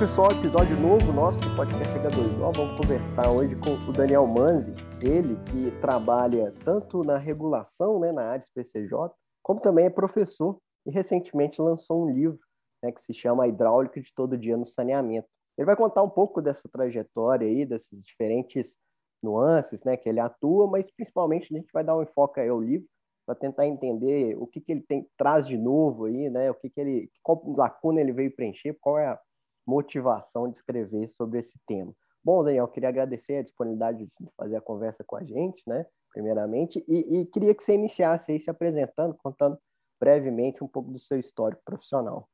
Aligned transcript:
pessoal, 0.00 0.30
episódio 0.30 0.80
novo 0.80 1.12
nosso 1.12 1.38
do 1.40 1.54
podcast 1.54 1.92
H2O. 1.92 2.54
Vamos 2.54 2.74
conversar 2.78 3.30
hoje 3.30 3.54
com 3.56 3.74
o 3.86 3.92
Daniel 3.92 4.26
Manzi, 4.26 4.72
ele 4.98 5.36
que 5.44 5.78
trabalha 5.82 6.54
tanto 6.64 7.04
na 7.04 7.18
regulação, 7.18 8.00
né, 8.00 8.10
na 8.10 8.22
área 8.22 8.46
PCJ, 8.54 9.14
como 9.42 9.60
também 9.60 9.84
é 9.84 9.90
professor 9.90 10.58
e 10.86 10.90
recentemente 10.90 11.60
lançou 11.60 12.02
um 12.02 12.10
livro 12.10 12.38
né, 12.82 12.90
que 12.90 13.02
se 13.02 13.12
chama 13.12 13.46
Hidráulica 13.46 14.00
de 14.00 14.10
Todo 14.14 14.38
Dia 14.38 14.56
no 14.56 14.64
Saneamento. 14.64 15.28
Ele 15.58 15.66
vai 15.66 15.76
contar 15.76 16.02
um 16.02 16.08
pouco 16.08 16.40
dessa 16.40 16.66
trajetória 16.66 17.46
aí, 17.46 17.66
dessas 17.66 18.02
diferentes 18.02 18.78
nuances 19.22 19.84
né, 19.84 19.98
que 19.98 20.08
ele 20.08 20.18
atua, 20.18 20.66
mas 20.66 20.90
principalmente 20.90 21.54
a 21.54 21.58
gente 21.58 21.70
vai 21.74 21.84
dar 21.84 21.94
um 21.94 22.02
enfoque 22.02 22.40
aí 22.40 22.48
ao 22.48 22.62
livro 22.62 22.88
para 23.26 23.34
tentar 23.34 23.66
entender 23.66 24.34
o 24.38 24.46
que, 24.46 24.62
que 24.62 24.72
ele 24.72 24.80
tem, 24.80 25.06
traz 25.18 25.46
de 25.46 25.58
novo 25.58 26.06
aí, 26.06 26.30
né, 26.30 26.50
o 26.50 26.54
que, 26.54 26.70
que 26.70 26.80
ele, 26.80 27.10
qual 27.22 27.42
lacuna 27.54 28.00
ele 28.00 28.12
veio 28.12 28.34
preencher, 28.34 28.74
qual 28.80 28.98
é 28.98 29.06
a 29.06 29.20
motivação 29.66 30.48
de 30.50 30.58
escrever 30.58 31.08
sobre 31.08 31.38
esse 31.38 31.58
tema. 31.66 31.92
Bom, 32.22 32.44
Daniel, 32.44 32.68
queria 32.68 32.88
agradecer 32.88 33.36
a 33.36 33.42
disponibilidade 33.42 33.98
de 33.98 34.10
fazer 34.36 34.56
a 34.56 34.60
conversa 34.60 35.02
com 35.04 35.16
a 35.16 35.24
gente, 35.24 35.62
né, 35.66 35.86
primeiramente, 36.12 36.84
e, 36.86 37.20
e 37.20 37.26
queria 37.26 37.54
que 37.54 37.62
você 37.62 37.74
iniciasse 37.74 38.32
aí 38.32 38.38
se 38.38 38.50
apresentando, 38.50 39.14
contando 39.14 39.58
brevemente 39.98 40.62
um 40.62 40.68
pouco 40.68 40.90
do 40.90 40.98
seu 40.98 41.18
histórico 41.18 41.62
profissional. 41.64 42.28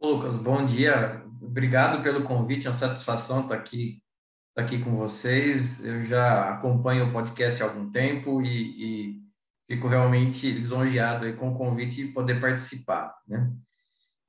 Lucas, 0.00 0.36
bom 0.36 0.66
dia. 0.66 1.22
Obrigado 1.40 2.02
pelo 2.02 2.24
convite, 2.24 2.66
é 2.66 2.70
uma 2.70 2.76
satisfação 2.76 3.42
estar 3.42 3.54
aqui, 3.54 4.02
estar 4.48 4.62
aqui 4.62 4.82
com 4.82 4.96
vocês. 4.96 5.82
Eu 5.84 6.02
já 6.02 6.54
acompanho 6.54 7.08
o 7.08 7.12
podcast 7.12 7.62
há 7.62 7.66
algum 7.66 7.90
tempo 7.92 8.42
e, 8.42 9.12
e 9.12 9.22
fico 9.70 9.86
realmente 9.86 10.50
lisonjeado 10.50 11.36
com 11.36 11.50
o 11.50 11.56
convite 11.56 12.02
e 12.02 12.12
poder 12.12 12.40
participar. 12.40 13.14
Né? 13.28 13.52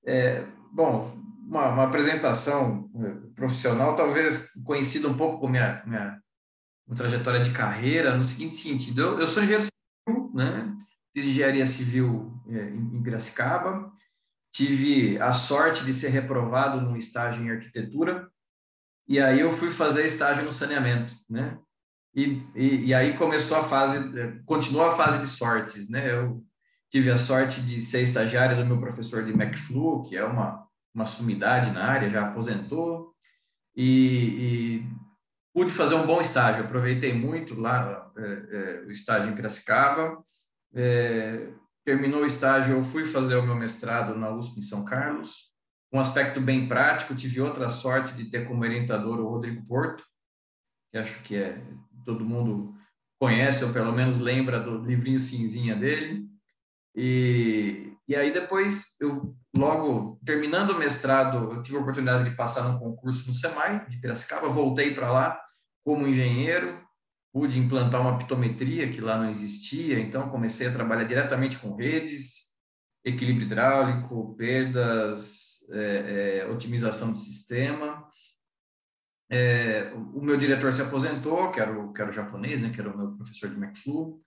É, 0.06 0.46
bom, 0.72 1.18
uma, 1.46 1.70
uma, 1.70 1.84
apresentação 1.84 2.90
eh, 2.96 3.32
profissional, 3.36 3.96
talvez 3.96 4.52
conhecida 4.66 5.08
um 5.08 5.18
pouco 5.18 5.40
com 5.40 5.48
minha, 5.48 5.84
minha, 5.86 6.20
minha 6.88 6.98
trajetória 6.98 7.42
de 7.42 7.52
carreira, 7.52 8.18
no 8.18 8.24
seguinte 8.24 8.56
sentido: 8.56 9.02
eu, 9.02 9.20
eu 9.20 9.28
sou 9.28 9.44
engenheiro 9.44 9.64
civil, 9.64 10.32
né? 10.34 10.74
fiz 11.14 11.26
engenharia 11.26 11.66
civil 11.66 12.34
é, 12.50 12.70
em, 12.70 12.98
em 12.98 13.04
Piracicaba, 13.04 13.92
tive 14.52 15.20
a 15.20 15.32
sorte 15.32 15.86
de 15.86 15.94
ser 15.94 16.10
reprovado 16.10 16.82
num 16.82 16.98
estágio 16.98 17.44
em 17.44 17.52
arquitetura, 17.52 18.28
e 19.08 19.20
aí 19.20 19.40
eu 19.40 19.52
fui 19.52 19.70
fazer 19.70 20.06
estágio 20.06 20.44
no 20.44 20.52
saneamento, 20.52 21.14
né? 21.30 21.58
E, 22.16 22.44
e, 22.56 22.86
e, 22.86 22.94
aí 22.94 23.18
começou 23.18 23.58
a 23.58 23.64
fase, 23.64 23.98
eh, 24.20 24.40
continuou 24.46 24.86
a 24.86 24.96
fase 24.96 25.20
de 25.20 25.28
sortes, 25.28 25.90
né? 25.90 26.12
Eu 26.12 26.44
tive 26.92 27.10
a 27.10 27.18
sorte 27.18 27.60
de 27.60 27.82
ser 27.82 28.02
estagiário 28.02 28.56
do 28.56 28.66
meu 28.66 28.80
professor 28.80 29.26
de 29.26 29.32
McFlu, 29.32 30.04
que 30.04 30.16
é 30.16 30.24
uma, 30.24 30.64
uma 30.94 31.06
sumidade 31.06 31.72
na 31.72 31.84
área, 31.84 32.10
já 32.10 32.28
aposentou, 32.28 33.14
e, 33.76 33.86
e 33.86 34.88
pude 35.54 35.72
fazer 35.72 35.96
um 35.96 36.06
bom 36.06 36.22
estágio, 36.22 36.64
aproveitei 36.64 37.14
muito 37.14 37.60
lá 37.60 38.12
é, 38.18 38.22
é, 38.22 38.86
o 38.88 38.92
estágio 38.92 39.32
em 39.32 39.36
Piracicaba, 39.36 40.24
é, 40.74 41.50
terminou 41.84 42.22
o 42.22 42.26
estágio, 42.26 42.76
eu 42.76 42.84
fui 42.84 43.06
fazer 43.06 43.36
o 43.36 43.44
meu 43.44 43.56
mestrado 43.56 44.16
na 44.16 44.30
USP 44.30 44.60
em 44.60 44.62
São 44.62 44.86
Carlos, 44.86 45.54
um 45.92 46.00
aspecto 46.00 46.42
bem 46.42 46.68
prático, 46.68 47.16
tive 47.16 47.40
outra 47.40 47.70
sorte 47.70 48.16
de 48.16 48.26
ter 48.26 48.48
como 48.48 48.64
orientador 48.64 49.20
o 49.20 49.30
Rodrigo 49.30 49.66
Porto, 49.66 50.04
que 50.92 50.98
acho 50.98 51.22
que 51.24 51.36
é 51.36 51.62
todo 52.04 52.26
mundo 52.26 52.74
conhece, 53.20 53.64
ou 53.64 53.72
pelo 53.72 53.92
menos 53.92 54.20
lembra 54.20 54.60
do 54.60 54.84
livrinho 54.84 55.20
cinzinha 55.20 55.76
dele. 55.76 56.28
E, 56.96 57.93
e 58.08 58.16
aí 58.16 58.34
depois, 58.34 58.96
eu 59.00 59.36
logo, 59.56 60.20
terminando 60.26 60.72
o 60.72 60.80
mestrado, 60.80 61.54
eu 61.54 61.64
tive 61.64 61.78
a 61.78 61.82
oportunidade 61.82 62.30
de 62.30 62.36
passar 62.36 62.64
num 62.64 62.80
concurso 62.80 63.28
no 63.28 63.34
SEMAI, 63.34 63.88
de 63.88 63.98
Piracicaba, 63.98 64.50
voltei 64.50 64.94
para 64.94 65.12
lá 65.12 65.40
como 65.86 66.08
engenheiro, 66.08 66.82
pude 67.32 67.60
implantar 67.60 68.02
uma 68.02 68.18
pitometria 68.18 68.92
que 68.92 69.02
lá 69.02 69.18
não 69.18 69.30
existia, 69.30 70.00
então 70.00 70.30
comecei 70.30 70.68
a 70.68 70.74
trabalhar 70.74 71.06
diretamente 71.06 71.58
com 71.60 71.76
redes, 71.76 72.54
equilíbrio 73.06 73.46
hidráulico, 73.46 74.36
perdas, 74.36 75.60
é, 75.72 76.42
é, 76.42 76.48
otimização 76.50 77.12
do 77.12 77.18
sistema, 77.18 78.08
é, 79.32 79.92
o 79.96 80.22
meu 80.22 80.38
diretor 80.38 80.72
se 80.74 80.82
aposentou, 80.82 81.52
que 81.52 81.60
era, 81.60 81.72
o, 81.72 81.92
que 81.92 82.02
era 82.02 82.12
o 82.12 82.14
japonês, 82.14 82.62
né, 82.62 82.70
que 82.70 82.80
era 82.80 82.94
o 82.94 82.98
meu 82.98 83.16
professor 83.16 83.50
de 83.50 83.58
McFlu, 83.58 84.22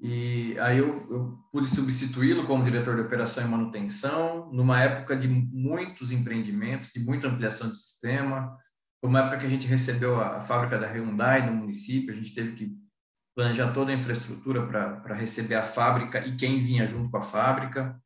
e 0.00 0.58
aí 0.58 0.78
eu, 0.78 1.06
eu 1.10 1.38
pude 1.50 1.68
substituí-lo 1.68 2.46
como 2.46 2.64
diretor 2.64 2.96
de 2.96 3.02
operação 3.02 3.44
e 3.44 3.48
manutenção, 3.48 4.50
numa 4.52 4.80
época 4.80 5.16
de 5.16 5.28
muitos 5.28 6.10
empreendimentos, 6.10 6.90
de 6.92 7.00
muita 7.00 7.28
ampliação 7.28 7.70
de 7.70 7.76
sistema, 7.76 8.58
foi 9.00 9.10
uma 9.10 9.20
época 9.20 9.38
que 9.38 9.46
a 9.46 9.50
gente 9.50 9.66
recebeu 9.66 10.20
a, 10.20 10.38
a 10.38 10.40
fábrica 10.40 10.78
da 10.78 10.86
Hyundai 10.86 11.44
no 11.46 11.52
município, 11.54 12.12
a 12.12 12.16
gente 12.16 12.34
teve 12.34 12.52
que 12.52 12.74
planejar 13.34 13.72
toda 13.72 13.90
a 13.90 13.94
infraestrutura 13.94 14.66
para 14.66 15.14
receber 15.14 15.56
a 15.56 15.62
fábrica 15.62 16.26
e 16.26 16.36
quem 16.36 16.60
vinha 16.60 16.86
junto 16.86 17.10
com 17.10 17.18
a 17.18 17.22
fábrica. 17.22 18.00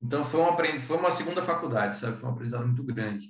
Então, 0.00 0.22
foi 0.22 0.40
uma, 0.40 0.56
foi 0.78 0.96
uma 0.96 1.10
segunda 1.10 1.42
faculdade, 1.42 1.96
sabe? 1.96 2.18
Foi 2.18 2.28
um 2.28 2.32
aprendizado 2.32 2.66
muito 2.66 2.84
grande. 2.84 3.26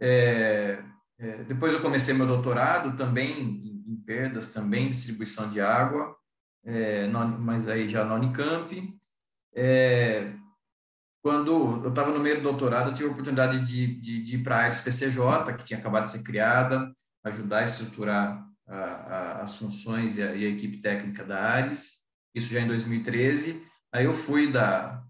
É, 0.00 0.82
é, 1.18 1.44
depois 1.44 1.72
eu 1.72 1.80
comecei 1.80 2.14
meu 2.14 2.26
doutorado 2.26 2.96
também 2.96 3.40
em, 3.40 3.92
em 3.92 3.96
perdas, 4.04 4.52
também 4.52 4.90
distribuição 4.90 5.50
de 5.50 5.60
água, 5.60 6.15
é, 6.66 7.06
mas 7.06 7.68
aí 7.68 7.88
já 7.88 8.04
na 8.04 8.14
Unicamp. 8.14 8.94
É, 9.54 10.34
quando 11.22 11.82
eu 11.84 11.88
estava 11.88 12.12
no 12.12 12.20
meio 12.20 12.36
do 12.36 12.42
doutorado, 12.42 12.90
eu 12.90 12.94
tive 12.94 13.08
a 13.08 13.12
oportunidade 13.12 13.64
de, 13.64 14.00
de, 14.00 14.22
de 14.22 14.36
ir 14.36 14.42
para 14.42 14.56
a 14.56 14.60
Aires 14.62 14.80
PCJ, 14.80 15.54
que 15.56 15.64
tinha 15.64 15.78
acabado 15.78 16.04
de 16.04 16.12
ser 16.12 16.22
criada, 16.22 16.92
ajudar 17.24 17.58
a 17.58 17.64
estruturar 17.64 18.46
a, 18.66 18.76
a, 18.76 19.42
as 19.42 19.56
funções 19.56 20.16
e 20.16 20.22
a, 20.22 20.34
e 20.34 20.44
a, 20.44 20.48
equipe 20.48 20.78
técnica 20.78 21.24
da 21.24 21.40
Ares, 21.40 21.98
isso 22.34 22.52
já 22.52 22.60
em 22.60 22.66
2013. 22.66 23.64
Aí 23.92 24.04
eu 24.04 24.12
fui 24.12 24.52
da, 24.52 25.02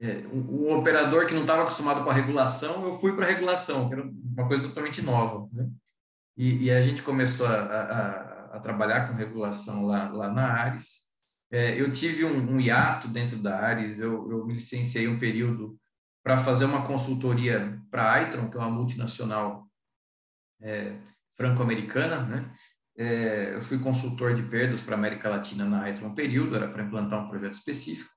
é, 0.00 0.26
um, 0.32 0.66
um, 0.66 0.76
operador 0.76 1.26
que 1.26 1.34
não 1.34 1.42
estava 1.42 1.62
acostumado 1.62 2.02
com 2.04 2.10
a 2.10 2.14
regulação, 2.14 2.84
eu 2.84 2.92
fui 2.94 3.14
para 3.14 3.24
a 3.26 3.28
regulação, 3.28 3.88
que 3.88 3.94
era 3.94 4.02
uma 4.02 4.48
coisa 4.48 4.68
totalmente 4.68 5.00
nova. 5.00 5.48
Né? 5.52 5.70
E, 6.36 6.64
e, 6.64 6.70
a 6.70 6.82
gente 6.82 7.02
começou 7.02 7.46
a, 7.46 8.35
a, 8.56 8.60
trabalhar 8.60 9.08
com 9.08 9.14
regulação 9.14 9.86
lá, 9.86 10.10
lá 10.10 10.32
na 10.32 10.46
Ares. 10.46 11.06
É, 11.50 11.80
eu 11.80 11.92
tive 11.92 12.24
um, 12.24 12.54
um, 12.54 12.60
hiato 12.60 13.08
dentro 13.08 13.38
da 13.38 13.58
Ares, 13.58 14.00
eu, 14.00 14.30
eu 14.30 14.44
me 14.44 14.54
licenciei 14.54 15.06
um 15.06 15.18
período 15.18 15.78
para 16.24 16.36
fazer 16.38 16.64
uma 16.64 16.86
consultoria 16.86 17.80
para 17.90 18.12
a 18.12 18.22
Itron, 18.22 18.50
que 18.50 18.56
é 18.56 18.60
uma 18.60 18.70
multinacional 18.70 19.64
é, 20.60 20.98
franco-americana, 21.36 22.22
né? 22.22 22.52
É, 22.98 23.54
eu 23.54 23.62
fui 23.62 23.78
consultor 23.78 24.34
de 24.34 24.42
perdas 24.42 24.80
para 24.80 24.94
América 24.94 25.28
Latina 25.28 25.64
na 25.64 25.88
Itron 25.90 26.08
um 26.08 26.14
período, 26.14 26.56
era 26.56 26.68
para 26.68 26.82
implantar 26.82 27.24
um 27.24 27.28
projeto 27.28 27.52
específico 27.52 28.16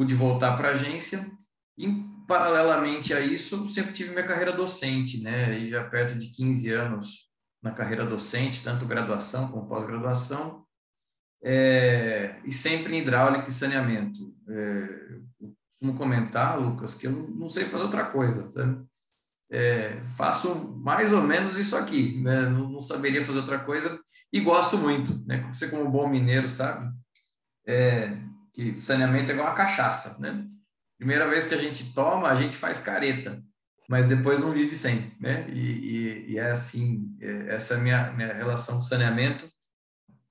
pude 0.00 0.14
voltar 0.14 0.56
para 0.56 0.68
a 0.68 0.70
agência 0.72 1.30
e, 1.76 1.86
paralelamente 2.26 3.12
a 3.12 3.20
isso, 3.20 3.70
sempre 3.70 3.92
tive 3.92 4.12
minha 4.12 4.26
carreira 4.26 4.50
docente, 4.50 5.20
né? 5.20 5.58
E 5.58 5.68
já 5.68 5.84
perto 5.90 6.18
de 6.18 6.28
15 6.28 6.70
anos 6.70 7.29
na 7.62 7.72
carreira 7.72 8.06
docente, 8.06 8.62
tanto 8.62 8.86
graduação 8.86 9.48
como 9.48 9.68
pós-graduação, 9.68 10.64
é, 11.42 12.38
e 12.44 12.52
sempre 12.52 12.96
em 12.96 13.00
hidráulica 13.00 13.48
e 13.48 13.52
saneamento. 13.52 14.34
É, 14.48 15.18
eu 15.40 15.54
costumo 15.70 15.96
comentar, 15.96 16.58
Lucas, 16.60 16.94
que 16.94 17.06
eu 17.06 17.12
não 17.12 17.48
sei 17.48 17.66
fazer 17.66 17.84
outra 17.84 18.06
coisa, 18.06 18.50
sabe? 18.50 18.84
É, 19.52 20.00
faço 20.16 20.54
mais 20.78 21.12
ou 21.12 21.22
menos 21.22 21.56
isso 21.56 21.76
aqui, 21.76 22.22
né? 22.22 22.42
não, 22.42 22.68
não, 22.68 22.80
saberia 22.80 23.24
fazer 23.24 23.40
outra 23.40 23.58
coisa 23.58 24.00
e 24.32 24.40
gosto 24.40 24.78
muito, 24.78 25.26
né? 25.26 25.50
Você 25.52 25.68
como 25.68 25.90
bom 25.90 26.08
mineiro 26.08 26.48
sabe, 26.48 26.88
é, 27.66 28.16
que 28.52 28.78
saneamento 28.78 29.30
é 29.30 29.34
igual 29.34 29.48
uma 29.48 29.56
cachaça, 29.56 30.16
né? 30.20 30.46
Primeira 30.96 31.28
vez 31.28 31.46
que 31.46 31.54
a 31.54 31.58
gente 31.58 31.92
toma, 31.94 32.28
a 32.28 32.36
gente 32.36 32.56
faz 32.56 32.78
careta, 32.78 33.42
mas 33.90 34.06
depois 34.06 34.38
não 34.38 34.52
vive 34.52 34.72
sem, 34.72 35.12
né? 35.18 35.48
E, 35.48 35.58
e, 35.58 36.32
e 36.32 36.38
é 36.38 36.52
assim, 36.52 37.12
é, 37.20 37.56
essa 37.56 37.74
é 37.74 37.76
a 37.76 37.80
minha, 37.80 38.12
minha 38.12 38.32
relação 38.32 38.76
com 38.76 38.82
saneamento. 38.82 39.50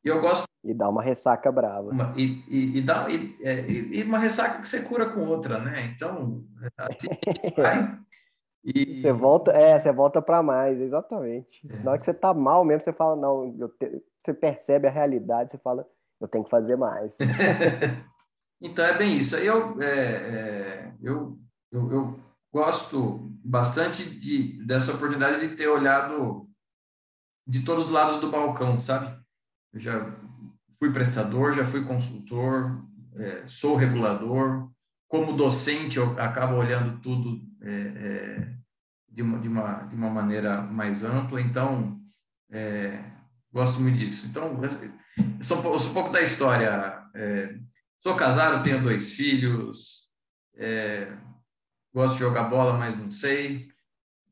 E 0.01 0.07
eu 0.07 0.21
gosto... 0.21 0.45
E 0.63 0.73
dá 0.73 0.87
uma 0.87 1.03
ressaca 1.03 1.51
brava. 1.51 1.89
Uma, 1.89 2.13
e, 2.15 2.77
e, 2.77 2.81
dá, 2.81 3.07
é, 3.11 3.69
e, 3.69 4.01
uma 4.03 4.17
ressaca 4.17 4.61
que 4.61 4.67
você 4.67 4.83
cura 4.83 5.09
com 5.09 5.27
outra, 5.27 5.59
né? 5.59 5.87
Então, 5.93 6.41
assim, 6.77 7.09
vai... 7.61 7.99
E... 8.63 9.01
Você 9.01 9.11
volta, 9.11 9.51
é, 9.51 9.77
você 9.77 9.91
volta 9.91 10.21
para 10.21 10.41
mais, 10.41 10.79
exatamente. 10.79 11.67
É. 11.69 11.79
Na 11.79 11.91
hora 11.91 11.99
que 11.99 12.05
você 12.05 12.13
tá 12.13 12.33
mal 12.33 12.63
mesmo, 12.63 12.85
você 12.85 12.93
fala, 12.93 13.17
não, 13.17 13.53
te... 13.77 14.01
você 14.21 14.33
percebe 14.33 14.87
a 14.87 14.91
realidade, 14.91 15.51
você 15.51 15.57
fala, 15.57 15.85
eu 16.21 16.29
tenho 16.29 16.45
que 16.45 16.49
fazer 16.49 16.77
mais. 16.77 17.17
então 18.61 18.85
é 18.85 18.97
bem 18.97 19.17
isso. 19.17 19.35
Eu, 19.35 19.81
é, 19.81 19.89
é, 19.89 20.93
eu, 21.01 21.37
eu, 21.73 21.91
eu, 21.91 22.28
gosto 22.51 23.29
bastante 23.43 24.03
de, 24.19 24.63
dessa 24.65 24.93
oportunidade 24.93 25.47
de 25.47 25.55
ter 25.55 25.67
olhado 25.67 26.47
de 27.47 27.63
todos 27.63 27.85
os 27.85 27.91
lados 27.91 28.19
do 28.19 28.29
balcão, 28.29 28.79
sabe? 28.79 29.17
Eu 29.73 29.79
já 29.79 30.15
fui 30.77 30.91
prestador, 30.91 31.53
já 31.53 31.65
fui 31.65 31.83
consultor, 31.83 32.83
é, 33.15 33.47
sou 33.47 33.75
regulador. 33.75 34.69
Como 35.07 35.35
docente, 35.35 35.97
eu 35.97 36.19
acabo 36.19 36.55
olhando 36.55 37.01
tudo 37.01 37.41
é, 37.61 37.71
é, 37.71 38.53
de 39.09 39.21
uma, 39.21 39.39
de 39.39 39.47
uma, 39.47 39.73
de 39.83 39.95
uma 39.95 40.09
maneira 40.09 40.61
mais 40.61 41.03
ampla. 41.03 41.41
Então, 41.41 41.99
é, 42.51 43.03
gosto 43.51 43.79
muito 43.79 43.97
disso. 43.97 44.27
Então, 44.27 44.59
sou, 45.41 45.79
sou 45.79 45.89
um 45.89 45.93
pouco 45.93 46.11
da 46.11 46.21
história. 46.21 47.03
É, 47.15 47.55
sou 48.01 48.15
casado, 48.15 48.63
tenho 48.63 48.83
dois 48.83 49.13
filhos, 49.13 50.07
é, 50.55 51.11
gosto 51.93 52.13
de 52.13 52.19
jogar 52.19 52.43
bola, 52.43 52.77
mas 52.77 52.97
não 52.97 53.11
sei. 53.11 53.67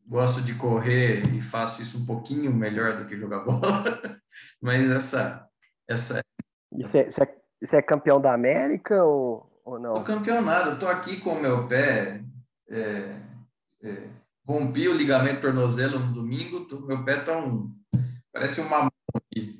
Gosto 0.06 0.42
de 0.42 0.56
correr 0.56 1.28
e 1.36 1.42
faço 1.42 1.82
isso 1.82 1.98
um 1.98 2.06
pouquinho 2.06 2.54
melhor 2.54 2.98
do 2.98 3.06
que 3.06 3.18
jogar 3.18 3.40
bola. 3.46 4.22
mas 4.62 4.90
essa. 4.90 5.48
essa... 5.88 6.22
Você 6.72 7.00
é, 7.00 7.24
é, 7.24 7.78
é 7.78 7.82
campeão 7.82 8.22
da 8.22 8.34
América 8.34 9.04
ou, 9.04 9.62
ou 9.66 9.80
não? 9.80 9.96
Sou 9.96 10.06
campeonato. 10.06 10.74
Estou 10.74 10.88
aqui 10.88 11.20
com 11.20 11.34
o 11.34 11.42
meu 11.42 11.68
pé. 11.68 12.24
É, 12.70 13.22
é, 13.84 14.08
rompi 14.48 14.88
o 14.88 14.96
ligamento 14.96 15.42
tornozelo 15.42 16.00
no 16.00 16.14
domingo. 16.14 16.66
Tô, 16.66 16.80
meu 16.82 17.04
pé 17.04 17.22
tá 17.22 17.38
um. 17.38 17.76
Parece 18.32 18.62
uma 18.62 18.84
mão 18.84 18.92
aqui. 19.14 19.60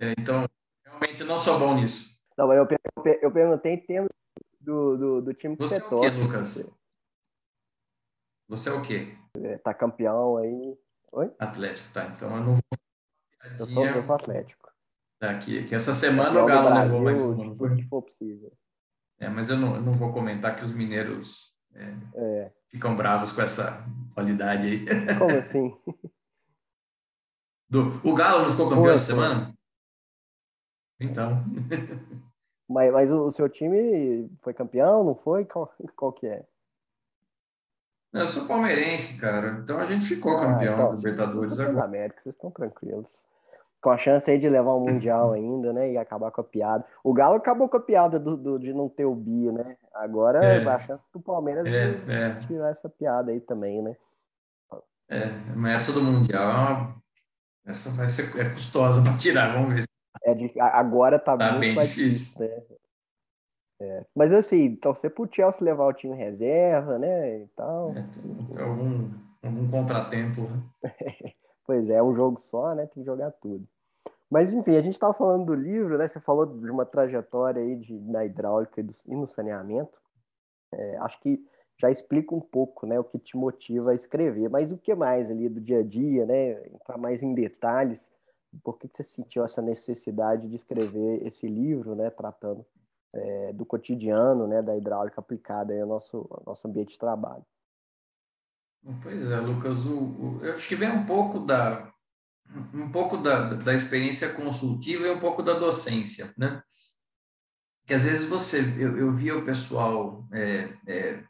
É, 0.00 0.12
então, 0.18 0.48
realmente 0.84 1.22
não 1.22 1.38
sou 1.38 1.58
bom 1.58 1.74
nisso. 1.74 2.18
Não, 2.36 2.52
eu, 2.52 2.66
eu 3.20 3.30
perguntei 3.30 3.74
em 3.74 3.78
termos 3.78 4.10
do, 4.60 4.96
do, 4.96 5.22
do 5.22 5.34
time 5.34 5.56
que 5.56 5.62
você, 5.62 5.80
você 5.80 5.94
é 5.94 5.96
o 5.96 6.00
quê, 6.00 6.10
Lucas? 6.10 6.81
Você. 8.52 8.68
é 8.68 8.72
o 8.72 8.82
quê? 8.82 9.16
É, 9.42 9.56
tá 9.58 9.72
campeão 9.72 10.36
aí. 10.36 10.78
Oi? 11.12 11.34
Atlético, 11.38 11.90
tá. 11.94 12.04
Então 12.14 12.36
eu 12.36 12.42
não 12.42 12.52
vou. 12.52 12.62
Eu 13.58 13.66
sou, 13.66 13.86
eu 13.86 14.02
sou 14.02 14.14
Atlético. 14.14 14.70
Tá, 15.18 15.38
que, 15.38 15.64
que 15.64 15.74
essa 15.74 15.92
semana 15.94 16.42
o 16.42 16.46
Galo 16.46 16.68
Brasil, 16.68 17.02
levou 17.02 17.34
mais. 17.36 17.58
Tudo 17.58 17.76
que 17.76 17.88
for 17.88 18.02
possível. 18.02 18.52
É, 19.18 19.28
mas 19.28 19.48
eu 19.48 19.56
não, 19.56 19.76
eu 19.76 19.80
não 19.80 19.94
vou 19.94 20.12
comentar 20.12 20.56
que 20.56 20.64
os 20.64 20.74
mineiros 20.74 21.54
é, 21.74 21.96
é. 22.14 22.52
ficam 22.68 22.94
bravos 22.94 23.32
com 23.32 23.40
essa 23.40 23.86
qualidade 24.14 24.66
aí. 24.66 24.86
Como 25.18 25.38
assim? 25.38 25.74
Do, 27.70 28.06
o 28.06 28.14
Galo 28.14 28.42
não 28.42 28.50
ficou 28.50 28.68
campeão 28.68 28.90
essa 28.90 29.06
semana? 29.06 29.54
Então. 31.00 31.42
Mas, 32.68 32.90
mas 32.90 33.12
o, 33.12 33.30
seu 33.30 33.50
time 33.50 34.30
foi 34.40 34.54
campeão, 34.54 35.04
não 35.04 35.14
foi? 35.14 35.44
Qual, 35.44 35.70
qual 35.94 36.10
que 36.10 36.26
é? 36.26 36.46
Eu 38.12 38.26
sou 38.26 38.46
palmeirense, 38.46 39.18
cara. 39.18 39.60
Então 39.62 39.78
a 39.78 39.86
gente 39.86 40.06
ficou 40.06 40.36
ah, 40.36 40.40
campeão 40.40 40.74
então, 40.74 40.90
da 40.90 40.96
Libertadores 40.96 41.58
agora. 41.58 41.84
América, 41.84 42.20
vocês 42.22 42.34
estão 42.34 42.50
tranquilos. 42.50 43.26
Com 43.80 43.90
a 43.90 43.98
chance 43.98 44.30
aí 44.30 44.38
de 44.38 44.48
levar 44.48 44.72
o 44.72 44.80
Mundial 44.86 45.32
ainda, 45.32 45.72
né? 45.72 45.92
E 45.92 45.96
acabar 45.96 46.30
com 46.30 46.42
a 46.42 46.44
piada. 46.44 46.84
O 47.02 47.14
Galo 47.14 47.36
acabou 47.36 47.68
com 47.68 47.78
a 47.78 47.80
piada 47.80 48.18
do, 48.18 48.36
do 48.36 48.58
de 48.58 48.72
não 48.72 48.88
ter 48.88 49.06
o 49.06 49.14
Bi, 49.14 49.50
né? 49.50 49.76
Agora 49.94 50.44
é, 50.44 50.66
a 50.66 50.78
chance 50.78 51.04
do 51.12 51.20
Palmeiras 51.20 51.66
é, 51.66 51.92
de 51.92 52.12
é. 52.12 52.34
tirar 52.46 52.70
essa 52.70 52.88
piada 52.88 53.30
aí 53.30 53.40
também, 53.40 53.80
né? 53.80 53.96
É, 55.08 55.26
mas 55.56 55.82
essa 55.82 55.92
do 55.92 56.02
Mundial 56.02 56.94
é 57.66 57.70
essa 57.70 57.90
vai 57.90 58.08
ser 58.08 58.36
é 58.38 58.50
custosa 58.50 59.02
para 59.02 59.16
tirar, 59.16 59.52
vamos 59.54 59.74
ver. 59.74 59.84
É 60.24 60.34
difícil. 60.34 60.62
Agora 60.62 61.18
tá, 61.18 61.36
tá 61.36 61.52
muito 61.52 61.74
mais 61.74 61.88
difícil, 61.88 62.40
né? 62.40 62.62
É. 63.82 64.06
Mas 64.14 64.32
assim, 64.32 64.76
torcer 64.76 65.10
pro 65.10 65.28
Chelsea 65.30 65.64
levar 65.64 65.86
o 65.86 65.92
time 65.92 66.14
reserva, 66.14 67.00
né? 67.00 67.40
E 67.40 67.46
tal. 67.48 67.92
É, 67.92 68.62
algum, 68.62 69.10
algum 69.42 69.70
contratempo, 69.70 70.42
né? 70.42 70.62
pois 71.66 71.90
é, 71.90 71.94
é 71.94 72.02
um 72.02 72.14
jogo 72.14 72.40
só, 72.40 72.76
né? 72.76 72.86
Tem 72.86 73.02
que 73.02 73.04
jogar 73.04 73.32
tudo. 73.32 73.66
Mas 74.30 74.52
enfim, 74.52 74.76
a 74.76 74.80
gente 74.80 74.94
estava 74.94 75.12
falando 75.12 75.46
do 75.46 75.54
livro, 75.54 75.98
né? 75.98 76.06
Você 76.06 76.20
falou 76.20 76.46
de 76.46 76.70
uma 76.70 76.86
trajetória 76.86 77.60
aí 77.60 77.74
de, 77.74 77.98
na 77.98 78.24
hidráulica 78.24 78.80
e, 78.80 78.84
do, 78.84 78.92
e 79.08 79.16
no 79.16 79.26
saneamento. 79.26 80.00
É, 80.72 80.96
acho 80.98 81.20
que 81.20 81.44
já 81.76 81.90
explica 81.90 82.32
um 82.32 82.40
pouco, 82.40 82.86
né, 82.86 83.00
o 83.00 83.04
que 83.04 83.18
te 83.18 83.36
motiva 83.36 83.90
a 83.90 83.94
escrever. 83.94 84.48
Mas 84.48 84.70
o 84.70 84.78
que 84.78 84.94
mais 84.94 85.28
ali 85.28 85.48
do 85.48 85.60
dia 85.60 85.80
a 85.80 85.82
dia, 85.82 86.24
né? 86.24 86.64
Entrar 86.68 86.96
mais 86.96 87.20
em 87.20 87.34
detalhes. 87.34 88.12
Por 88.62 88.78
que, 88.78 88.86
que 88.86 88.96
você 88.96 89.02
sentiu 89.02 89.44
essa 89.44 89.60
necessidade 89.60 90.48
de 90.48 90.54
escrever 90.54 91.26
esse 91.26 91.48
livro, 91.48 91.96
né? 91.96 92.10
Tratando 92.10 92.64
é, 93.14 93.52
do 93.52 93.64
cotidiano, 93.64 94.46
né, 94.46 94.62
da 94.62 94.76
hidráulica 94.76 95.20
aplicada 95.20 95.74
ao 95.80 95.86
nosso, 95.86 96.26
ao 96.30 96.42
nosso 96.46 96.66
ambiente 96.66 96.92
de 96.92 96.98
trabalho. 96.98 97.44
Pois 99.02 99.30
é, 99.30 99.38
Lucas, 99.38 99.84
o, 99.86 99.96
o, 99.96 100.40
eu 100.42 100.54
acho 100.54 100.68
que 100.68 100.74
vem 100.74 100.90
um 100.90 101.06
pouco 101.06 101.40
da 101.40 101.92
um 102.74 102.90
pouco 102.90 103.16
da, 103.16 103.54
da 103.54 103.72
experiência 103.72 104.32
consultiva 104.34 105.06
e 105.06 105.10
um 105.10 105.20
pouco 105.20 105.42
da 105.42 105.54
docência, 105.54 106.34
né? 106.36 106.62
Que 107.86 107.94
às 107.94 108.02
vezes 108.02 108.28
você, 108.28 108.60
eu, 108.78 108.98
eu 108.98 109.12
via 109.12 109.36
o 109.36 109.44
pessoal 109.44 110.26
é, 110.32 110.76
é, 110.86 111.24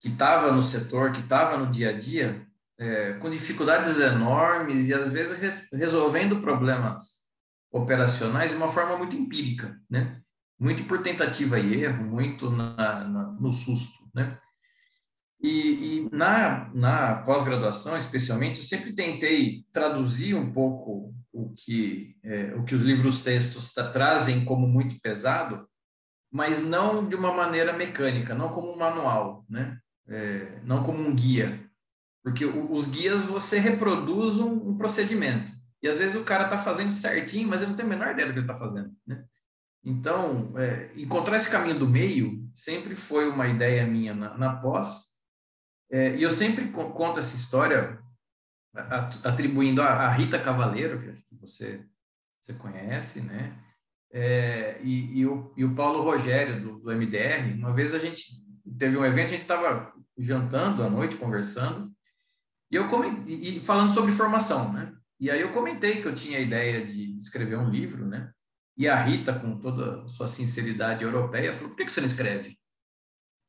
que 0.00 0.08
estava 0.08 0.52
no 0.52 0.62
setor, 0.62 1.12
que 1.12 1.20
estava 1.20 1.56
no 1.58 1.70
dia 1.70 1.90
a 1.90 1.98
dia, 1.98 2.46
é, 2.78 3.14
com 3.14 3.28
dificuldades 3.28 3.98
enormes 3.98 4.88
e 4.88 4.94
às 4.94 5.10
vezes 5.10 5.38
re, 5.38 5.50
resolvendo 5.72 6.40
problemas 6.40 7.26
operacionais 7.70 8.50
de 8.50 8.56
uma 8.56 8.70
forma 8.70 8.96
muito 8.96 9.16
empírica, 9.16 9.78
né? 9.90 10.22
Muito 10.58 10.84
por 10.84 11.02
tentativa 11.02 11.58
e 11.58 11.82
erro, 11.82 12.04
muito 12.04 12.50
na, 12.50 13.04
na, 13.04 13.22
no 13.32 13.52
susto, 13.52 14.08
né? 14.14 14.38
E, 15.40 15.98
e 16.06 16.08
na, 16.10 16.70
na 16.74 17.14
pós-graduação, 17.16 17.96
especialmente, 17.96 18.58
eu 18.58 18.64
sempre 18.64 18.94
tentei 18.94 19.64
traduzir 19.70 20.34
um 20.34 20.50
pouco 20.50 21.14
o 21.32 21.52
que, 21.54 22.16
é, 22.24 22.54
o 22.54 22.64
que 22.64 22.74
os 22.74 22.82
livros-textos 22.82 23.72
trazem 23.92 24.44
como 24.44 24.66
muito 24.66 24.98
pesado, 25.00 25.68
mas 26.32 26.62
não 26.62 27.06
de 27.06 27.14
uma 27.14 27.32
maneira 27.32 27.72
mecânica, 27.74 28.34
não 28.34 28.48
como 28.48 28.72
um 28.72 28.78
manual, 28.78 29.44
né? 29.48 29.78
É, 30.08 30.60
não 30.64 30.82
como 30.82 30.98
um 30.98 31.14
guia. 31.14 31.62
Porque 32.24 32.44
os 32.44 32.88
guias 32.88 33.22
você 33.22 33.58
reproduz 33.58 34.38
um, 34.38 34.70
um 34.70 34.78
procedimento. 34.78 35.52
E 35.82 35.88
às 35.88 35.98
vezes 35.98 36.16
o 36.16 36.24
cara 36.24 36.44
está 36.44 36.58
fazendo 36.58 36.90
certinho, 36.90 37.48
mas 37.48 37.60
ele 37.60 37.70
não 37.70 37.76
tem 37.76 37.86
a 37.86 37.88
menor 37.88 38.12
ideia 38.12 38.26
do 38.26 38.32
que 38.32 38.40
ele 38.40 38.50
está 38.50 38.58
fazendo. 38.58 38.90
Né? 39.06 39.24
Então, 39.84 40.52
é, 40.58 40.92
encontrar 40.96 41.36
esse 41.36 41.50
caminho 41.50 41.78
do 41.78 41.88
meio 41.88 42.44
sempre 42.54 42.96
foi 42.96 43.28
uma 43.28 43.46
ideia 43.46 43.86
minha 43.86 44.14
na, 44.14 44.36
na 44.36 44.56
pós, 44.56 45.16
é, 45.90 46.16
e 46.16 46.22
eu 46.22 46.30
sempre 46.30 46.68
conto 46.72 47.18
essa 47.18 47.36
história 47.36 47.98
atribuindo 49.24 49.80
a, 49.80 50.06
a 50.06 50.10
Rita 50.10 50.38
Cavaleiro, 50.38 51.00
que 51.00 51.34
você, 51.40 51.84
você 52.40 52.54
conhece, 52.54 53.20
né? 53.20 53.56
É, 54.12 54.80
e, 54.82 55.18
e, 55.18 55.26
o, 55.26 55.52
e, 55.56 55.64
o, 55.64 55.74
Paulo 55.74 56.02
Rogério, 56.02 56.62
do, 56.62 56.78
do, 56.78 56.92
MDR, 56.92 57.54
uma 57.58 57.74
vez 57.74 57.92
a 57.92 57.98
gente 57.98 58.24
teve 58.78 58.96
um 58.96 59.04
evento, 59.04 59.26
a 59.26 59.30
gente 59.30 59.42
estava 59.42 59.92
jantando 60.18 60.82
à 60.82 60.90
noite, 60.90 61.16
conversando, 61.16 61.92
e 62.70 62.76
eu 62.76 62.86
e 63.26 63.60
falando 63.60 63.92
sobre 63.92 64.12
formação, 64.12 64.72
né? 64.72 64.92
E 65.18 65.30
aí 65.30 65.40
eu 65.40 65.52
comentei 65.52 66.02
que 66.02 66.08
eu 66.08 66.14
tinha 66.14 66.38
a 66.38 66.42
ideia 66.42 66.86
de 66.86 67.16
escrever 67.16 67.58
um 67.58 67.70
livro, 67.70 68.06
né? 68.06 68.30
E 68.76 68.86
a 68.86 69.02
Rita, 69.02 69.38
com 69.38 69.58
toda 69.58 70.02
a 70.02 70.08
sua 70.08 70.28
sinceridade 70.28 71.02
europeia, 71.02 71.52
falou: 71.52 71.70
por 71.70 71.76
que 71.76 71.88
você 71.88 72.00
não 72.00 72.08
escreve? 72.08 72.58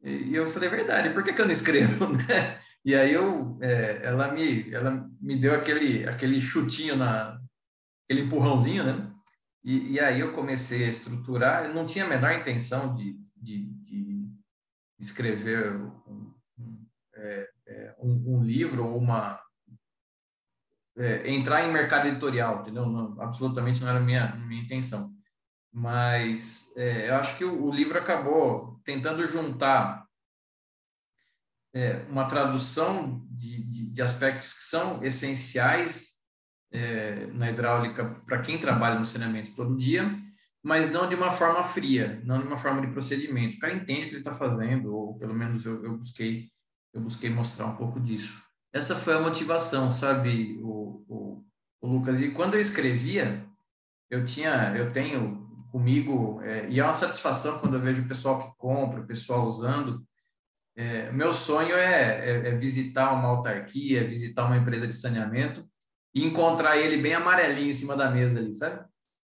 E 0.02 0.34
eu 0.34 0.46
falei: 0.46 0.70
verdade, 0.70 1.10
por 1.10 1.24
que, 1.24 1.40
eu 1.40 1.46
não 1.46 1.52
escrevo? 1.52 2.08
Né? 2.16 2.62
E 2.86 2.96
aí 2.96 3.12
eu, 3.12 3.60
é, 3.62 4.06
ela, 4.06 4.32
me, 4.32 4.72
ela 4.72 5.10
me 5.20 5.38
deu 5.38 5.54
aquele, 5.54 6.08
aquele 6.08 6.40
chutinho, 6.40 6.96
na, 6.96 7.38
aquele 8.06 8.26
empurrãozinho, 8.26 8.86
né? 8.86 9.14
E, 9.62 9.94
e 9.94 10.00
aí 10.00 10.22
eu 10.22 10.34
comecei 10.34 10.86
a 10.86 10.88
estruturar. 10.88 11.66
Eu 11.66 11.74
não 11.74 11.86
tinha 11.86 12.06
a 12.06 12.08
menor 12.08 12.32
intenção 12.32 12.96
de, 12.96 13.20
de, 13.36 13.66
de 13.84 14.30
escrever 14.98 15.74
um, 15.76 16.34
é, 17.14 17.50
é, 17.68 17.96
um, 18.00 18.38
um 18.38 18.44
livro 18.44 18.86
ou 18.86 18.98
uma, 18.98 19.38
é, 20.96 21.30
entrar 21.30 21.68
em 21.68 21.74
mercado 21.74 22.08
editorial, 22.08 22.62
entendeu? 22.62 22.86
Não, 22.86 23.22
absolutamente 23.22 23.82
não 23.82 23.90
era 23.90 24.00
minha, 24.00 24.34
minha 24.38 24.64
intenção 24.64 25.17
mas 25.74 26.72
é, 26.76 27.10
eu 27.10 27.16
acho 27.16 27.38
que 27.38 27.46
o, 27.46 27.66
o, 27.66 27.72
livro 27.72 27.98
acabou 27.98 28.80
tentando 28.84 29.26
juntar 29.26 30.06
é, 31.74 32.06
uma 32.10 32.28
tradução 32.28 33.26
de, 33.30 33.62
de, 33.64 33.94
de, 33.94 34.02
aspectos 34.02 34.54
que 34.54 34.64
são 34.64 35.04
essenciais 35.04 36.16
é, 36.72 37.28
na 37.28 37.52
hidráulica 37.52 38.22
para 38.26 38.42
quem 38.42 38.60
trabalha 38.60 38.98
no 38.98 39.06
saneamento 39.06 39.56
todo 39.56 39.78
dia, 39.78 40.18
mas 40.64 40.92
não 40.92 41.08
de 41.08 41.16
uma 41.16 41.32
forma 41.32 41.64
fria, 41.64 42.22
não 42.26 42.40
de 42.40 42.48
uma 42.48 42.58
forma 42.58 42.82
de 42.82 42.92
procedimento. 42.92 43.58
O 43.58 43.60
cara 43.60 43.74
entende 43.74 44.02
o 44.02 44.04
que 44.06 44.16
ele 44.16 44.18
está 44.18 44.34
fazendo, 44.34 44.94
ou 44.94 45.18
pelo 45.18 45.34
menos 45.34 45.66
eu, 45.66 45.84
eu, 45.84 45.98
busquei 45.98 46.50
eu 46.94 47.02
busquei 47.02 47.30
mostrar 47.30 47.68
um 47.68 47.76
pouco 47.76 48.00
disso. 48.00 48.42
Essa 48.74 48.96
foi 48.96 49.14
a 49.14 49.22
motivação, 49.22 49.92
sabe, 49.92 50.58
o, 50.62 51.06
o, 51.08 51.46
o 51.82 51.88
Lucas. 51.88 52.22
E 52.22 52.32
quando 52.32 52.56
eu 52.56 52.60
escrevia, 52.60 53.46
eu 54.10 54.26
tinha, 54.26 54.76
eu 54.76 54.92
tenho 54.92 55.47
comigo, 55.78 56.42
é, 56.42 56.68
e 56.70 56.80
é 56.80 56.84
uma 56.84 56.94
satisfação 56.94 57.60
quando 57.60 57.76
eu 57.76 57.82
vejo 57.82 58.02
o 58.02 58.08
pessoal 58.08 58.40
que 58.40 58.58
compra, 58.58 59.00
o 59.00 59.06
pessoal 59.06 59.46
usando. 59.46 60.04
É, 60.76 61.12
meu 61.12 61.32
sonho 61.34 61.76
é, 61.76 62.30
é, 62.30 62.50
é, 62.50 62.58
visitar 62.58 63.14
uma 63.14 63.28
autarquia, 63.28 64.08
visitar 64.08 64.46
uma 64.46 64.58
empresa 64.58 64.88
de 64.88 64.94
saneamento 64.94 65.64
e 66.16 66.26
encontrar 66.26 66.78
ele 66.78 67.00
bem 67.00 67.14
amarelinho 67.14 67.70
em 67.70 67.74
cima 67.74 67.96
da 67.96 68.10
mesa 68.10 68.40
ali, 68.40 68.54
sabe? 68.54 68.84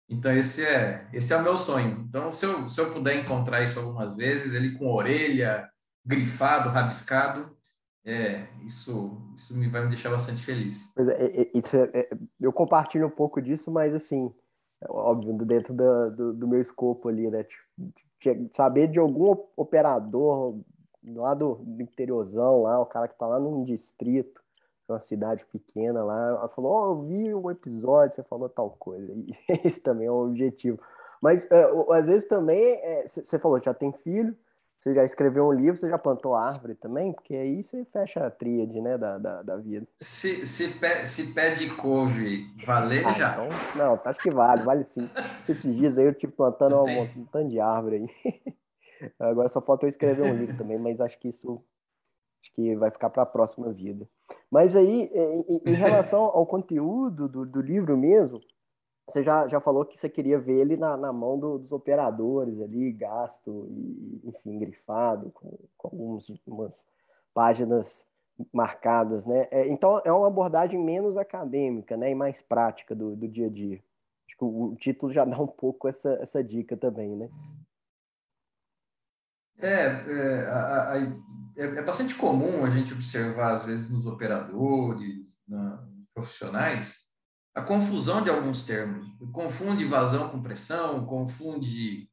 Então, 0.06 0.36
esse 0.36 0.62
é, 0.62 1.08
esse 1.14 1.32
é 1.32 1.36
o 1.36 1.42
meu 1.42 1.56
sonho. 1.56 2.04
Então, 2.06 2.30
se 2.30 2.44
eu, 2.44 2.68
se 2.68 2.78
eu 2.78 2.92
puder 2.92 3.24
encontrar 3.24 3.62
isso 3.62 3.80
algumas 3.80 4.14
vezes, 4.14 4.52
ele 4.52 4.76
com 4.76 4.86
orelha, 4.86 5.66
grifado, 6.04 6.68
rabiscado, 6.68 7.56
é, 8.04 8.46
isso, 8.66 9.18
isso 9.34 9.56
me 9.56 9.70
vai 9.70 9.82
me 9.82 9.88
deixar 9.88 10.10
bastante 10.10 10.44
feliz. 10.44 10.92
Pois 10.94 11.08
é, 11.08 11.50
isso 11.54 11.74
é, 11.74 12.08
eu 12.38 12.52
compartilho 12.52 13.06
um 13.06 13.10
pouco 13.10 13.40
disso, 13.40 13.70
mas 13.70 13.94
assim, 13.94 14.30
óbvio, 14.88 15.32
dentro 15.44 15.74
do, 15.74 16.10
do, 16.10 16.32
do 16.32 16.48
meu 16.48 16.60
escopo 16.60 17.08
ali, 17.08 17.30
né? 17.30 17.44
Tipo, 17.44 18.48
saber 18.52 18.88
de 18.88 18.98
algum 18.98 19.36
operador 19.56 20.58
lá 21.04 21.34
do, 21.34 21.56
do 21.56 21.82
interiorzão, 21.82 22.62
lá, 22.62 22.80
o 22.80 22.86
cara 22.86 23.08
que 23.08 23.18
tá 23.18 23.26
lá 23.26 23.38
num 23.38 23.64
distrito, 23.64 24.42
uma 24.88 25.00
cidade 25.00 25.44
pequena 25.46 26.04
lá, 26.04 26.48
falou, 26.48 26.72
oh, 26.72 26.90
eu 26.90 27.02
vi 27.02 27.34
um 27.34 27.50
episódio, 27.50 28.16
você 28.16 28.22
falou 28.22 28.48
tal 28.48 28.70
coisa. 28.78 29.12
E 29.48 29.66
esse 29.66 29.80
também 29.80 30.06
é 30.06 30.10
o 30.10 30.26
objetivo. 30.26 30.78
Mas 31.20 31.44
uh, 31.44 31.92
às 31.92 32.06
vezes 32.06 32.28
também, 32.28 32.78
você 33.06 33.36
é, 33.36 33.38
falou, 33.38 33.60
já 33.62 33.72
tem 33.72 33.92
filho, 33.92 34.36
você 34.78 34.92
já 34.92 35.04
escreveu 35.04 35.46
um 35.46 35.52
livro, 35.52 35.78
você 35.78 35.88
já 35.88 35.98
plantou 35.98 36.34
árvore 36.34 36.74
também? 36.74 37.12
Porque 37.12 37.34
aí 37.34 37.62
você 37.62 37.84
fecha 37.86 38.26
a 38.26 38.30
tríade, 38.30 38.80
né, 38.80 38.98
da, 38.98 39.18
da, 39.18 39.42
da 39.42 39.56
vida. 39.56 39.86
Se, 39.98 40.46
se, 40.46 40.78
pé, 40.78 41.04
se 41.06 41.32
pé 41.32 41.54
de 41.54 41.74
couve 41.74 42.54
valer, 42.64 43.06
ah, 43.06 43.12
já. 43.12 43.32
Então, 43.32 43.48
não, 43.76 44.00
acho 44.04 44.20
que 44.20 44.30
vale, 44.30 44.62
vale 44.62 44.84
sim. 44.84 45.08
Esses 45.48 45.74
dias 45.74 45.98
aí 45.98 46.04
eu 46.06 46.14
tive 46.14 46.32
plantando 46.32 46.76
um, 46.76 47.02
um 47.02 47.24
tanto 47.24 47.48
de 47.48 47.60
árvore 47.60 48.10
aí. 48.24 48.54
Agora 49.18 49.48
só 49.48 49.60
falta 49.60 49.86
eu 49.86 49.88
escrever 49.88 50.22
um 50.22 50.34
livro 50.34 50.56
também, 50.56 50.78
mas 50.78 51.00
acho 51.00 51.18
que 51.18 51.28
isso 51.28 51.62
acho 52.42 52.52
que 52.52 52.76
vai 52.76 52.90
ficar 52.90 53.08
para 53.08 53.22
a 53.22 53.26
próxima 53.26 53.72
vida. 53.72 54.06
Mas 54.50 54.76
aí, 54.76 55.10
em, 55.14 55.62
em 55.64 55.74
relação 55.74 56.24
ao 56.24 56.46
conteúdo 56.46 57.26
do, 57.26 57.46
do 57.46 57.60
livro 57.60 57.96
mesmo, 57.96 58.40
você 59.06 59.22
já, 59.22 59.46
já 59.46 59.60
falou 59.60 59.84
que 59.84 59.98
você 59.98 60.08
queria 60.08 60.38
ver 60.38 60.60
ele 60.60 60.76
na, 60.76 60.96
na 60.96 61.12
mão 61.12 61.38
do, 61.38 61.58
dos 61.58 61.72
operadores 61.72 62.60
ali, 62.60 62.90
gasto 62.92 63.68
e, 63.70 64.20
enfim, 64.24 64.58
grifado, 64.58 65.30
com, 65.30 65.58
com 65.76 65.88
algumas 65.88 66.86
páginas 67.34 68.06
marcadas, 68.52 69.26
né? 69.26 69.46
É, 69.50 69.68
então, 69.68 70.00
é 70.04 70.12
uma 70.12 70.26
abordagem 70.26 70.82
menos 70.82 71.16
acadêmica, 71.16 71.96
né? 71.96 72.10
E 72.10 72.14
mais 72.14 72.40
prática 72.40 72.94
do, 72.94 73.14
do 73.14 73.28
dia 73.28 73.46
a 73.46 73.50
dia. 73.50 73.80
Acho 74.26 74.38
que 74.38 74.44
o, 74.44 74.72
o 74.72 74.76
título 74.76 75.12
já 75.12 75.24
dá 75.26 75.38
um 75.38 75.46
pouco 75.46 75.86
essa, 75.86 76.14
essa 76.14 76.42
dica 76.42 76.76
também, 76.76 77.14
né? 77.14 77.30
É, 79.58 79.86
é, 79.86 80.46
a, 80.46 80.92
a, 80.92 80.98
é, 81.56 81.64
é, 81.64 81.82
bastante 81.82 82.14
comum 82.16 82.64
a 82.64 82.70
gente 82.70 82.92
observar, 82.92 83.54
às 83.54 83.64
vezes, 83.64 83.90
nos 83.90 84.06
operadores, 84.06 85.40
na, 85.46 85.82
nos 85.96 86.08
profissionais, 86.12 87.13
a 87.54 87.62
confusão 87.62 88.22
de 88.22 88.30
alguns 88.30 88.62
termos. 88.62 89.06
Confunde 89.32 89.84
vazão 89.84 90.28
com 90.28 90.42
pressão, 90.42 91.06
confunde 91.06 92.08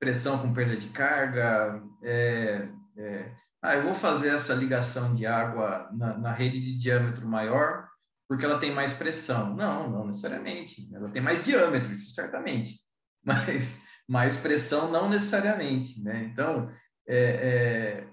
pressão 0.00 0.38
com 0.38 0.52
perda 0.52 0.76
de 0.76 0.88
carga. 0.88 1.82
É, 2.02 2.68
é, 2.96 3.32
ah, 3.62 3.76
eu 3.76 3.82
vou 3.82 3.94
fazer 3.94 4.30
essa 4.30 4.54
ligação 4.54 5.14
de 5.14 5.26
água 5.26 5.90
na, 5.92 6.18
na, 6.18 6.32
rede 6.32 6.60
de 6.60 6.76
diâmetro 6.76 7.26
maior 7.26 7.88
porque 8.26 8.44
ela 8.44 8.58
tem 8.58 8.74
mais 8.74 8.94
pressão. 8.94 9.54
Não, 9.54 9.90
não 9.90 10.06
necessariamente. 10.06 10.88
Ela 10.94 11.10
tem 11.10 11.20
mais 11.20 11.44
diâmetro, 11.44 11.96
certamente. 11.98 12.80
Mas 13.22 13.82
mais 14.08 14.38
pressão 14.38 14.90
não 14.90 15.08
necessariamente. 15.08 16.02
Né? 16.02 16.30
Então, 16.32 16.72
é, 17.06 18.06
é 18.06 18.08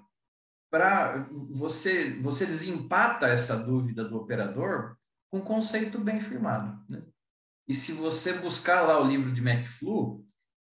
para 0.69 1.27
você, 1.49 2.19
você 2.21 2.45
desempata 2.45 3.25
essa 3.27 3.57
dúvida 3.57 4.03
do 4.03 4.17
operador 4.17 4.98
com 5.29 5.37
um 5.37 5.41
conceito 5.41 5.99
bem 5.99 6.21
firmado. 6.21 6.83
Né? 6.89 7.01
E 7.67 7.73
se 7.73 7.93
você 7.93 8.33
buscar 8.33 8.81
lá 8.81 8.99
o 8.99 9.07
livro 9.07 9.31
de 9.31 9.41
McFlu, 9.41 10.25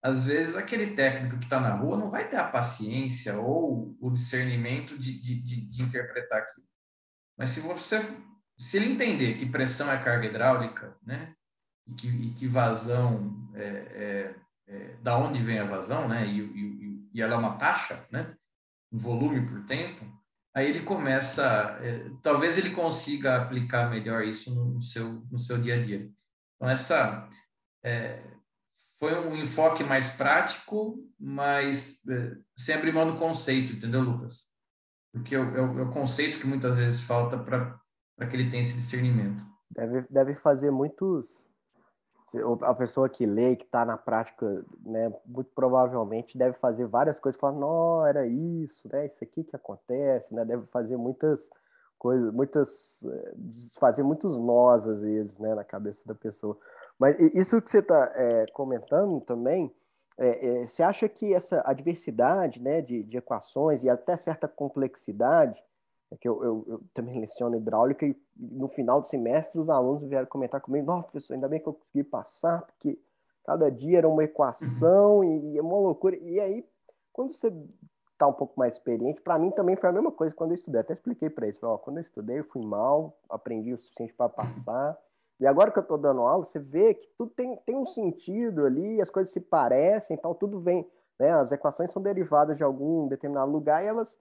às 0.02 0.24
vezes 0.24 0.56
aquele 0.56 0.94
técnico 0.94 1.38
que 1.38 1.44
está 1.44 1.60
na 1.60 1.74
rua 1.74 1.96
não 1.96 2.10
vai 2.10 2.28
ter 2.28 2.36
a 2.36 2.48
paciência 2.48 3.38
ou 3.38 3.96
o 4.00 4.10
discernimento 4.10 4.98
de, 4.98 5.20
de, 5.20 5.40
de, 5.42 5.60
de 5.68 5.82
interpretar 5.82 6.42
aquilo. 6.42 6.66
Mas 7.36 7.50
se 7.50 7.60
você 7.60 7.98
se 8.58 8.76
ele 8.76 8.92
entender 8.92 9.36
que 9.36 9.46
pressão 9.46 9.90
é 9.90 10.02
carga 10.02 10.26
hidráulica, 10.26 10.96
né, 11.02 11.34
e 11.86 11.94
que, 11.94 12.08
e 12.08 12.30
que 12.32 12.48
vazão 12.48 13.50
é, 13.54 13.66
é, 13.66 14.34
é, 14.66 14.96
da 15.02 15.16
onde 15.18 15.42
vem 15.42 15.58
a 15.58 15.64
vazão, 15.64 16.08
né, 16.08 16.26
e, 16.26 16.40
e, 16.40 17.08
e 17.12 17.22
ela 17.22 17.34
é 17.34 17.36
uma 17.36 17.58
taxa, 17.58 18.06
né, 18.10 18.34
um 18.90 18.98
volume 18.98 19.46
por 19.46 19.64
tempo, 19.66 20.04
aí 20.56 20.70
ele 20.70 20.82
começa, 20.84 21.44
é, 21.82 22.08
talvez 22.22 22.56
ele 22.56 22.70
consiga 22.70 23.36
aplicar 23.36 23.90
melhor 23.90 24.24
isso 24.24 24.54
no 24.54 24.80
seu, 24.80 25.22
no 25.30 25.38
seu 25.38 25.58
dia 25.60 25.74
a 25.74 25.82
dia. 25.82 26.10
Então, 26.56 26.70
essa 26.70 27.28
é, 27.84 28.24
foi 28.98 29.14
um 29.20 29.36
enfoque 29.36 29.84
mais 29.84 30.08
prático, 30.08 30.98
mas 31.20 32.00
é, 32.08 32.38
sem 32.56 32.74
abrir 32.74 32.94
mão 32.94 33.06
do 33.06 33.18
conceito, 33.18 33.74
entendeu, 33.74 34.00
Lucas? 34.00 34.46
Porque 35.12 35.34
é 35.34 35.38
o, 35.38 35.78
é 35.78 35.82
o 35.82 35.90
conceito 35.90 36.38
que 36.38 36.46
muitas 36.46 36.78
vezes 36.78 37.02
falta 37.02 37.38
para 37.38 38.26
que 38.26 38.34
ele 38.34 38.48
tenha 38.48 38.62
esse 38.62 38.76
discernimento. 38.76 39.44
Deve, 39.70 40.06
deve 40.08 40.36
fazer 40.36 40.70
muitos 40.70 41.46
a 42.62 42.74
pessoa 42.74 43.08
que 43.08 43.24
lê, 43.24 43.54
que 43.54 43.64
está 43.64 43.84
na 43.84 43.96
prática, 43.96 44.64
né, 44.84 45.12
muito 45.24 45.50
provavelmente 45.54 46.36
deve 46.36 46.58
fazer 46.58 46.86
várias 46.86 47.20
coisas, 47.20 47.40
falar, 47.40 47.56
não, 47.56 48.04
era 48.04 48.26
isso, 48.26 48.88
né, 48.92 49.06
isso 49.06 49.22
aqui 49.22 49.44
que 49.44 49.54
acontece, 49.54 50.34
né, 50.34 50.44
deve 50.44 50.66
fazer 50.66 50.96
muitas 50.96 51.48
coisas, 51.98 52.32
muitas, 52.32 53.02
eh, 53.04 53.34
fazer 53.78 54.02
muitos 54.02 54.38
nós 54.40 54.86
às 54.88 55.02
vezes, 55.02 55.38
né, 55.38 55.54
na 55.54 55.64
cabeça 55.64 56.02
da 56.06 56.14
pessoa. 56.14 56.58
Mas 56.98 57.16
isso 57.34 57.60
que 57.62 57.70
você 57.70 57.78
está 57.78 58.12
é, 58.14 58.46
comentando 58.52 59.20
também, 59.20 59.72
é, 60.18 60.62
é, 60.62 60.66
você 60.66 60.82
acha 60.82 61.08
que 61.08 61.32
essa 61.32 61.62
adversidade, 61.64 62.60
né, 62.60 62.80
de, 62.80 63.02
de 63.02 63.18
equações 63.18 63.84
e 63.84 63.90
até 63.90 64.16
certa 64.16 64.48
complexidade 64.48 65.62
é 66.10 66.16
que 66.16 66.28
eu, 66.28 66.42
eu, 66.42 66.64
eu, 66.68 66.82
também 66.94 67.20
leciono 67.20 67.56
hidráulica 67.56 68.06
e 68.06 68.16
no 68.36 68.68
final 68.68 69.00
do 69.00 69.08
semestre 69.08 69.58
os 69.58 69.68
alunos 69.68 70.08
vieram 70.08 70.26
comentar 70.26 70.60
comigo, 70.60 70.86
nossa, 70.86 71.02
professor, 71.02 71.34
ainda 71.34 71.48
bem 71.48 71.60
que 71.60 71.68
eu 71.68 71.74
consegui 71.74 72.04
passar, 72.04 72.62
porque 72.62 72.98
cada 73.44 73.70
dia 73.70 73.98
era 73.98 74.08
uma 74.08 74.22
equação 74.22 75.24
e, 75.24 75.52
e 75.52 75.58
é 75.58 75.62
uma 75.62 75.78
loucura. 75.78 76.16
E 76.16 76.38
aí, 76.38 76.64
quando 77.12 77.32
você 77.32 77.52
está 78.12 78.26
um 78.26 78.32
pouco 78.32 78.54
mais 78.58 78.74
experiente, 78.74 79.20
para 79.20 79.38
mim 79.38 79.50
também 79.50 79.76
foi 79.76 79.88
a 79.88 79.92
mesma 79.92 80.12
coisa 80.12 80.34
quando 80.34 80.52
eu 80.52 80.56
estudei. 80.56 80.80
Até 80.80 80.94
expliquei 80.94 81.28
para 81.28 81.46
eles, 81.46 81.62
ó, 81.62 81.76
quando 81.76 81.98
eu 81.98 82.02
estudei 82.02 82.38
eu 82.38 82.44
fui 82.44 82.64
mal, 82.64 83.18
aprendi 83.28 83.72
o 83.72 83.78
suficiente 83.78 84.14
para 84.14 84.28
passar. 84.28 84.96
E 85.38 85.46
agora 85.46 85.70
que 85.70 85.78
eu 85.78 85.82
estou 85.82 85.98
dando 85.98 86.22
aula, 86.22 86.44
você 86.44 86.58
vê 86.58 86.94
que 86.94 87.08
tudo 87.18 87.30
tem, 87.30 87.56
tem 87.66 87.76
um 87.76 87.84
sentido 87.84 88.64
ali, 88.64 89.00
as 89.02 89.10
coisas 89.10 89.32
se 89.32 89.40
parecem, 89.40 90.16
tal, 90.16 90.34
tudo 90.34 90.60
vem, 90.60 90.88
né? 91.18 91.30
As 91.32 91.52
equações 91.52 91.90
são 91.90 92.00
derivadas 92.00 92.56
de 92.56 92.64
algum 92.64 93.06
determinado 93.06 93.50
lugar 93.50 93.84
e 93.84 93.86
elas 93.86 94.16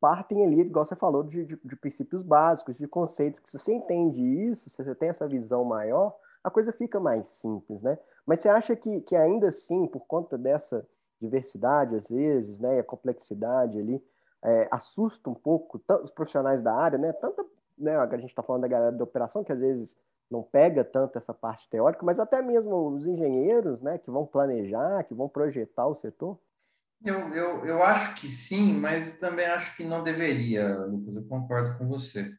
partem 0.00 0.44
ali, 0.44 0.60
igual 0.60 0.84
você 0.84 0.96
falou, 0.96 1.22
de, 1.22 1.44
de, 1.44 1.56
de, 1.62 1.76
princípios 1.76 2.22
básicos, 2.22 2.76
de 2.76 2.86
conceitos, 2.86 3.40
que 3.40 3.50
se 3.50 3.58
você 3.58 3.72
entende 3.72 4.22
isso, 4.22 4.70
se 4.70 4.82
você 4.82 4.94
tem 4.94 5.08
essa 5.08 5.26
visão 5.26 5.64
maior, 5.64 6.16
a 6.42 6.50
coisa 6.50 6.72
fica 6.72 7.00
mais 7.00 7.28
simples, 7.28 7.82
né? 7.82 7.98
Mas 8.24 8.40
você 8.40 8.48
acha 8.48 8.76
que, 8.76 9.00
que 9.02 9.16
ainda 9.16 9.48
assim, 9.48 9.86
por 9.86 10.06
conta 10.06 10.36
dessa 10.38 10.86
diversidade, 11.20 11.96
às 11.96 12.08
vezes, 12.08 12.60
né, 12.60 12.76
e 12.76 12.78
a 12.78 12.84
complexidade 12.84 13.78
ali, 13.78 14.02
é, 14.42 14.68
assusta 14.70 15.28
um 15.28 15.34
pouco 15.34 15.82
os 16.04 16.10
profissionais 16.10 16.62
da 16.62 16.72
área, 16.72 16.98
né? 16.98 17.12
Tanto, 17.12 17.48
né, 17.76 17.96
a 17.96 18.16
gente 18.16 18.30
está 18.30 18.42
falando 18.42 18.62
da 18.62 18.68
galera 18.68 18.92
da 18.92 19.04
operação, 19.04 19.42
que 19.42 19.52
às 19.52 19.58
vezes 19.58 19.96
não 20.30 20.42
pega 20.42 20.84
tanto 20.84 21.16
essa 21.16 21.32
parte 21.32 21.68
teórica, 21.68 22.04
mas 22.04 22.20
até 22.20 22.42
mesmo 22.42 22.88
os 22.88 23.06
engenheiros, 23.06 23.80
né, 23.80 23.98
que 23.98 24.10
vão 24.10 24.26
planejar, 24.26 25.04
que 25.04 25.14
vão 25.14 25.28
projetar 25.28 25.86
o 25.86 25.94
setor. 25.94 26.38
Eu, 27.04 27.32
eu, 27.32 27.64
eu 27.64 27.84
acho 27.84 28.20
que 28.20 28.28
sim, 28.28 28.74
mas 28.74 29.18
também 29.18 29.46
acho 29.46 29.76
que 29.76 29.84
não 29.84 30.02
deveria, 30.02 30.76
Lucas. 30.84 31.14
Eu 31.14 31.24
concordo 31.26 31.78
com 31.78 31.86
você. 31.86 32.34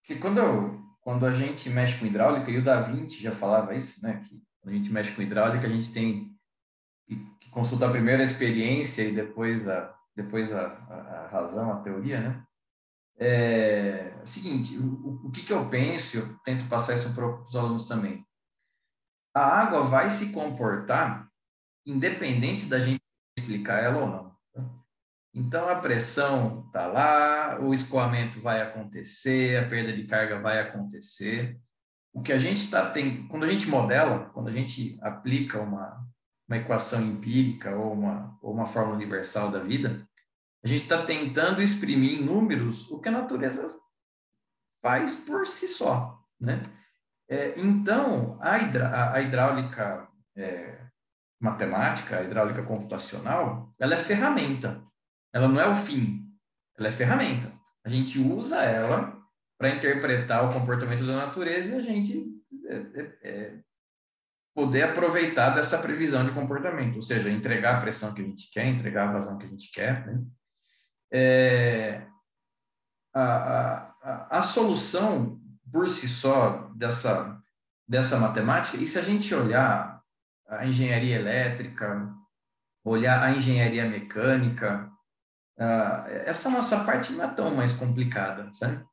Porque 0.00 0.20
quando, 0.20 0.38
eu, 0.38 0.80
quando 1.00 1.24
a 1.24 1.32
gente 1.32 1.70
mexe 1.70 1.98
com 1.98 2.06
hidráulica, 2.06 2.50
e 2.50 2.58
o 2.58 2.64
Da 2.64 2.80
Vinci 2.80 3.22
já 3.22 3.32
falava 3.32 3.74
isso, 3.74 4.02
né? 4.02 4.20
Que 4.24 4.42
quando 4.60 4.74
a 4.74 4.76
gente 4.76 4.92
mexe 4.92 5.14
com 5.14 5.22
hidráulica, 5.22 5.66
a 5.66 5.70
gente 5.70 5.92
tem 5.92 6.34
que 7.06 7.50
consultar 7.50 7.90
primeiro 7.90 8.22
a 8.22 8.24
experiência 8.24 9.02
e 9.02 9.14
depois 9.14 9.68
a, 9.68 9.94
depois 10.16 10.52
a, 10.52 10.66
a, 10.66 10.94
a 10.94 11.28
razão, 11.28 11.72
a 11.72 11.82
teoria, 11.82 12.20
né? 12.20 12.44
É, 13.16 14.14
é 14.18 14.22
o 14.22 14.26
seguinte, 14.26 14.76
o, 14.76 15.26
o 15.26 15.30
que, 15.30 15.42
que 15.44 15.52
eu 15.52 15.68
penso, 15.70 16.18
eu 16.18 16.36
tento 16.44 16.68
passar 16.68 16.94
isso 16.94 17.14
para 17.14 17.26
os 17.26 17.54
alunos 17.54 17.86
também. 17.86 18.26
A 19.32 19.42
água 19.42 19.82
vai 19.82 20.10
se 20.10 20.32
comportar 20.32 21.28
independente 21.86 22.66
da 22.66 22.80
gente 22.80 23.03
explicar 23.38 23.82
ela 23.82 23.98
ou 23.98 24.06
não. 24.08 24.36
Tá? 24.52 24.64
Então, 25.34 25.68
a 25.68 25.76
pressão 25.76 26.64
está 26.66 26.86
lá, 26.86 27.60
o 27.60 27.74
escoamento 27.74 28.40
vai 28.40 28.60
acontecer, 28.60 29.58
a 29.58 29.68
perda 29.68 29.92
de 29.92 30.04
carga 30.04 30.40
vai 30.40 30.60
acontecer. 30.60 31.58
O 32.12 32.22
que 32.22 32.32
a 32.32 32.38
gente 32.38 32.64
está 32.64 32.90
tem, 32.90 33.26
quando 33.28 33.44
a 33.44 33.48
gente 33.48 33.68
modela, 33.68 34.30
quando 34.30 34.48
a 34.48 34.52
gente 34.52 34.98
aplica 35.02 35.60
uma, 35.60 36.06
uma 36.48 36.56
equação 36.56 37.02
empírica 37.02 37.74
ou 37.76 37.92
uma, 37.92 38.38
ou 38.40 38.52
uma 38.52 38.66
fórmula 38.66 38.96
universal 38.96 39.50
da 39.50 39.58
vida, 39.58 40.06
a 40.64 40.68
gente 40.68 40.84
está 40.84 41.04
tentando 41.04 41.60
exprimir 41.60 42.18
em 42.18 42.24
números 42.24 42.90
o 42.90 43.00
que 43.00 43.08
a 43.08 43.12
natureza 43.12 43.78
faz 44.80 45.14
por 45.14 45.46
si 45.46 45.66
só, 45.66 46.18
né? 46.40 46.62
É, 47.28 47.58
então, 47.58 48.38
a, 48.40 48.58
hidra, 48.58 49.12
a 49.12 49.20
hidráulica 49.20 50.06
é, 50.36 50.83
matemática, 51.44 52.16
a 52.16 52.22
hidráulica 52.22 52.62
computacional, 52.62 53.72
ela 53.78 53.94
é 53.94 53.98
ferramenta. 53.98 54.82
Ela 55.32 55.46
não 55.46 55.60
é 55.60 55.68
o 55.68 55.76
fim, 55.76 56.24
ela 56.78 56.88
é 56.88 56.92
ferramenta. 56.92 57.52
A 57.84 57.88
gente 57.88 58.18
usa 58.18 58.62
ela 58.62 59.14
para 59.58 59.70
interpretar 59.70 60.48
o 60.48 60.52
comportamento 60.52 61.06
da 61.06 61.16
natureza 61.16 61.74
e 61.74 61.78
a 61.78 61.82
gente 61.82 62.34
é, 62.66 62.76
é, 62.76 63.18
é, 63.22 63.58
poder 64.54 64.84
aproveitar 64.84 65.50
dessa 65.50 65.78
previsão 65.78 66.24
de 66.24 66.32
comportamento, 66.32 66.96
ou 66.96 67.02
seja, 67.02 67.28
entregar 67.28 67.76
a 67.76 67.80
pressão 67.80 68.14
que 68.14 68.22
a 68.22 68.24
gente 68.24 68.50
quer, 68.50 68.66
entregar 68.66 69.08
a 69.08 69.12
vazão 69.12 69.36
que 69.36 69.44
a 69.44 69.48
gente 69.48 69.70
quer. 69.70 70.06
Né? 70.06 70.24
É, 71.12 72.06
a, 73.12 73.94
a, 74.02 74.38
a 74.38 74.42
solução 74.42 75.40
por 75.70 75.88
si 75.88 76.08
só 76.08 76.70
dessa, 76.74 77.38
dessa 77.86 78.18
matemática, 78.18 78.76
e 78.76 78.86
se 78.86 78.98
a 78.98 79.02
gente 79.02 79.34
olhar 79.34 79.93
a 80.58 80.66
engenharia 80.66 81.16
elétrica, 81.16 82.12
olhar 82.84 83.22
a 83.22 83.32
engenharia 83.32 83.88
mecânica, 83.88 84.90
uh, 85.58 86.08
essa 86.26 86.50
nossa 86.50 86.84
parte 86.84 87.12
não 87.12 87.24
é 87.24 87.34
tão 87.34 87.54
mais 87.54 87.72
complicada, 87.72 88.52
sabe? 88.52 88.84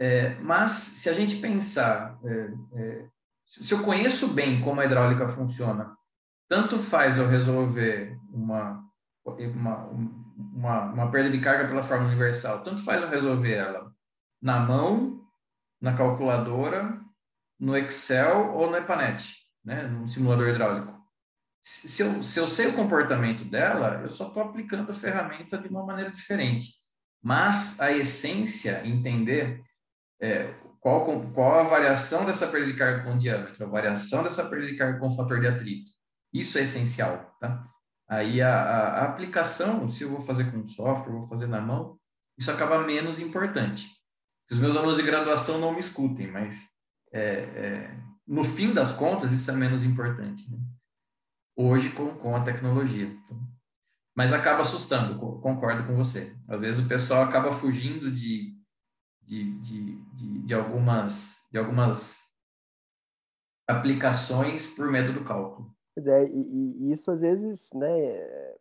É, 0.00 0.34
mas 0.36 0.70
se 0.70 1.10
a 1.10 1.12
gente 1.12 1.36
pensar, 1.36 2.16
é, 2.24 2.52
é, 2.74 3.08
se 3.48 3.74
eu 3.74 3.82
conheço 3.82 4.28
bem 4.32 4.60
como 4.60 4.80
a 4.80 4.84
hidráulica 4.84 5.28
funciona, 5.28 5.92
tanto 6.48 6.78
faz 6.78 7.18
eu 7.18 7.26
resolver 7.26 8.16
uma, 8.30 8.80
uma, 9.26 9.86
uma, 10.36 10.80
uma 10.92 11.10
perda 11.10 11.30
de 11.30 11.40
carga 11.40 11.66
pela 11.66 11.82
forma 11.82 12.06
universal, 12.06 12.62
tanto 12.62 12.84
faz 12.84 13.02
eu 13.02 13.08
resolver 13.08 13.54
ela 13.54 13.92
na 14.40 14.60
mão, 14.60 15.20
na 15.80 15.96
calculadora, 15.96 17.00
no 17.58 17.76
Excel 17.76 18.54
ou 18.54 18.70
no 18.70 18.76
EPANET, 18.76 19.34
né, 19.68 19.82
no 19.82 20.08
simulador 20.08 20.48
hidráulico. 20.48 20.98
Se 21.60 22.02
eu, 22.02 22.22
se 22.22 22.40
eu 22.40 22.46
sei 22.46 22.68
o 22.68 22.74
comportamento 22.74 23.44
dela, 23.44 24.00
eu 24.02 24.08
só 24.08 24.28
estou 24.28 24.42
aplicando 24.42 24.90
a 24.90 24.94
ferramenta 24.94 25.58
de 25.58 25.68
uma 25.68 25.84
maneira 25.84 26.10
diferente. 26.10 26.72
Mas 27.22 27.78
a 27.78 27.92
essência, 27.92 28.86
entender 28.86 29.62
é, 30.22 30.54
qual, 30.80 31.30
qual 31.32 31.58
a 31.58 31.64
variação 31.64 32.24
dessa 32.24 32.46
perda 32.46 32.66
de 32.66 32.78
carga 32.78 33.04
com 33.04 33.18
diâmetro, 33.18 33.62
a 33.62 33.68
variação 33.68 34.22
dessa 34.22 34.48
perda 34.48 34.66
de 34.66 34.76
carga 34.76 34.98
com 34.98 35.14
fator 35.14 35.38
de 35.38 35.48
atrito, 35.48 35.92
isso 36.32 36.56
é 36.56 36.62
essencial. 36.62 37.36
Tá? 37.38 37.62
Aí 38.08 38.40
a, 38.40 38.54
a, 38.54 38.88
a 39.00 39.04
aplicação, 39.04 39.86
se 39.90 40.04
eu 40.04 40.10
vou 40.10 40.22
fazer 40.22 40.50
com 40.50 40.66
software, 40.66 41.12
vou 41.12 41.28
fazer 41.28 41.46
na 41.46 41.60
mão, 41.60 41.98
isso 42.38 42.50
acaba 42.50 42.86
menos 42.86 43.18
importante. 43.18 43.86
Os 44.50 44.56
meus 44.56 44.74
alunos 44.74 44.96
de 44.96 45.02
graduação 45.02 45.58
não 45.58 45.74
me 45.74 45.80
escutem, 45.80 46.28
mas 46.28 46.68
é, 47.12 47.20
é, 47.20 48.07
no 48.28 48.44
fim 48.44 48.74
das 48.74 48.92
contas, 48.92 49.32
isso 49.32 49.50
é 49.50 49.54
menos 49.54 49.82
importante. 49.82 50.48
Né? 50.50 50.58
Hoje, 51.56 51.90
com, 51.90 52.14
com 52.16 52.36
a 52.36 52.44
tecnologia. 52.44 53.10
Mas 54.14 54.32
acaba 54.32 54.60
assustando, 54.60 55.18
concordo 55.40 55.86
com 55.86 55.96
você. 55.96 56.36
Às 56.46 56.60
vezes 56.60 56.84
o 56.84 56.88
pessoal 56.88 57.22
acaba 57.22 57.52
fugindo 57.52 58.12
de, 58.12 58.54
de, 59.22 59.58
de, 59.60 60.02
de, 60.14 60.38
de 60.44 60.54
algumas, 60.54 61.46
de 61.50 61.58
algumas 61.58 62.18
aplicações 63.66 64.66
por 64.66 64.90
método 64.90 65.24
cálculo. 65.24 65.74
Pois 65.94 66.06
é, 66.06 66.28
e, 66.28 66.88
e 66.88 66.92
isso 66.92 67.10
às 67.10 67.20
vezes, 67.20 67.70
né, 67.74 68.57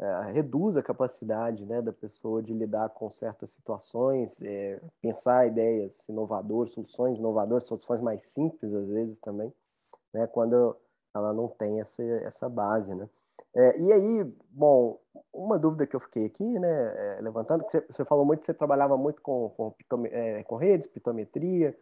é, 0.00 0.32
reduz 0.32 0.78
a 0.78 0.82
capacidade 0.82 1.66
né, 1.66 1.82
da 1.82 1.92
pessoa 1.92 2.42
de 2.42 2.54
lidar 2.54 2.88
com 2.88 3.10
certas 3.10 3.50
situações, 3.50 4.40
é, 4.42 4.80
pensar 5.02 5.46
ideias 5.46 6.08
inovadoras, 6.08 6.72
soluções 6.72 7.18
inovadoras, 7.18 7.64
soluções 7.64 8.00
mais 8.00 8.22
simples 8.22 8.72
às 8.72 8.88
vezes 8.88 9.18
também, 9.18 9.52
né, 10.12 10.26
quando 10.26 10.74
ela 11.14 11.34
não 11.34 11.48
tem 11.48 11.80
essa, 11.80 12.02
essa 12.02 12.48
base. 12.48 12.94
Né? 12.94 13.08
É, 13.54 13.78
e 13.78 13.92
aí, 13.92 14.34
bom, 14.50 14.98
uma 15.32 15.58
dúvida 15.58 15.86
que 15.86 15.94
eu 15.94 16.00
fiquei 16.00 16.24
aqui, 16.24 16.58
né, 16.58 17.18
é, 17.18 17.20
levantando, 17.20 17.64
que 17.64 17.72
você, 17.72 17.80
você, 17.90 18.04
falou 18.04 18.24
muito 18.24 18.40
que 18.40 18.46
você 18.46 18.54
trabalhava 18.54 18.96
muito 18.96 19.20
com, 19.20 19.50
com, 19.50 20.06
é, 20.06 20.42
com 20.44 20.56
redes, 20.56 20.86
pitometria, 20.86 21.76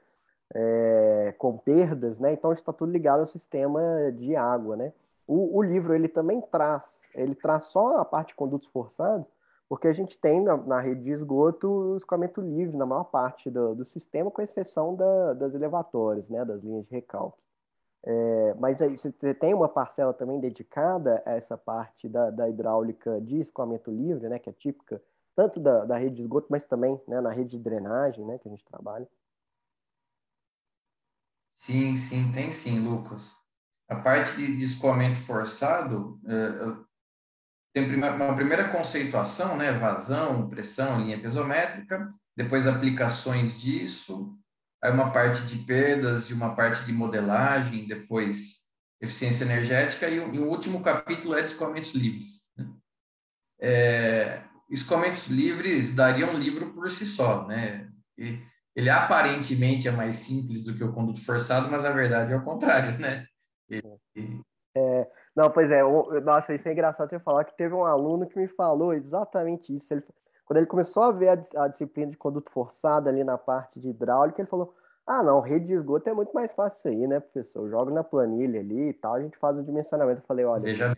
é, 0.55 1.35
com 1.39 1.57
perdas, 1.59 2.19
né? 2.19 2.33
Então 2.33 2.53
está 2.53 2.73
tudo 2.73 2.91
ligado 2.91 3.21
ao 3.21 3.27
sistema 3.27 4.11
de 4.13 4.35
água, 4.35 4.77
né? 4.77 4.93
O, 5.29 5.59
o, 5.59 5.63
livro 5.63 5.95
ele 5.95 6.09
também 6.09 6.41
traz, 6.41 7.03
ele 7.15 7.35
traz 7.35 7.65
só 7.65 7.99
a 7.99 8.05
parte 8.05 8.29
de 8.29 8.35
condutos 8.35 8.67
forçados, 8.69 9.27
porque 9.69 9.87
a 9.87 9.93
gente 9.93 10.17
tem 10.19 10.43
na, 10.43 10.57
na 10.57 10.81
rede 10.81 11.03
de 11.03 11.11
esgoto 11.11 11.97
escoamento 11.99 12.41
livre 12.41 12.75
na 12.79 12.87
maior 12.87 13.05
parte 13.05 13.51
do, 13.51 13.75
do 13.75 13.85
sistema, 13.85 14.31
com 14.31 14.41
exceção 14.41 14.97
da, 14.97 15.35
das 15.35 15.55
elevatórias, 15.55 16.31
né, 16.31 16.43
das 16.47 16.63
linhas 16.63 16.87
de 16.87 16.95
recalque. 16.95 17.39
É, 18.05 18.55
mas 18.59 18.81
aí 18.81 18.97
você 18.97 19.13
tem 19.35 19.53
uma 19.53 19.69
parcela 19.69 20.15
também 20.15 20.41
dedicada 20.41 21.23
a 21.27 21.33
essa 21.33 21.59
parte 21.59 22.09
da, 22.09 22.31
da 22.31 22.49
hidráulica 22.49 23.21
de 23.21 23.39
escoamento 23.39 23.91
livre, 23.91 24.31
né, 24.31 24.39
que 24.39 24.49
é 24.49 24.53
típica 24.55 25.03
tanto 25.37 25.61
da, 25.61 25.85
da 25.85 25.99
rede 25.99 26.17
de 26.17 26.23
esgoto, 26.23 26.47
mas 26.49 26.65
também 26.65 26.99
né, 27.07 27.21
na 27.21 27.31
rede 27.31 27.51
de 27.51 27.59
drenagem, 27.59 28.25
né, 28.25 28.39
que 28.39 28.49
a 28.49 28.51
gente 28.51 28.65
trabalha. 28.65 29.07
Sim, 31.55 31.97
sim, 31.97 32.33
tem 32.33 32.51
sim, 32.51 32.81
Lucas. 32.81 33.47
A 33.89 33.97
parte 33.97 34.37
de, 34.37 34.57
de 34.57 34.65
escoamento 34.65 35.19
forçado 35.19 36.21
é, 36.27 36.89
tem 37.73 37.95
uma 37.95 38.35
primeira 38.35 38.69
conceituação, 38.69 39.57
né? 39.57 39.73
Vazão, 39.73 40.49
pressão, 40.49 41.01
linha 41.01 41.21
pesométrica, 41.21 42.13
depois 42.37 42.67
aplicações 42.67 43.59
disso, 43.61 44.37
aí 44.83 44.93
uma 44.93 45.11
parte 45.11 45.43
de 45.47 45.65
perdas 45.65 46.31
e 46.31 46.35
uma 46.35 46.55
parte 46.55 46.85
de 46.85 46.93
modelagem, 46.93 47.87
depois 47.87 48.69
eficiência 49.01 49.45
energética 49.45 50.09
e 50.09 50.19
o, 50.19 50.35
e 50.35 50.39
o 50.39 50.49
último 50.49 50.83
capítulo 50.83 51.35
é 51.35 51.43
de 51.43 51.51
escoamentos 51.51 51.95
livres. 51.95 52.53
Né? 52.57 52.69
É, 53.61 54.43
escoamentos 54.71 55.29
livres 55.29 55.95
daria 55.95 56.31
um 56.31 56.39
livro 56.39 56.73
por 56.73 56.91
si 56.91 57.07
só, 57.07 57.47
né? 57.47 57.89
E 58.17 58.41
ele 58.75 58.91
aparentemente 58.91 59.89
é 59.89 59.91
mais 59.91 60.17
simples 60.17 60.65
do 60.65 60.75
que 60.75 60.85
o 60.85 60.93
conduto 60.93 61.25
forçado, 61.25 61.69
mas 61.71 61.83
na 61.83 61.91
verdade 61.91 62.33
é 62.33 62.37
o 62.37 62.45
contrário, 62.45 62.99
né? 62.99 63.27
É, 64.75 65.07
não, 65.35 65.51
pois 65.51 65.71
é, 65.71 65.83
nossa, 66.21 66.55
isso 66.55 66.69
é 66.69 66.73
engraçado 66.73 67.11
você 67.11 67.19
falar 67.19 67.45
que 67.45 67.57
teve 67.57 67.75
um 67.75 67.85
aluno 67.85 68.27
que 68.27 68.39
me 68.39 68.49
falou 68.49 68.93
exatamente 68.93 69.75
isso. 69.75 69.95
Ele, 69.95 70.03
quando 70.45 70.59
ele 70.59 70.67
começou 70.67 71.03
a 71.03 71.13
ver 71.13 71.29
a, 71.29 71.63
a, 71.63 71.69
disciplina 71.69 72.11
de 72.11 72.17
conduto 72.17 72.51
forçado 72.51 73.09
ali 73.09 73.23
na 73.23 73.37
parte 73.37 73.79
de 73.79 73.91
hidráulica, 73.91 74.41
ele 74.41 74.49
falou: 74.49 74.75
Ah, 75.07 75.23
não, 75.23 75.41
rede 75.41 75.67
de 75.67 75.75
esgoto 75.75 76.09
é 76.09 76.13
muito 76.13 76.33
mais 76.33 76.53
fácil 76.53 76.79
isso 76.79 76.89
aí, 76.89 77.07
né, 77.07 77.21
professor? 77.21 77.63
Eu 77.63 77.71
jogo 77.71 77.91
na 77.91 78.03
planilha 78.03 78.61
ali 78.61 78.89
e 78.89 78.93
tal, 78.93 79.15
a 79.15 79.21
gente 79.21 79.37
faz 79.39 79.59
o 79.59 79.63
dimensionamento. 79.63 80.21
Eu 80.23 80.27
falei: 80.27 80.45
Olha, 80.45 80.63
Veja. 80.63 80.97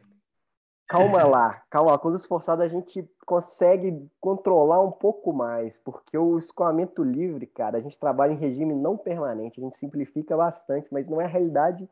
calma 0.86 1.24
lá, 1.24 1.62
calma 1.68 1.92
lá. 1.92 1.98
Conduto 1.98 2.26
forçado 2.26 2.62
a 2.62 2.68
gente 2.68 3.08
consegue 3.26 4.08
controlar 4.20 4.80
um 4.82 4.92
pouco 4.92 5.32
mais, 5.32 5.76
porque 5.78 6.16
o 6.16 6.38
escoamento 6.38 7.02
livre, 7.02 7.46
cara, 7.46 7.78
a 7.78 7.80
gente 7.80 7.98
trabalha 7.98 8.32
em 8.32 8.36
regime 8.36 8.74
não 8.74 8.96
permanente, 8.96 9.60
a 9.60 9.64
gente 9.64 9.76
simplifica 9.76 10.36
bastante, 10.36 10.88
mas 10.90 11.08
não 11.08 11.20
é 11.20 11.24
a 11.24 11.28
realidade 11.28 11.88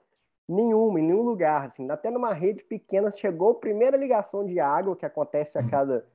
Nenhuma, 0.49 0.99
em 0.99 1.05
nenhum 1.05 1.23
lugar. 1.23 1.67
Assim, 1.67 1.91
até 1.91 2.11
numa 2.11 2.33
rede 2.33 2.65
pequena, 2.65 3.11
chegou 3.11 3.51
a 3.51 3.55
primeira 3.55 3.97
ligação 3.97 4.45
de 4.45 4.59
água, 4.59 4.97
que 4.97 5.05
acontece 5.05 5.59
a 5.59 5.61
uhum. 5.61 5.69
cada 5.69 6.07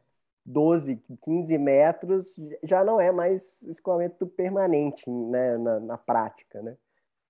12, 0.45 1.01
15 1.21 1.57
metros, 1.57 2.35
já 2.63 2.83
não 2.83 2.99
é 2.99 3.11
mais 3.11 3.61
escoamento 3.63 4.27
permanente 4.27 5.09
né, 5.09 5.57
na, 5.57 5.79
na 5.79 5.97
prática. 5.97 6.61
Né? 6.61 6.75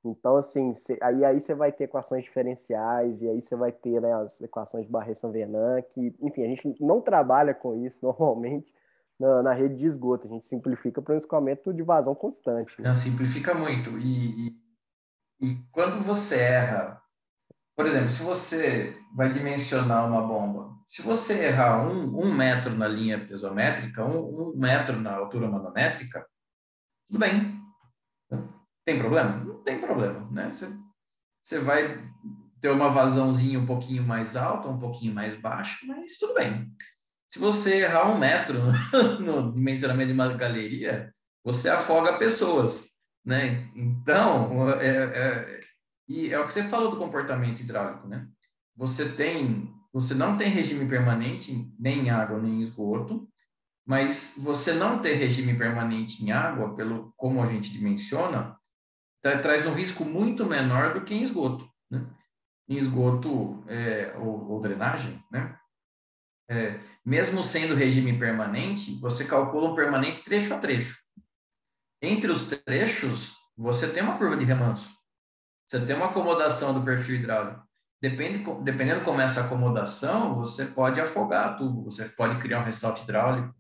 Então, 0.04 0.36
assim, 0.36 0.74
cê, 0.74 0.98
aí, 1.02 1.24
aí 1.24 1.40
você 1.40 1.54
vai 1.54 1.72
ter 1.72 1.86
equações 1.86 2.24
diferenciais, 2.24 3.22
e 3.22 3.30
aí 3.30 3.42
você 3.42 3.56
vai 3.56 3.72
ter 3.72 4.02
né, 4.02 4.14
as 4.14 4.42
equações 4.42 4.86
de 4.86 4.92
Barret-Sanvernan, 4.92 5.82
que, 5.82 6.14
enfim, 6.22 6.44
a 6.44 6.48
gente 6.48 6.76
não 6.82 7.00
trabalha 7.00 7.54
com 7.54 7.76
isso 7.86 8.04
normalmente 8.06 8.74
na, 9.20 9.44
na 9.44 9.54
rede 9.54 9.76
de 9.76 9.86
esgoto, 9.86 10.28
a 10.28 10.30
gente 10.30 10.48
simplifica 10.48 11.02
para 11.02 11.14
um 11.14 11.18
escoamento 11.18 11.74
de 11.74 11.84
vazão 11.84 12.16
constante. 12.16 12.82
Né? 12.82 12.88
Não, 12.88 12.96
simplifica 12.96 13.54
muito. 13.54 13.98
E, 13.98 14.48
e 14.48 14.63
e 15.44 15.62
quando 15.74 16.02
você 16.02 16.40
erra, 16.40 17.02
por 17.76 17.86
exemplo, 17.86 18.10
se 18.10 18.24
você 18.24 18.98
vai 19.14 19.34
dimensionar 19.34 20.08
uma 20.08 20.26
bomba, 20.26 20.74
se 20.88 21.02
você 21.02 21.48
errar 21.48 21.86
um, 21.86 22.18
um 22.18 22.34
metro 22.34 22.74
na 22.74 22.88
linha 22.88 23.28
pesométrica, 23.28 24.06
um, 24.06 24.52
um 24.52 24.54
metro 24.56 24.98
na 25.02 25.14
altura 25.14 25.50
manométrica, 25.50 26.26
tudo 27.10 27.20
bem. 27.20 27.62
Tem 28.86 28.98
problema? 28.98 29.44
Não 29.44 29.62
tem 29.64 29.82
problema, 29.82 30.32
né? 30.32 30.50
Você, 30.50 30.70
você 31.42 31.60
vai 31.60 32.02
ter 32.62 32.70
uma 32.70 32.88
vazãozinha 32.88 33.60
um 33.60 33.66
pouquinho 33.66 34.04
mais 34.04 34.38
alta, 34.38 34.70
um 34.70 34.80
pouquinho 34.80 35.14
mais 35.14 35.36
baixa, 35.36 35.86
mas 35.86 36.18
tudo 36.18 36.36
bem. 36.36 36.72
Se 37.30 37.38
você 37.38 37.82
errar 37.82 38.10
um 38.10 38.18
metro 38.18 38.60
no 39.20 39.52
dimensionamento 39.52 40.08
de 40.08 40.14
uma 40.14 40.38
galeria, 40.38 41.14
você 41.44 41.70
afoga 41.70 42.18
pessoas 42.18 42.93
né? 43.26 43.70
Então, 43.76 44.70
é, 44.72 44.88
é, 44.88 45.62
e 46.08 46.30
é 46.30 46.40
o 46.40 46.46
que 46.46 46.54
você 46.54 46.64
falou 46.64 46.92
do 46.92 46.98
comportamento 46.98 47.62
hidráulico, 47.62 48.08
né? 48.08 48.28
Você 48.76 49.14
tem, 49.16 49.72
você 49.92 50.14
não 50.14 50.38
tem 50.38 50.50
regime 50.50 50.88
permanente 50.88 51.72
nem 51.80 52.06
em 52.06 52.10
água 52.10 52.40
nem 52.42 52.56
em 52.56 52.62
esgoto, 52.62 53.28
mas 53.86 54.40
você 54.42 54.74
não 54.74 55.02
ter 55.02 55.16
regime 55.16 55.58
permanente 55.58 56.24
em 56.24 56.32
água, 56.32 56.76
pelo 56.76 57.14
como 57.18 57.42
a 57.42 57.46
gente 57.46 57.72
dimensiona, 57.72 58.58
tra 59.22 59.40
traz 59.40 59.66
um 59.66 59.74
risco 59.74 60.04
muito 60.06 60.46
menor 60.46 60.94
do 60.94 61.04
que 61.04 61.14
em 61.14 61.22
esgoto, 61.24 61.68
né? 61.90 62.06
Em 62.68 62.78
esgoto 62.78 63.64
é, 63.68 64.16
ou, 64.18 64.52
ou 64.52 64.62
drenagem, 64.62 65.22
né? 65.32 65.58
é, 66.50 66.80
mesmo 67.06 67.44
sendo 67.44 67.76
regime 67.76 68.18
permanente, 68.18 69.00
você 69.00 69.26
calcula 69.26 69.72
um 69.72 69.76
permanente 69.76 70.24
trecho 70.24 70.54
a 70.54 70.60
trecho. 70.60 70.98
Entre 72.04 72.30
os 72.30 72.44
trechos, 72.44 73.38
você 73.56 73.90
tem 73.90 74.04
uma 74.04 74.18
curva 74.18 74.36
de 74.36 74.44
remanso. 74.44 74.90
Você 75.66 75.86
tem 75.86 75.96
uma 75.96 76.08
acomodação 76.08 76.74
do 76.74 76.84
perfil 76.84 77.16
hidráulico. 77.16 77.64
Depende, 78.02 78.44
dependendo 78.62 79.06
como 79.06 79.22
é 79.22 79.24
essa 79.24 79.46
acomodação, 79.46 80.36
você 80.36 80.66
pode 80.66 81.00
afogar 81.00 81.58
tudo, 81.58 81.86
você 81.86 82.10
pode 82.10 82.42
criar 82.42 82.60
um 82.60 82.66
ressalte 82.66 83.04
hidráulico, 83.04 83.56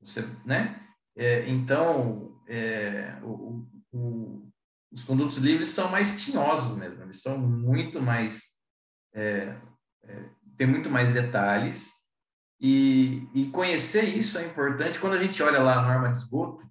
você, 0.00 0.22
né? 0.46 0.82
É, 1.14 1.46
então, 1.50 2.40
é, 2.48 3.18
o, 3.22 3.66
o, 3.92 4.48
os 4.90 5.04
condutos 5.04 5.36
livres 5.36 5.68
são 5.68 5.90
mais 5.90 6.24
tinhosos 6.24 6.74
mesmo, 6.78 7.02
eles 7.02 7.20
são 7.20 7.38
muito 7.38 8.00
mais, 8.00 8.54
é, 9.14 9.54
é, 10.04 10.30
tem 10.56 10.66
muito 10.66 10.88
mais 10.88 11.12
detalhes, 11.12 11.90
e, 12.58 13.28
e, 13.34 13.50
conhecer 13.50 14.16
isso 14.16 14.38
é 14.38 14.46
importante. 14.46 14.98
Quando 14.98 15.12
a 15.12 15.22
gente 15.22 15.42
olha 15.42 15.62
lá 15.62 15.78
a 15.78 15.82
norma 15.82 16.10
de 16.10 16.16
esgoto, 16.16 16.65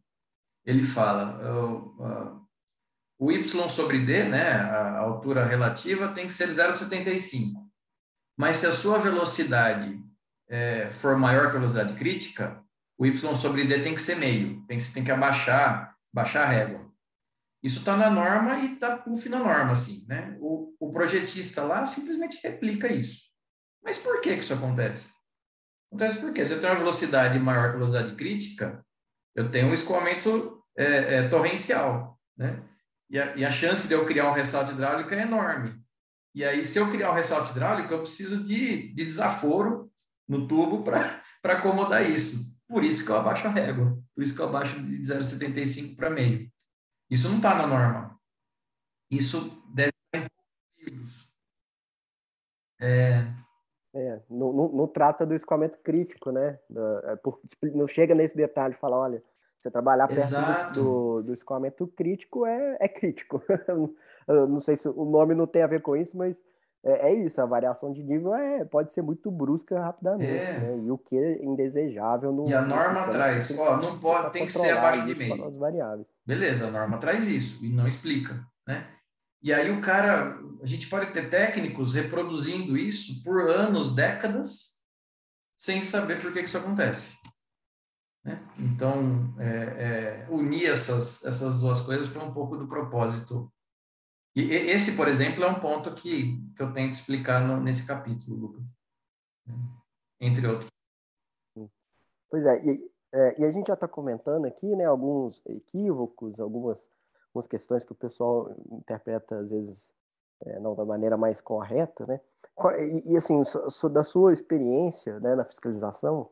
ele 0.65 0.84
fala, 0.84 1.39
uh, 1.43 2.45
o 3.19 3.32
y 3.32 3.43
sobre 3.69 3.99
d, 3.99 4.25
né, 4.25 4.51
a 4.51 4.97
altura 4.99 5.45
relativa, 5.45 6.13
tem 6.13 6.28
que 6.28 6.34
ser 6.34 6.49
0,75. 6.49 7.54
Mas 8.38 8.58
se 8.58 8.65
a 8.65 8.71
sua 8.71 8.97
velocidade 8.97 9.97
é, 10.49 10.89
for 11.01 11.17
maior 11.17 11.49
que 11.49 11.58
a 11.58 11.60
velocidade 11.60 11.95
crítica, 11.95 12.62
o 12.97 13.06
y 13.06 13.15
sobre 13.17 13.65
d 13.65 13.82
tem 13.82 13.95
que 13.95 14.01
ser 14.01 14.15
meio, 14.15 14.65
tem, 14.67 14.78
tem 14.78 15.04
que 15.04 15.12
abaixar, 15.12 15.95
baixar 16.13 16.43
a 16.43 16.49
régua. 16.49 16.86
Isso 17.63 17.80
está 17.80 17.97
na 17.97 18.10
norma 18.10 18.60
e 18.60 18.73
está 18.73 18.97
puff 18.97 19.28
na 19.28 19.39
norma, 19.39 19.71
assim, 19.71 20.06
né? 20.08 20.38
O, 20.39 20.75
o 20.80 20.91
projetista 20.91 21.63
lá 21.63 21.86
simplesmente 21.86 22.39
replica 22.43 22.91
isso. 22.91 23.23
Mas 23.84 23.97
por 23.97 24.21
que, 24.21 24.36
que 24.36 24.43
isso 24.43 24.54
acontece? 24.54 25.10
Acontece 25.88 26.19
porque 26.19 26.45
se 26.45 26.54
eu 26.54 26.62
tenho 26.62 26.73
uma 26.73 26.80
velocidade 26.80 27.39
maior 27.39 27.69
que 27.69 27.75
a 27.75 27.80
velocidade 27.80 28.15
crítica, 28.15 28.85
eu 29.36 29.52
tenho 29.52 29.67
um 29.67 29.74
escoamento 29.74 30.63
é, 30.78 31.17
é, 31.17 31.28
torrencial, 31.28 32.19
né? 32.38 32.63
E 33.10 33.19
a, 33.19 33.36
e 33.36 33.45
a, 33.45 33.50
chance 33.52 33.88
de 33.88 33.93
eu 33.93 34.06
criar 34.06 34.30
um 34.30 34.34
ressalto 34.34 34.71
hidráulico 34.71 35.13
é 35.13 35.21
enorme. 35.21 35.80
E 36.34 36.43
aí, 36.43 36.63
se 36.63 36.80
eu 36.80 36.89
criar 36.89 37.12
um 37.12 37.13
ressalto 37.13 37.52
hidráulico, 37.52 37.93
eu 37.93 38.02
preciso 38.02 38.43
de, 38.43 38.93
de 38.93 39.06
desaforo 39.06 39.91
no 40.28 40.48
tubo 40.48 40.84
para 40.84 41.21
acomodar 41.43 42.10
isso. 42.10 42.56
Por 42.67 42.84
isso 42.84 43.06
que 43.06 43.12
eu 43.12 43.17
abaixo 43.17 43.48
a 43.48 43.52
régua. 43.52 44.02
Por 44.15 44.24
isso 44.24 44.34
que 44.34 44.41
eu 44.41 44.48
abaixo 44.48 44.82
de 44.82 44.98
0,75 45.02 45.95
para 45.95 46.10
meio. 46.10 46.50
Isso 47.10 47.30
não 47.30 47.38
está 47.38 47.54
na 47.56 47.67
norma. 47.67 48.19
Isso 49.12 49.63
deve 49.74 49.93
estar 50.13 50.28
em. 50.80 51.06
É... 52.82 53.35
Não, 54.56 54.70
não, 54.70 54.88
trata 54.88 55.26
do 55.26 55.36
escoamento 55.36 55.78
crítico, 55.80 56.32
né? 56.32 56.58
É, 57.06 57.15
por, 57.18 57.39
não 57.74 57.88
chega 57.88 58.15
nesse 58.15 58.36
detalhe 58.36 58.74
de 58.74 58.80
falar, 58.80 58.98
olha, 58.98 59.24
você 59.60 59.72
trabalhar 59.72 60.08
perto 60.08 60.74
do, 60.74 61.24
do, 61.24 61.34
escoamento 61.34 61.88
crítico 61.88 62.46
é, 62.46 62.78
é 62.80 62.88
crítico. 62.88 63.41
não 64.28 64.60
sei 64.60 64.76
se 64.76 64.88
o 64.88 65.06
nome 65.06 65.34
não 65.34 65.48
tem 65.48 65.63
a 65.63 65.68
ver 65.68 65.82
com 65.82 65.96
isso, 65.96 66.18
mas 66.18 66.39
é, 66.86 67.10
é 67.10 67.13
isso, 67.15 67.41
a 67.41 67.46
variação 67.48 67.91
de 67.91 68.04
nível 68.04 68.36
é, 68.36 68.63
pode 68.63 68.94
ser 68.94 69.02
muito 69.02 69.32
brusca 69.32 69.80
rapidamente, 69.80 70.32
é. 70.32 70.60
né? 70.60 70.84
E 70.86 70.91
o 70.91 70.98
que 71.00 71.18
é 71.18 71.44
indesejável 71.44 72.32
no 72.32 72.48
E 72.48 72.54
a 72.54 72.62
norma 72.62 73.10
traz, 73.10 73.58
ó, 73.58 73.78
não 73.78 74.00
pode, 74.00 74.32
tem 74.32 74.46
que 74.46 74.52
ser 74.52 74.78
abaixo 74.78 75.04
de 75.08 75.15
meio. 75.15 75.52
Variáveis. 75.58 76.13
Beleza, 76.24 76.68
a 76.68 76.72
norma 76.72 77.00
traz 77.00 77.28
isso 77.28 77.65
e 77.65 77.70
não 77.70 77.88
explica, 77.88 78.39
né? 78.68 78.86
E 79.45 79.53
aí 79.53 79.69
o 79.69 79.79
cara, 79.79 80.39
a 80.60 80.65
gente 80.65 80.89
pode 80.89 81.13
ter 81.13 81.29
técnicos 81.29 81.93
reproduzindo 81.93 82.75
isso 82.75 83.23
por 83.23 83.47
anos, 83.47 83.93
décadas, 83.93 84.84
sem 85.51 85.84
saber 85.84 86.19
por 86.19 86.34
que 86.34 86.39
isso 86.39 86.58
acontece. 86.58 87.15
Né? 88.23 88.43
Então, 88.58 89.36
é, 89.39 90.25
é, 90.25 90.27
unir 90.31 90.65
essas, 90.65 91.23
essas 91.23 91.60
duas 91.60 91.79
coisas 91.81 92.10
foi 92.10 92.23
um 92.23 92.34
pouco 92.34 92.58
do 92.58 92.67
propósito. 92.67 93.53
E 94.36 94.41
esse, 94.41 94.97
por 94.97 95.08
exemplo, 95.08 95.43
é 95.43 95.47
um 95.47 95.60
ponto 95.60 95.93
que, 95.93 96.43
que 96.55 96.63
eu 96.63 96.73
tento 96.73 96.93
explicar 96.93 97.39
no, 97.47 97.62
nesse 97.62 97.86
capítulo, 97.86 98.36
Lucas. 98.36 98.63
Entre 100.19 100.47
outros. 100.47 100.71
Pois 102.31 102.43
é 102.47 102.65
e, 102.65 102.91
é, 103.13 103.41
e 103.41 103.45
a 103.45 103.51
gente 103.51 103.67
já 103.67 103.75
está 103.75 103.88
comentando 103.88 104.45
aqui 104.45 104.75
né, 104.75 104.86
alguns 104.86 105.39
equívocos, 105.45 106.39
algumas, 106.39 106.89
algumas 107.36 107.48
questões 107.48 107.84
que 107.84 107.91
o 107.91 107.95
pessoal 107.95 108.50
interpreta, 108.71 109.38
às 109.38 109.50
vezes, 109.50 109.89
é, 110.45 110.60
não 110.60 110.74
da 110.74 110.86
maneira 110.86 111.17
mais 111.17 111.41
correta. 111.41 112.06
Né? 112.06 112.19
E, 112.80 113.13
e 113.13 113.17
assim, 113.17 113.43
so, 113.43 113.69
so, 113.69 113.89
da 113.89 114.04
sua 114.04 114.32
experiência 114.32 115.19
né, 115.19 115.36
na 115.36 115.43
fiscalização, 115.43 116.30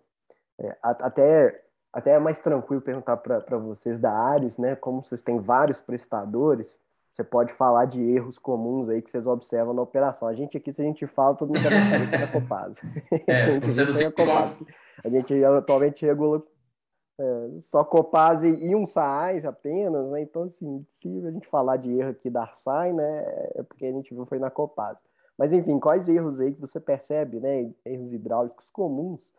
é, 0.59 0.77
até 0.81 1.61
até 1.91 2.13
é 2.13 2.19
mais 2.19 2.39
tranquilo 2.39 2.81
perguntar 2.81 3.17
para 3.17 3.57
vocês 3.59 3.99
da 3.99 4.11
Ares, 4.11 4.57
né? 4.57 4.75
Como 4.75 5.05
vocês 5.05 5.21
têm 5.21 5.39
vários 5.39 5.79
prestadores, 5.79 6.79
você 7.11 7.23
pode 7.23 7.53
falar 7.53 7.85
de 7.85 8.01
erros 8.01 8.39
comuns 8.39 8.89
aí 8.89 8.99
que 8.99 9.11
vocês 9.11 9.27
observam 9.27 9.75
na 9.75 9.83
operação. 9.83 10.27
A 10.27 10.33
gente 10.33 10.57
aqui, 10.57 10.73
se 10.73 10.81
a 10.81 10.85
gente 10.85 11.05
fala, 11.05 11.35
todo 11.35 11.49
mundo 11.49 11.61
quer 11.69 11.83
saber 11.83 12.09
que 12.09 12.15
é 12.15 12.25
Copasa. 12.25 12.81
É, 13.27 13.33
a 13.45 13.45
gente, 13.51 13.69
você 13.69 14.09
Copasa. 14.09 14.57
A 15.03 15.09
gente 15.09 15.45
atualmente 15.45 16.03
regula 16.03 16.41
é, 17.19 17.59
só 17.59 17.83
Copasa 17.83 18.47
e 18.47 18.75
um 18.75 18.85
SAAS 18.85 19.45
apenas, 19.45 20.09
né? 20.09 20.21
Então, 20.21 20.43
assim, 20.43 20.85
se 20.89 21.07
a 21.25 21.31
gente 21.31 21.47
falar 21.47 21.77
de 21.77 21.91
erro 21.91 22.11
aqui 22.11 22.29
da 22.29 22.41
Arsai, 22.41 22.91
né? 22.93 23.23
É 23.55 23.63
porque 23.63 23.85
a 23.85 23.91
gente 23.91 24.13
viu 24.13 24.25
foi 24.25 24.39
na 24.39 24.49
Copasa. 24.49 24.99
Mas, 25.37 25.53
enfim, 25.53 25.79
quais 25.79 26.09
erros 26.09 26.39
aí 26.39 26.53
que 26.53 26.61
você 26.61 26.79
percebe, 26.79 27.39
né? 27.39 27.71
Erros 27.85 28.13
hidráulicos 28.13 28.69
comuns 28.69 29.33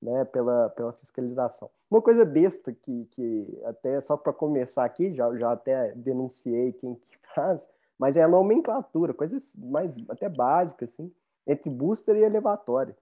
né, 0.00 0.24
pela, 0.24 0.70
pela 0.70 0.92
fiscalização. 0.92 1.70
Uma 1.90 2.00
coisa 2.00 2.24
besta 2.24 2.72
que, 2.72 3.04
que 3.10 3.60
até 3.64 4.00
só 4.00 4.16
para 4.16 4.32
começar 4.32 4.84
aqui, 4.84 5.12
já, 5.12 5.34
já 5.36 5.52
até 5.52 5.92
denunciei 5.94 6.72
quem 6.72 6.94
que 6.94 7.18
faz, 7.34 7.68
mas 7.98 8.16
é 8.16 8.22
a 8.22 8.28
nomenclatura, 8.28 9.12
coisas 9.12 9.54
mais 9.56 9.92
até 10.08 10.28
básicas, 10.28 10.92
assim, 10.92 11.12
entre 11.46 11.68
booster 11.68 12.16
e 12.16 12.24
elevatório. 12.24 12.96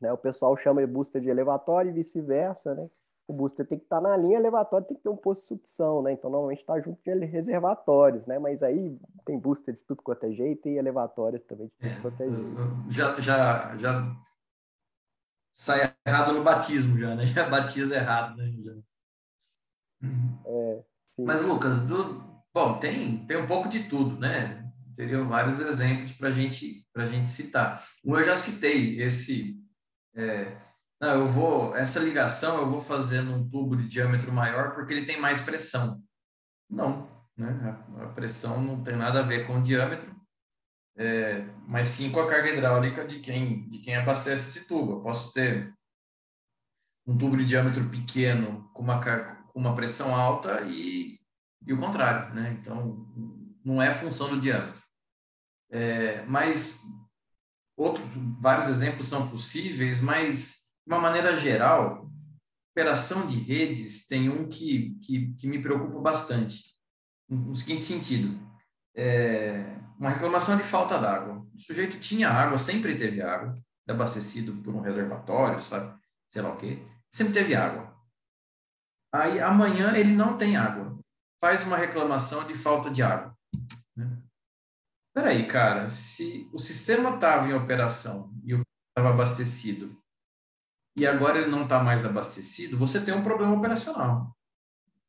Né? 0.00 0.12
O 0.12 0.18
pessoal 0.18 0.56
chama 0.56 0.80
de 0.80 0.86
booster 0.86 1.20
de 1.20 1.30
elevatório 1.30 1.90
e 1.90 1.94
vice-versa, 1.94 2.74
né? 2.74 2.90
O 3.28 3.32
booster 3.34 3.66
tem 3.66 3.78
que 3.78 3.84
estar 3.84 4.00
tá 4.00 4.08
na 4.08 4.16
linha, 4.16 4.38
elevatório 4.38 4.86
tem 4.86 4.96
que 4.96 5.02
ter 5.02 5.10
um 5.10 5.16
posto 5.16 5.42
de 5.42 5.48
sucção, 5.48 6.00
né? 6.02 6.12
Então, 6.12 6.30
normalmente 6.30 6.60
está 6.60 6.80
junto 6.80 6.98
de 7.04 7.26
reservatórios, 7.26 8.26
né? 8.26 8.38
Mas 8.38 8.62
aí 8.62 8.98
tem 9.26 9.38
booster 9.38 9.74
de 9.74 9.80
tudo 9.80 10.02
quanto 10.02 10.24
é 10.24 10.32
jeito 10.32 10.66
e 10.66 10.78
elevatórios 10.78 11.42
também 11.42 11.66
de 11.66 11.90
tudo 11.90 12.00
quanto 12.00 12.22
é 12.22 12.30
jeito. 12.30 12.90
Já, 12.90 13.20
já, 13.20 13.76
já 13.76 14.16
sai 15.52 15.94
errado 16.06 16.32
no 16.32 16.42
batismo 16.42 16.96
já, 16.96 17.14
né? 17.14 17.26
Já 17.34 17.50
batiza 17.50 17.96
errado, 17.96 18.36
né? 18.36 18.50
Já. 18.64 18.72
É, 20.46 20.84
Mas, 21.18 21.42
Lucas, 21.42 21.80
do... 21.82 22.24
bom, 22.54 22.78
tem, 22.78 23.26
tem 23.26 23.36
um 23.36 23.46
pouco 23.46 23.68
de 23.68 23.88
tudo, 23.90 24.18
né? 24.18 24.64
Teriam 24.96 25.28
vários 25.28 25.60
exemplos 25.60 26.12
para 26.12 26.30
gente, 26.30 26.86
a 26.96 27.04
gente 27.04 27.28
citar. 27.28 27.84
Um 28.04 28.16
eu 28.16 28.24
já 28.24 28.36
citei, 28.36 29.02
esse... 29.02 29.62
É... 30.14 30.67
Não, 31.00 31.08
eu 31.10 31.26
vou... 31.26 31.76
Essa 31.76 32.00
ligação 32.00 32.58
eu 32.58 32.70
vou 32.70 32.80
fazer 32.80 33.22
num 33.22 33.48
tubo 33.48 33.76
de 33.76 33.88
diâmetro 33.88 34.32
maior 34.32 34.74
porque 34.74 34.92
ele 34.92 35.06
tem 35.06 35.20
mais 35.20 35.40
pressão. 35.40 36.02
Não, 36.68 37.08
né? 37.36 37.84
A, 37.96 38.04
a 38.04 38.08
pressão 38.08 38.60
não 38.60 38.82
tem 38.82 38.96
nada 38.96 39.20
a 39.20 39.22
ver 39.22 39.46
com 39.46 39.58
o 39.58 39.62
diâmetro 39.62 40.18
é, 40.98 41.42
mas 41.68 41.88
sim 41.88 42.10
com 42.10 42.20
a 42.20 42.28
carga 42.28 42.50
hidráulica 42.50 43.06
de 43.06 43.20
quem, 43.20 43.68
de 43.70 43.78
quem 43.78 43.94
abastece 43.94 44.58
esse 44.58 44.66
tubo. 44.66 44.94
Eu 44.94 45.00
posso 45.00 45.32
ter 45.32 45.72
um 47.06 47.16
tubo 47.16 47.36
de 47.36 47.44
diâmetro 47.44 47.88
pequeno 47.88 48.68
com 48.74 48.82
uma, 48.82 49.00
com 49.00 49.60
uma 49.60 49.76
pressão 49.76 50.14
alta 50.14 50.62
e, 50.62 51.20
e 51.64 51.72
o 51.72 51.78
contrário, 51.78 52.34
né? 52.34 52.50
Então, 52.60 53.06
não 53.64 53.80
é 53.80 53.92
função 53.92 54.28
do 54.28 54.40
diâmetro. 54.40 54.82
É, 55.70 56.24
mas 56.26 56.82
outros, 57.76 58.04
vários 58.40 58.68
exemplos 58.68 59.06
são 59.06 59.30
possíveis, 59.30 60.00
mas 60.00 60.57
de 60.88 60.94
uma 60.94 61.02
maneira 61.02 61.36
geral, 61.36 62.10
operação 62.72 63.26
de 63.26 63.38
redes 63.38 64.06
tem 64.06 64.30
um 64.30 64.48
que, 64.48 64.98
que, 65.04 65.34
que 65.34 65.46
me 65.46 65.60
preocupa 65.60 66.00
bastante, 66.00 66.74
no 67.28 67.54
seguinte 67.54 67.82
sentido. 67.82 68.40
É, 68.96 69.76
uma 69.98 70.08
reclamação 70.08 70.56
de 70.56 70.62
falta 70.62 70.98
d'água. 70.98 71.46
O 71.54 71.60
sujeito 71.60 72.00
tinha 72.00 72.30
água, 72.30 72.56
sempre 72.56 72.96
teve 72.96 73.20
água, 73.20 73.54
abastecido 73.86 74.62
por 74.62 74.74
um 74.74 74.80
reservatório, 74.80 75.60
sabe? 75.60 75.94
Sei 76.26 76.40
lá 76.40 76.54
o 76.54 76.56
quê. 76.56 76.82
Sempre 77.12 77.34
teve 77.34 77.54
água. 77.54 77.94
Aí 79.12 79.40
amanhã 79.40 79.94
ele 79.94 80.16
não 80.16 80.38
tem 80.38 80.56
água. 80.56 80.98
Faz 81.38 81.62
uma 81.64 81.76
reclamação 81.76 82.46
de 82.46 82.54
falta 82.54 82.90
de 82.90 83.02
água. 83.02 83.36
Né? 83.94 84.22
Peraí, 85.14 85.46
cara, 85.46 85.86
se 85.86 86.48
o 86.50 86.58
sistema 86.58 87.14
estava 87.14 87.46
em 87.46 87.52
operação 87.52 88.32
e 88.42 88.54
estava 88.54 89.12
abastecido 89.12 89.94
e 90.98 91.06
agora 91.06 91.38
ele 91.38 91.50
não 91.50 91.64
está 91.64 91.82
mais 91.82 92.04
abastecido, 92.04 92.76
você 92.76 93.04
tem 93.04 93.14
um 93.14 93.22
problema 93.22 93.54
operacional. 93.54 94.34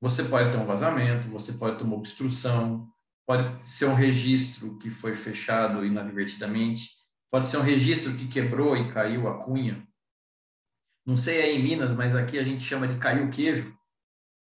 Você 0.02 0.24
pode 0.24 0.52
ter 0.52 0.58
um 0.58 0.66
vazamento, 0.66 1.28
você 1.28 1.54
pode 1.54 1.78
ter 1.78 1.84
uma 1.84 1.96
obstrução, 1.96 2.88
pode 3.28 3.70
ser 3.70 3.86
um 3.86 3.94
registro 3.94 4.78
que 4.78 4.90
foi 4.90 5.16
fechado 5.16 5.86
inadvertidamente, 5.86 6.90
pode 7.30 7.48
ser 7.48 7.58
um 7.58 7.62
registro 7.62 8.16
que 8.16 8.28
quebrou 8.28 8.78
e 8.78 8.92
caiu 8.92 9.28
a 9.28 9.44
cunha, 9.44 9.86
não 11.10 11.18
sei 11.18 11.42
aí 11.42 11.58
em 11.58 11.64
Minas, 11.64 11.92
mas 11.92 12.16
aqui 12.16 12.38
a 12.38 12.44
gente 12.44 12.64
chama 12.64 12.88
de 12.88 13.00
cair 13.00 13.26
o 13.26 13.32
queijo. 13.32 13.76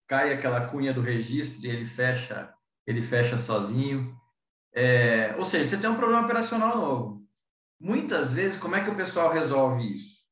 Cai 0.08 0.32
aquela 0.32 0.69
cunha 0.69 0.93
do 0.93 1.01
registro 1.01 1.67
e 1.67 1.69
ele 1.69 1.84
fecha, 1.84 2.53
ele 2.88 3.01
fecha 3.01 3.38
sozinho. 3.38 4.15
É, 4.73 5.36
ou 5.38 5.43
seja, 5.43 5.65
você 5.65 5.82
tem 5.82 5.89
um 5.89 5.97
problema 5.97 6.23
operacional 6.23 6.77
novo. 6.77 7.27
Muitas 7.77 8.32
vezes, 8.32 8.58
como 8.58 8.77
é 8.77 8.84
que 8.84 8.89
o 8.89 8.95
pessoal 8.95 9.34
resolve 9.34 9.93
isso? 9.93 10.22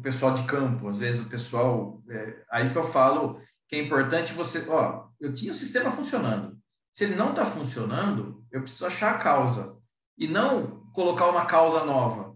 O 0.00 0.02
pessoal 0.02 0.32
de 0.32 0.44
campo, 0.44 0.88
às 0.88 0.98
vezes 0.98 1.20
o 1.20 1.28
pessoal. 1.28 2.02
É, 2.08 2.42
aí 2.50 2.70
que 2.72 2.78
eu 2.78 2.84
falo 2.84 3.38
que 3.68 3.76
é 3.76 3.84
importante 3.84 4.32
você. 4.32 4.66
Ó, 4.66 5.08
eu 5.20 5.34
tinha 5.34 5.52
o 5.52 5.54
sistema 5.54 5.92
funcionando. 5.92 6.58
Se 6.90 7.04
ele 7.04 7.16
não 7.16 7.30
está 7.30 7.44
funcionando, 7.44 8.42
eu 8.50 8.62
preciso 8.62 8.86
achar 8.86 9.14
a 9.14 9.18
causa. 9.18 9.78
E 10.16 10.26
não 10.26 10.90
colocar 10.94 11.28
uma 11.28 11.44
causa 11.44 11.84
nova. 11.84 12.34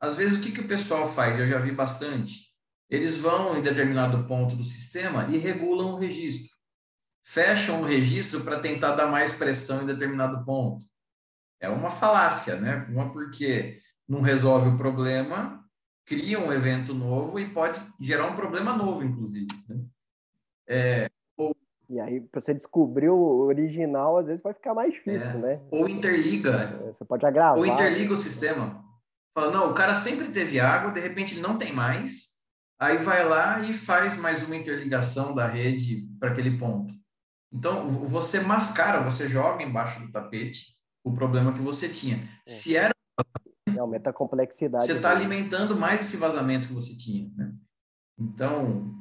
Às 0.00 0.14
vezes, 0.16 0.38
o 0.38 0.42
que, 0.42 0.52
que 0.52 0.60
o 0.60 0.68
pessoal 0.68 1.12
faz? 1.12 1.36
Eu 1.36 1.48
já 1.48 1.58
vi 1.58 1.72
bastante. 1.72 2.48
Eles 2.88 3.16
vão 3.18 3.58
em 3.58 3.62
determinado 3.62 4.24
ponto 4.28 4.54
do 4.54 4.64
sistema 4.64 5.26
e 5.26 5.38
regulam 5.38 5.94
o 5.94 5.98
registro. 5.98 6.50
Fecham 7.24 7.82
o 7.82 7.84
registro 7.84 8.44
para 8.44 8.60
tentar 8.60 8.94
dar 8.94 9.08
mais 9.08 9.32
pressão 9.32 9.82
em 9.82 9.86
determinado 9.86 10.44
ponto. 10.44 10.84
É 11.60 11.68
uma 11.68 11.90
falácia, 11.90 12.54
né? 12.54 12.86
Uma 12.88 13.12
porque 13.12 13.80
não 14.08 14.20
resolve 14.20 14.70
o 14.70 14.76
problema, 14.76 15.59
cria 16.06 16.38
um 16.38 16.52
evento 16.52 16.94
novo 16.94 17.38
e 17.38 17.52
pode 17.52 17.80
gerar 18.00 18.26
um 18.26 18.36
problema 18.36 18.76
novo, 18.76 19.04
inclusive. 19.04 19.48
Né? 19.68 19.84
É, 20.68 21.10
ou, 21.36 21.56
e 21.88 21.98
aí, 21.98 22.20
para 22.20 22.40
você 22.40 22.54
descobrir 22.54 23.08
o 23.08 23.40
original, 23.40 24.18
às 24.18 24.26
vezes 24.26 24.42
vai 24.42 24.54
ficar 24.54 24.74
mais 24.74 24.92
difícil, 24.92 25.30
é, 25.30 25.38
né? 25.38 25.60
Ou 25.70 25.88
interliga. 25.88 26.80
É, 26.84 26.92
você 26.92 27.04
pode 27.04 27.26
agravar. 27.26 27.58
Ou 27.58 27.66
interliga 27.66 28.12
o 28.12 28.16
sistema. 28.16 28.84
Fala, 29.34 29.52
não, 29.52 29.70
o 29.70 29.74
cara 29.74 29.94
sempre 29.94 30.28
teve 30.28 30.58
água, 30.58 30.92
de 30.92 31.00
repente 31.00 31.38
não 31.38 31.56
tem 31.56 31.72
mais, 31.72 32.36
aí 32.78 32.98
vai 32.98 33.26
lá 33.26 33.60
e 33.60 33.72
faz 33.72 34.16
mais 34.16 34.42
uma 34.42 34.56
interligação 34.56 35.34
da 35.34 35.46
rede 35.46 36.08
para 36.18 36.30
aquele 36.30 36.58
ponto. 36.58 36.92
Então, 37.52 37.90
você 38.06 38.40
mascara, 38.40 39.02
você 39.02 39.28
joga 39.28 39.62
embaixo 39.62 40.00
do 40.00 40.12
tapete 40.12 40.78
o 41.04 41.12
problema 41.12 41.52
que 41.52 41.60
você 41.60 41.88
tinha. 41.88 42.28
É. 42.46 42.50
Se 42.50 42.76
era. 42.76 42.94
Aumenta 43.80 44.10
a 44.10 44.12
complexidade. 44.12 44.86
Você 44.86 44.92
está 44.92 45.10
alimentando 45.10 45.76
mais 45.76 46.02
esse 46.02 46.16
vazamento 46.16 46.68
que 46.68 46.74
você 46.74 46.96
tinha. 46.96 47.32
Né? 47.36 47.52
Então, 48.18 48.94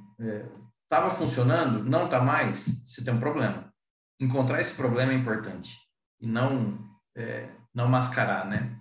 estava 0.84 1.08
é, 1.08 1.16
funcionando, 1.16 1.84
não 1.84 2.06
está 2.06 2.22
mais, 2.22 2.66
você 2.88 3.04
tem 3.04 3.14
um 3.14 3.20
problema. 3.20 3.74
Encontrar 4.20 4.62
esse 4.62 4.76
problema 4.76 5.12
é 5.12 5.16
importante. 5.16 5.76
E 6.20 6.28
não, 6.28 6.78
é, 7.16 7.50
não 7.74 7.88
mascarar, 7.88 8.48
né? 8.48 8.80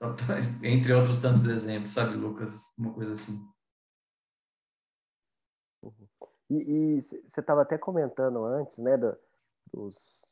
Entre 0.62 0.92
outros 0.92 1.20
tantos 1.20 1.46
exemplos, 1.46 1.92
sabe, 1.92 2.14
Lucas? 2.16 2.52
Uma 2.76 2.92
coisa 2.92 3.12
assim. 3.12 3.40
E, 6.50 7.00
você 7.02 7.40
estava 7.40 7.62
até 7.62 7.78
comentando 7.78 8.44
antes, 8.44 8.78
né, 8.78 8.96
do, 8.96 9.16
dos, 9.72 10.22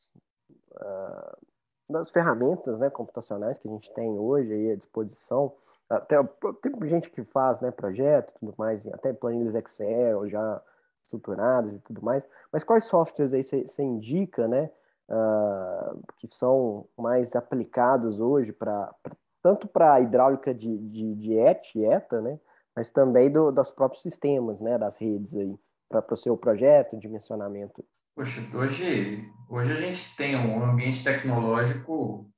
uh, 0.72 1.49
das 1.90 2.10
ferramentas, 2.10 2.78
né, 2.78 2.88
computacionais 2.88 3.58
que 3.58 3.68
a 3.68 3.70
gente 3.70 3.92
tem 3.92 4.18
hoje 4.18 4.52
aí 4.52 4.72
à 4.72 4.76
disposição. 4.76 5.52
Até 5.88 6.16
tem 6.62 6.88
gente 6.88 7.10
que 7.10 7.24
faz, 7.24 7.60
né, 7.60 7.70
projeto, 7.70 8.32
tudo 8.38 8.54
mais, 8.56 8.86
até 8.88 9.12
planilhas 9.12 9.54
Excel 9.54 10.28
já 10.28 10.62
estruturadas 11.04 11.74
e 11.74 11.78
tudo 11.80 12.02
mais. 12.02 12.22
Mas 12.52 12.62
quais 12.62 12.84
softwares 12.84 13.34
aí 13.34 13.42
você 13.42 13.82
indica, 13.82 14.46
né, 14.46 14.70
uh, 15.08 16.00
que 16.18 16.28
são 16.28 16.86
mais 16.96 17.34
aplicados 17.34 18.20
hoje 18.20 18.52
para 18.52 18.94
tanto 19.42 19.66
para 19.66 19.94
a 19.94 20.00
hidráulica 20.00 20.54
de, 20.54 20.76
de, 20.76 21.14
de 21.14 21.38
ET, 21.38 21.74
ETA, 21.74 22.20
né, 22.20 22.38
mas 22.76 22.90
também 22.90 23.30
do, 23.30 23.50
dos 23.50 23.70
próprios 23.70 24.02
sistemas, 24.02 24.60
né, 24.60 24.78
das 24.78 24.96
redes 24.96 25.34
aí 25.34 25.58
para 25.88 26.04
o 26.14 26.16
seu 26.16 26.36
projeto, 26.36 26.96
dimensionamento? 26.96 27.84
Poxa, 28.14 28.40
hoje, 28.52 29.32
hoje 29.48 29.72
a 29.72 29.80
gente 29.80 30.16
tem 30.16 30.36
um 30.36 30.64
ambiente 30.64 31.02
tecnológico 31.04 32.28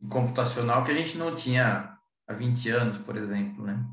e 0.00 0.06
computacional 0.06 0.84
que 0.84 0.92
a 0.92 0.94
gente 0.94 1.18
não 1.18 1.34
tinha 1.34 1.98
há 2.28 2.32
20 2.32 2.70
anos, 2.70 2.98
por 2.98 3.16
exemplo, 3.16 3.64
né? 3.64 3.84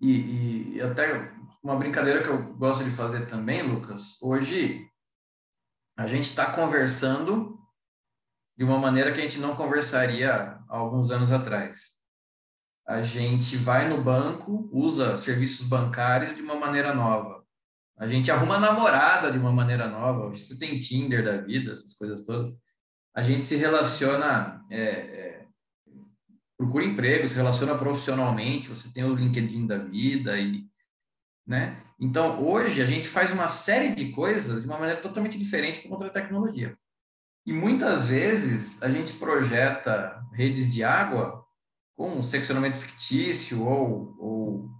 E, 0.00 0.76
e 0.76 0.80
até 0.80 1.32
uma 1.62 1.76
brincadeira 1.76 2.22
que 2.22 2.28
eu 2.28 2.54
gosto 2.54 2.82
de 2.82 2.90
fazer 2.90 3.26
também, 3.26 3.62
Lucas, 3.62 4.20
hoje 4.22 4.88
a 5.96 6.06
gente 6.06 6.24
está 6.24 6.50
conversando 6.50 7.58
de 8.56 8.64
uma 8.64 8.78
maneira 8.78 9.12
que 9.12 9.20
a 9.20 9.22
gente 9.22 9.38
não 9.38 9.54
conversaria 9.54 10.58
há 10.68 10.76
alguns 10.76 11.10
anos 11.10 11.30
atrás. 11.30 12.00
A 12.86 13.02
gente 13.02 13.56
vai 13.56 13.88
no 13.88 14.02
banco, 14.02 14.68
usa 14.72 15.18
serviços 15.18 15.68
bancários 15.68 16.34
de 16.34 16.42
uma 16.42 16.56
maneira 16.56 16.94
nova 16.94 17.41
a 18.02 18.08
gente 18.08 18.32
arruma 18.32 18.58
namorada 18.58 19.30
de 19.30 19.38
uma 19.38 19.52
maneira 19.52 19.88
nova. 19.88 20.28
Você 20.30 20.58
tem 20.58 20.76
Tinder 20.80 21.24
da 21.24 21.36
vida, 21.36 21.70
essas 21.70 21.92
coisas 21.92 22.26
todas. 22.26 22.50
A 23.14 23.22
gente 23.22 23.44
se 23.44 23.54
relaciona, 23.54 24.60
é, 24.68 24.80
é, 24.80 25.46
procura 26.58 26.84
emprego, 26.84 27.28
se 27.28 27.36
relaciona 27.36 27.78
profissionalmente. 27.78 28.68
Você 28.68 28.92
tem 28.92 29.04
o 29.04 29.14
LinkedIn 29.14 29.68
da 29.68 29.78
vida 29.78 30.36
e, 30.36 30.64
né? 31.46 31.80
Então 31.96 32.42
hoje 32.42 32.82
a 32.82 32.86
gente 32.86 33.06
faz 33.06 33.32
uma 33.32 33.46
série 33.46 33.94
de 33.94 34.10
coisas 34.10 34.62
de 34.62 34.68
uma 34.68 34.80
maneira 34.80 35.00
totalmente 35.00 35.38
diferente 35.38 35.86
com 35.86 35.94
outra 35.94 36.10
tecnologia. 36.10 36.76
E 37.46 37.52
muitas 37.52 38.08
vezes 38.08 38.82
a 38.82 38.90
gente 38.90 39.12
projeta 39.12 40.20
redes 40.32 40.72
de 40.72 40.82
água 40.82 41.44
com 41.96 42.20
seccionamento 42.20 42.78
fictício 42.78 43.64
ou, 43.64 44.16
ou 44.18 44.70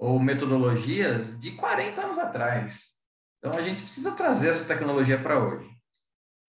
ou 0.00 0.18
metodologias 0.18 1.38
de 1.38 1.50
40 1.52 2.00
anos 2.00 2.18
atrás. 2.18 2.94
Então, 3.38 3.52
a 3.52 3.60
gente 3.60 3.82
precisa 3.82 4.12
trazer 4.12 4.48
essa 4.48 4.64
tecnologia 4.64 5.22
para 5.22 5.38
hoje, 5.38 5.70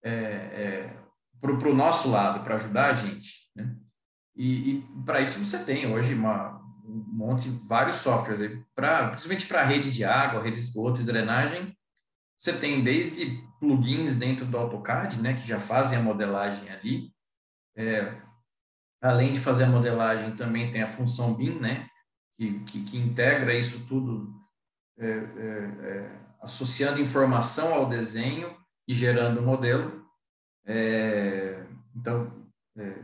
é, 0.01 0.13
é, 0.13 0.97
para 1.41 1.69
o 1.69 1.75
nosso 1.75 2.09
lado, 2.09 2.45
para 2.45 2.55
ajudar 2.55 2.91
a 2.91 2.93
gente. 2.93 3.33
Né? 3.53 3.75
E, 4.33 4.71
e 4.71 4.81
para 5.05 5.19
isso 5.19 5.43
você 5.43 5.65
tem 5.65 5.93
hoje 5.93 6.13
uma, 6.13 6.61
um 6.85 7.03
monte, 7.11 7.49
vários 7.67 7.97
softwares, 7.97 8.57
pra, 8.73 9.09
principalmente 9.09 9.47
para 9.47 9.65
rede 9.65 9.91
de 9.91 10.05
água, 10.05 10.41
rede 10.41 10.55
de 10.55 10.61
esgoto 10.63 11.01
e 11.01 11.05
drenagem. 11.05 11.77
Você 12.39 12.57
tem 12.57 12.81
desde 12.81 13.43
plugins 13.59 14.15
dentro 14.15 14.45
do 14.45 14.57
AutoCAD, 14.57 15.21
né, 15.21 15.33
que 15.33 15.45
já 15.45 15.59
fazem 15.59 15.99
a 15.99 16.01
modelagem 16.01 16.69
ali. 16.69 17.11
É, 17.75 18.17
além 19.01 19.33
de 19.33 19.41
fazer 19.41 19.65
a 19.65 19.69
modelagem, 19.69 20.37
também 20.37 20.71
tem 20.71 20.83
a 20.83 20.87
função 20.87 21.35
BIM, 21.35 21.59
né, 21.59 21.90
que, 22.65 22.83
que, 22.83 22.97
integra 22.97 23.53
isso 23.53 23.85
tudo, 23.87 24.33
é, 24.97 25.07
é, 25.07 25.17
é, 25.17 26.19
associando 26.41 26.99
informação 26.99 27.73
ao 27.73 27.89
desenho 27.89 28.55
e 28.87 28.93
gerando 28.93 29.41
modelo. 29.41 30.03
É, 30.65 31.65
então, 31.95 32.49
é, 32.77 33.03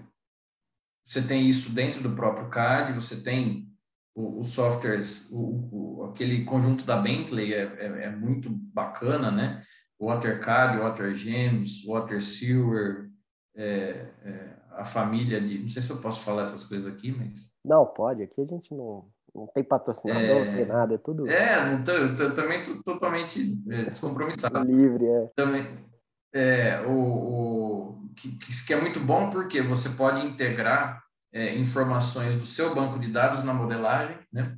você 1.06 1.22
tem 1.22 1.48
isso 1.48 1.72
dentro 1.72 2.02
do 2.02 2.16
próprio 2.16 2.50
CAD, 2.50 2.94
você 2.94 3.22
tem 3.22 3.68
os 4.16 4.50
softwares, 4.50 5.30
o, 5.32 5.70
o, 5.72 6.04
aquele 6.06 6.44
conjunto 6.44 6.84
da 6.84 6.98
Bentley 6.98 7.54
é, 7.54 7.64
é, 7.78 7.86
é, 8.06 8.10
muito 8.10 8.50
bacana, 8.50 9.30
né? 9.30 9.64
WaterCAD, 10.00 10.80
WaterGems, 10.80 11.86
WaterSewer, 11.88 13.10
é, 13.56 14.12
é, 14.24 14.58
a 14.72 14.86
família 14.86 15.40
de... 15.40 15.60
Não 15.60 15.70
sei 15.70 15.82
se 15.84 15.92
eu 15.92 16.02
posso 16.02 16.22
falar 16.22 16.44
essas 16.44 16.64
coisas 16.64 16.92
aqui, 16.92 17.12
mas... 17.12 17.56
Não, 17.64 17.86
pode. 17.86 18.24
Aqui 18.24 18.42
a 18.42 18.46
gente 18.46 18.74
não, 18.74 19.08
não 19.38 19.48
tem 19.48 19.64
patrocinador, 19.64 20.24
é, 20.24 20.46
não 20.46 20.56
tem 20.56 20.66
nada, 20.66 20.96
é 20.96 20.98
tudo. 20.98 21.28
É, 21.28 21.72
não 21.72 21.84
tô, 21.84 22.16
tô, 22.16 22.32
também 22.32 22.64
tô 22.64 22.82
totalmente 22.82 23.64
é, 23.70 23.86
descompromissado. 23.92 24.64
Livre, 24.64 25.06
é. 25.06 25.30
Também, 25.36 25.86
é, 26.34 26.82
o, 26.88 26.92
o, 26.92 28.10
que, 28.16 28.38
que 28.66 28.74
é 28.74 28.82
muito 28.82 29.00
bom 29.00 29.30
porque 29.30 29.62
você 29.62 29.90
pode 29.90 30.26
integrar 30.26 31.04
é, 31.32 31.56
informações 31.56 32.34
do 32.34 32.46
seu 32.46 32.74
banco 32.74 33.00
de 33.00 33.12
dados 33.12 33.44
na 33.44 33.54
modelagem, 33.54 34.18
né? 34.34 34.58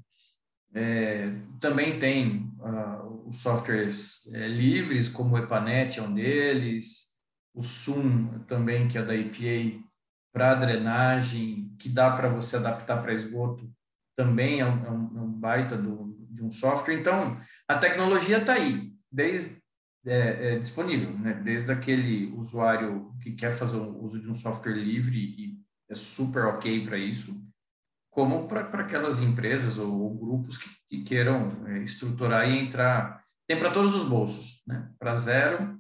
É, 0.74 1.34
também 1.60 2.00
tem 2.00 2.54
uh, 2.60 3.28
os 3.28 3.40
softwares 3.40 4.22
é, 4.34 4.48
livres, 4.48 5.10
como 5.10 5.36
o 5.36 5.38
EPANET 5.40 6.00
é 6.00 6.04
um 6.04 6.14
deles, 6.14 7.10
o 7.54 7.64
SUM 7.64 8.40
também, 8.48 8.88
que 8.88 8.98
é 8.98 9.04
da 9.04 9.16
EPA, 9.16 9.84
para 10.32 10.54
drenagem, 10.54 11.76
que 11.80 11.90
dá 11.90 12.12
para 12.12 12.30
você 12.30 12.58
adaptar 12.58 13.02
para 13.02 13.14
esgoto 13.14 13.68
também 14.20 14.60
é 14.60 14.66
um, 14.66 14.86
é 14.86 14.92
um, 14.92 15.18
é 15.18 15.22
um 15.22 15.32
baita 15.32 15.78
do, 15.78 16.14
de 16.30 16.44
um 16.44 16.52
software. 16.52 16.96
Então, 16.96 17.40
a 17.66 17.78
tecnologia 17.78 18.40
está 18.40 18.52
aí, 18.52 18.92
desde 19.10 19.58
é, 20.06 20.56
é, 20.56 20.60
disponível, 20.60 21.18
né? 21.18 21.36
desde 21.36 21.72
aquele 21.72 22.34
usuário 22.34 23.14
que 23.24 23.32
quer 23.32 23.52
fazer 23.52 23.78
o 23.78 24.04
uso 24.04 24.20
de 24.20 24.30
um 24.30 24.36
software 24.36 24.74
livre 24.74 25.18
e 25.18 25.58
é 25.90 25.96
super 25.96 26.48
ok 26.48 26.86
para 26.86 26.98
isso, 26.98 27.34
como 28.12 28.46
para 28.46 28.82
aquelas 28.82 29.22
empresas 29.22 29.78
ou, 29.78 29.90
ou 29.90 30.20
grupos 30.20 30.58
que, 30.58 30.70
que 30.90 31.04
queiram 31.04 31.66
é, 31.68 31.78
estruturar 31.80 32.46
e 32.46 32.60
entrar. 32.60 33.24
Tem 33.48 33.58
para 33.58 33.72
todos 33.72 33.96
os 33.96 34.04
bolsos, 34.04 34.62
né? 34.68 34.92
para 35.00 35.16
zero 35.16 35.80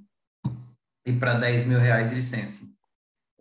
e 1.05 1.11
para 1.19 1.37
10 1.37 1.67
mil 1.67 1.79
reais 1.79 2.09
de 2.09 2.15
licença. 2.15 2.65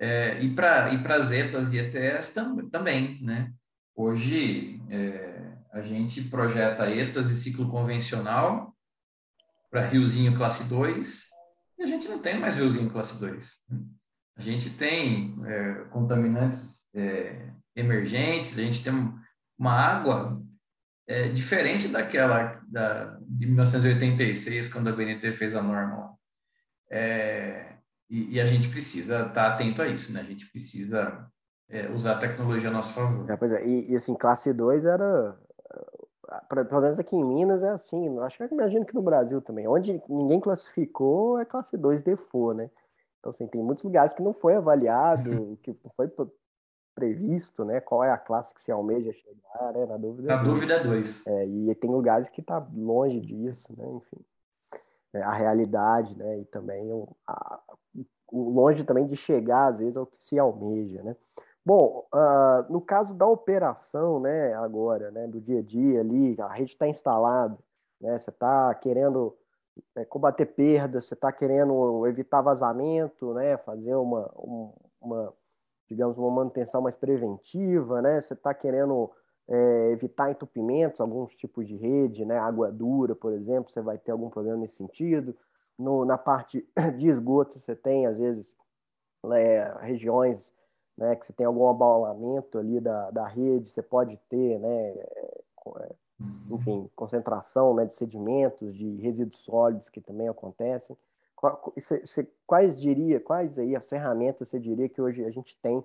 É, 0.01 0.43
e 0.43 0.53
para 0.53 0.93
e 0.93 1.07
as 1.07 1.31
ETAs 1.31 1.73
e 1.73 1.79
ETS 1.79 2.35
tam, 2.35 2.69
também, 2.69 3.23
né? 3.23 3.53
Hoje 3.99 4.81
é, 4.89 5.57
a 5.73 5.83
gente 5.83 6.23
projeta 6.29 6.89
ETAs 6.89 7.33
e 7.33 7.37
ciclo 7.37 7.69
convencional 7.69 8.73
para 9.69 9.89
riozinho 9.89 10.37
classe 10.37 10.69
2 10.69 11.25
e 11.81 11.83
a 11.83 11.87
gente 11.87 12.07
não 12.09 12.21
tem 12.21 12.39
mais 12.39 12.57
riozinho 12.57 12.91
classe 12.91 13.19
2. 13.19 13.51
A 14.37 14.41
gente 14.41 14.71
tem 14.71 15.33
é, 15.47 15.75
contaminantes 15.91 16.87
é, 16.95 17.51
emergentes, 17.75 18.57
a 18.57 18.63
gente 18.63 18.85
tem 18.85 18.93
uma 19.59 19.73
água 19.73 20.41
é, 21.09 21.29
diferente 21.31 21.89
daquela 21.89 22.63
da, 22.69 23.19
de 23.21 23.47
1986, 23.47 24.73
quando 24.73 24.89
a 24.89 24.93
BNT 24.93 25.33
fez 25.33 25.57
a 25.57 25.63
norma. 25.63 26.17
É, 26.89 27.75
e, 28.09 28.37
e, 28.37 28.41
a 28.41 28.45
gente 28.45 28.69
precisa 28.69 29.21
estar 29.23 29.35
tá 29.35 29.55
atento 29.55 29.83
a 29.83 29.89
isso, 29.89 30.13
né? 30.13 30.21
A 30.21 30.25
gente 30.25 30.47
precisa 30.51 31.29
é, 31.71 31.89
usar 31.89 32.13
a 32.13 32.19
tecnologia 32.19 32.69
a 32.69 32.73
nosso 32.73 32.95
favor. 32.95 33.31
É, 33.31 33.37
pois 33.37 33.53
é, 33.53 33.67
e, 33.67 33.91
e 33.93 33.97
assim, 33.97 34.15
classe 34.15 34.53
2 34.53 34.85
era 34.85 35.37
pra, 36.49 36.65
pelo 36.65 36.81
menos 36.81 36.99
aqui 36.99 37.17
em 37.17 37.25
Minas 37.25 37.63
é 37.63 37.71
assim, 37.71 38.19
acho 38.21 38.39
que 38.47 38.55
imagino 38.55 38.85
que 38.85 38.95
no 38.95 39.03
Brasil 39.03 39.41
também, 39.41 39.67
onde 39.67 40.03
ninguém 40.09 40.41
classificou 40.41 41.39
é 41.39 41.45
classe 41.45 41.77
2 41.77 42.03
default, 42.03 42.57
né? 42.57 42.71
Então, 43.19 43.31
assim, 43.31 43.47
tem 43.47 43.63
muitos 43.63 43.85
lugares 43.85 44.13
que 44.13 44.23
não 44.23 44.33
foi 44.33 44.55
avaliado, 44.55 45.59
que 45.63 45.77
foi 45.97 46.11
previsto, 46.95 47.65
né? 47.65 47.81
Qual 47.81 48.05
é 48.05 48.11
a 48.11 48.19
classe 48.19 48.55
que 48.55 48.63
se 48.63 48.71
almeja 48.71 49.13
chegar, 49.13 49.73
né? 49.73 49.87
Na 49.87 49.97
dúvida. 49.97 50.37
Na 50.37 50.43
dúvida 50.43 50.75
é 50.75 50.83
dois. 50.83 51.27
É, 51.27 51.47
e 51.47 51.75
tem 51.75 51.91
lugares 51.91 52.29
que 52.29 52.41
está 52.41 52.65
longe 52.75 53.21
disso, 53.21 53.69
né? 53.77 53.89
Enfim, 53.91 54.25
é, 55.15 55.23
a 55.23 55.33
realidade, 55.33 56.17
né? 56.17 56.41
E 56.41 56.45
também 56.45 56.93
o, 56.93 57.09
a, 57.27 57.61
o 58.31 58.51
longe 58.51 58.85
também 58.85 59.07
de 59.07 59.17
chegar 59.17 59.69
às 59.69 59.79
vezes 59.81 59.97
ao 59.97 60.07
que 60.07 60.21
se 60.23 60.39
almeja, 60.39 61.03
né? 61.03 61.17
Bom, 61.69 62.07
uh, 62.15 62.73
no 62.73 62.81
caso 62.81 63.15
da 63.15 63.27
operação, 63.27 64.19
né? 64.21 64.55
Agora, 64.55 65.11
né? 65.11 65.27
Do 65.27 65.39
dia 65.39 65.59
a 65.59 65.63
dia 65.63 66.01
ali, 66.01 66.35
a 66.41 66.49
rede 66.49 66.73
está 66.73 66.89
instalada, 66.89 67.59
né? 68.01 68.19
Você 68.19 68.31
está 68.31 68.75
querendo 68.75 69.37
é, 69.95 70.03
combater 70.03 70.47
perdas, 70.47 71.05
você 71.05 71.13
está 71.13 71.31
querendo 71.31 72.07
evitar 72.07 72.41
vazamento, 72.41 73.35
né? 73.35 73.59
Fazer 73.59 73.95
uma, 73.97 74.33
uma 74.99 75.35
digamos, 75.87 76.17
uma 76.17 76.31
manutenção 76.31 76.81
mais 76.81 76.97
preventiva, 76.97 78.01
né? 78.01 78.19
Você 78.19 78.33
está 78.33 78.55
querendo 78.55 79.11
é, 79.47 79.91
evitar 79.91 80.31
entupimentos, 80.31 81.03
alguns 81.03 81.35
tipos 81.35 81.69
de 81.69 81.77
rede, 81.77 82.25
né? 82.25 82.39
Água 82.39 82.73
dura, 82.73 83.15
por 83.15 83.35
exemplo, 83.35 83.71
você 83.71 83.83
vai 83.83 83.99
ter 83.99 84.13
algum 84.13 84.31
problema 84.31 84.57
nesse 84.57 84.77
sentido. 84.77 85.37
No, 85.79 86.07
na 86.07 86.17
parte 86.17 86.67
de 86.97 87.11
esgoto, 87.11 87.59
você 87.59 87.77
tem, 87.77 88.07
às 88.07 88.17
vezes, 88.19 88.57
é, 89.35 89.77
regiões 89.83 90.57
né, 90.99 91.17
que 91.17 91.25
você 91.25 91.33
tem 91.33 91.47
algum 91.47 91.69
abalamento 91.69 92.59
ali 92.59 92.81
da, 92.81 93.11
da 93.11 93.27
rede, 93.27 93.71
você 93.71 93.83
pode 93.83 94.19
ter, 94.29 94.59
né, 94.59 94.91
é, 94.91 95.95
enfim, 96.51 96.91
concentração 96.95 97.75
né, 97.75 97.87
de 97.87 97.95
sedimentos, 97.95 98.77
de 98.77 98.97
resíduos 98.97 99.41
sólidos 99.41 99.89
que 99.89 100.01
também 100.01 100.29
acontecem 100.29 100.97
quais 102.47 102.81
diria, 102.81 103.21
quais 103.21 103.59
aí 103.59 103.77
as 103.77 103.89
ferramentas 103.89 104.49
você 104.49 104.59
diria 104.59 104.89
que 104.89 105.01
hoje 105.01 105.25
a 105.25 105.31
gente 105.31 105.57
tem 105.59 105.85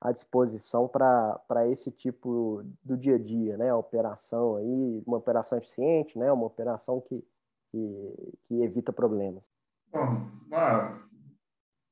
à 0.00 0.12
disposição 0.12 0.88
para 0.88 1.66
esse 1.68 1.90
tipo 1.90 2.62
do 2.82 2.96
dia 2.96 3.16
a 3.16 3.18
dia, 3.18 3.56
né? 3.56 3.70
A 3.70 3.76
operação 3.76 4.56
aí, 4.56 5.02
uma 5.06 5.18
operação 5.18 5.58
eficiente, 5.58 6.18
né? 6.18 6.30
Uma 6.32 6.46
operação 6.46 7.00
que, 7.00 7.24
que, 7.70 8.34
que 8.44 8.62
evita 8.62 8.92
problemas. 8.92 9.50
Bom, 9.92 10.28
uma, 10.46 11.02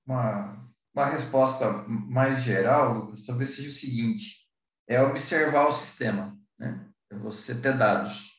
uma, 0.07 0.59
uma 0.95 1.07
resposta 1.07 1.85
mais 1.89 2.43
geral, 2.43 3.13
talvez 3.27 3.51
seja 3.51 3.69
o 3.69 3.73
seguinte, 3.73 4.49
é 4.89 5.03
observar 5.03 5.67
o 5.67 5.73
sistema, 5.73 6.39
né? 6.59 6.89
É 7.11 7.17
você 7.17 7.61
ter 7.61 7.77
dados. 7.77 8.31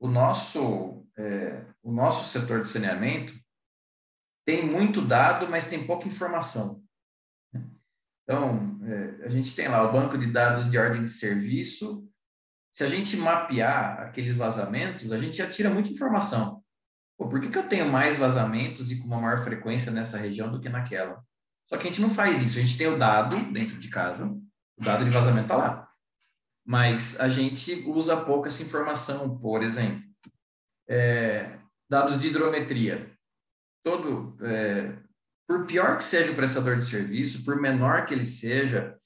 O 0.00 0.08
nosso, 0.08 1.06
é, 1.16 1.64
o 1.82 1.92
nosso 1.92 2.28
setor 2.28 2.62
de 2.62 2.68
saneamento, 2.68 3.32
tem 4.44 4.66
muito 4.66 5.00
dado, 5.00 5.48
mas 5.48 5.70
tem 5.70 5.86
pouca 5.86 6.08
informação. 6.08 6.82
Então, 8.22 8.80
é, 8.82 9.26
a 9.26 9.28
gente 9.28 9.54
tem 9.54 9.68
lá 9.68 9.88
o 9.88 9.92
banco 9.92 10.18
de 10.18 10.30
dados 10.30 10.70
de 10.70 10.76
ordem 10.76 11.04
de 11.04 11.10
serviço. 11.10 12.08
Se 12.72 12.82
a 12.82 12.88
gente 12.88 13.16
mapear 13.16 14.00
aqueles 14.00 14.34
vazamentos, 14.34 15.12
a 15.12 15.18
gente 15.18 15.36
já 15.36 15.48
tira 15.48 15.70
muita 15.70 15.90
informação. 15.90 16.62
Pô, 17.16 17.28
por 17.28 17.40
que, 17.40 17.48
que 17.48 17.58
eu 17.58 17.68
tenho 17.68 17.90
mais 17.90 18.18
vazamentos 18.18 18.90
e 18.90 18.98
com 18.98 19.06
uma 19.06 19.20
maior 19.20 19.44
frequência 19.44 19.92
nessa 19.92 20.18
região 20.18 20.50
do 20.50 20.60
que 20.60 20.68
naquela? 20.68 21.22
Só 21.68 21.76
que 21.76 21.86
a 21.86 21.90
gente 21.90 22.00
não 22.00 22.10
faz 22.10 22.40
isso. 22.40 22.58
A 22.58 22.62
gente 22.62 22.76
tem 22.76 22.86
o 22.86 22.98
dado 22.98 23.36
dentro 23.52 23.78
de 23.78 23.88
casa, 23.88 24.26
o 24.26 24.84
dado 24.84 25.04
de 25.04 25.10
vazamento 25.10 25.44
está 25.44 25.56
lá. 25.56 25.88
Mas 26.66 27.18
a 27.20 27.28
gente 27.28 27.84
usa 27.86 28.24
pouco 28.24 28.46
essa 28.46 28.62
informação, 28.62 29.38
por 29.38 29.62
exemplo. 29.62 30.02
É, 30.88 31.58
dados 31.88 32.20
de 32.20 32.28
hidrometria 32.28 33.14
todo, 33.84 34.36
é, 34.42 34.96
por 35.46 35.66
pior 35.66 35.98
que 35.98 36.04
seja 36.04 36.32
o 36.32 36.34
prestador 36.34 36.78
de 36.78 36.86
serviço, 36.86 37.44
por 37.44 37.60
menor 37.60 38.06
que 38.06 38.14
ele 38.14 38.24
seja, 38.24 38.98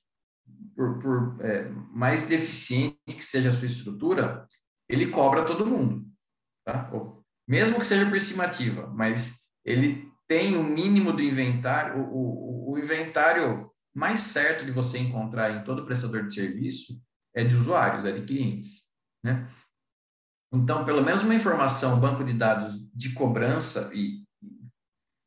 por, 0.76 1.00
por 1.00 1.44
é, 1.44 1.68
mais 1.90 2.26
deficiente 2.28 2.96
que 3.06 3.24
seja 3.24 3.50
a 3.50 3.52
sua 3.52 3.66
estrutura, 3.66 4.46
ele 4.88 5.10
cobra 5.10 5.44
todo 5.44 5.66
mundo, 5.66 6.06
tá? 6.64 6.90
mesmo 7.46 7.78
que 7.78 7.84
seja 7.84 8.06
por 8.06 8.16
estimativa, 8.16 8.86
mas 8.86 9.40
ele 9.64 10.07
tem 10.28 10.56
o 10.56 10.62
mínimo 10.62 11.12
do 11.12 11.22
inventário, 11.22 12.00
o, 12.00 12.70
o, 12.70 12.72
o 12.72 12.78
inventário 12.78 13.70
mais 13.94 14.20
certo 14.20 14.64
de 14.64 14.70
você 14.70 14.98
encontrar 14.98 15.50
em 15.50 15.64
todo 15.64 15.84
prestador 15.84 16.26
de 16.26 16.34
serviço 16.34 17.02
é 17.34 17.42
de 17.42 17.56
usuários, 17.56 18.04
é 18.04 18.12
de 18.12 18.24
clientes, 18.24 18.84
né? 19.24 19.50
Então, 20.52 20.84
pelo 20.84 21.04
menos 21.04 21.22
uma 21.22 21.34
informação, 21.34 22.00
banco 22.00 22.24
de 22.24 22.32
dados 22.32 22.74
de 22.94 23.12
cobrança 23.12 23.90
e 23.92 24.24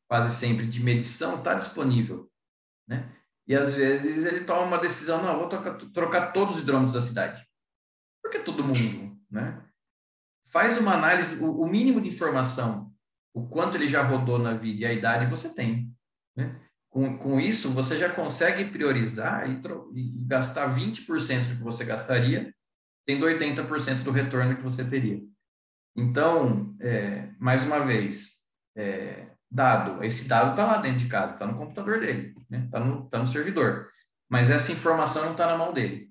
quase 0.08 0.34
sempre 0.34 0.66
de 0.66 0.82
medição 0.82 1.38
está 1.38 1.54
disponível, 1.54 2.30
né? 2.88 3.14
E 3.46 3.54
às 3.54 3.74
vezes 3.74 4.24
ele 4.24 4.44
toma 4.44 4.62
uma 4.62 4.78
decisão, 4.78 5.22
não, 5.22 5.38
vou 5.38 5.48
trocar, 5.48 5.76
trocar 5.92 6.32
todos 6.32 6.56
os 6.56 6.62
hidrômetros 6.62 6.94
da 6.94 7.00
cidade. 7.00 7.46
Porque 8.22 8.38
todo 8.38 8.64
mundo, 8.64 9.18
né? 9.30 9.64
Faz 10.52 10.78
uma 10.78 10.94
análise, 10.94 11.42
o, 11.42 11.62
o, 11.62 11.66
mínimo 11.66 12.00
de 12.00 12.08
informação, 12.08 12.91
o 13.34 13.46
quanto 13.48 13.76
ele 13.76 13.88
já 13.88 14.02
rodou 14.02 14.38
na 14.38 14.54
vida 14.54 14.82
e 14.82 14.86
a 14.86 14.92
idade 14.92 15.26
você 15.26 15.54
tem, 15.54 15.90
né? 16.36 16.60
Com, 16.90 17.16
com 17.16 17.40
isso, 17.40 17.72
você 17.72 17.96
já 17.96 18.12
consegue 18.12 18.70
priorizar 18.70 19.48
e, 19.48 19.60
e 19.94 20.24
gastar 20.26 20.76
20% 20.76 21.48
do 21.48 21.56
que 21.56 21.62
você 21.62 21.86
gastaria, 21.86 22.54
tendo 23.06 23.24
80% 23.24 24.02
do 24.02 24.10
retorno 24.10 24.56
que 24.56 24.62
você 24.62 24.84
teria. 24.84 25.18
Então, 25.96 26.76
é, 26.80 27.30
mais 27.38 27.64
uma 27.64 27.80
vez, 27.80 28.40
é, 28.76 29.30
dado. 29.50 30.02
Esse 30.02 30.26
dado 30.26 30.50
está 30.50 30.66
lá 30.66 30.78
dentro 30.78 31.00
de 31.00 31.08
casa, 31.08 31.34
está 31.34 31.46
no 31.46 31.58
computador 31.58 32.00
dele, 32.00 32.28
está 32.28 32.40
né? 32.50 32.68
Tá 32.70 32.80
no, 32.80 33.08
tá 33.08 33.18
no 33.18 33.28
servidor. 33.28 33.88
Mas 34.28 34.50
essa 34.50 34.72
informação 34.72 35.24
não 35.24 35.32
está 35.32 35.46
na 35.46 35.58
mão 35.58 35.72
dele. 35.72 36.10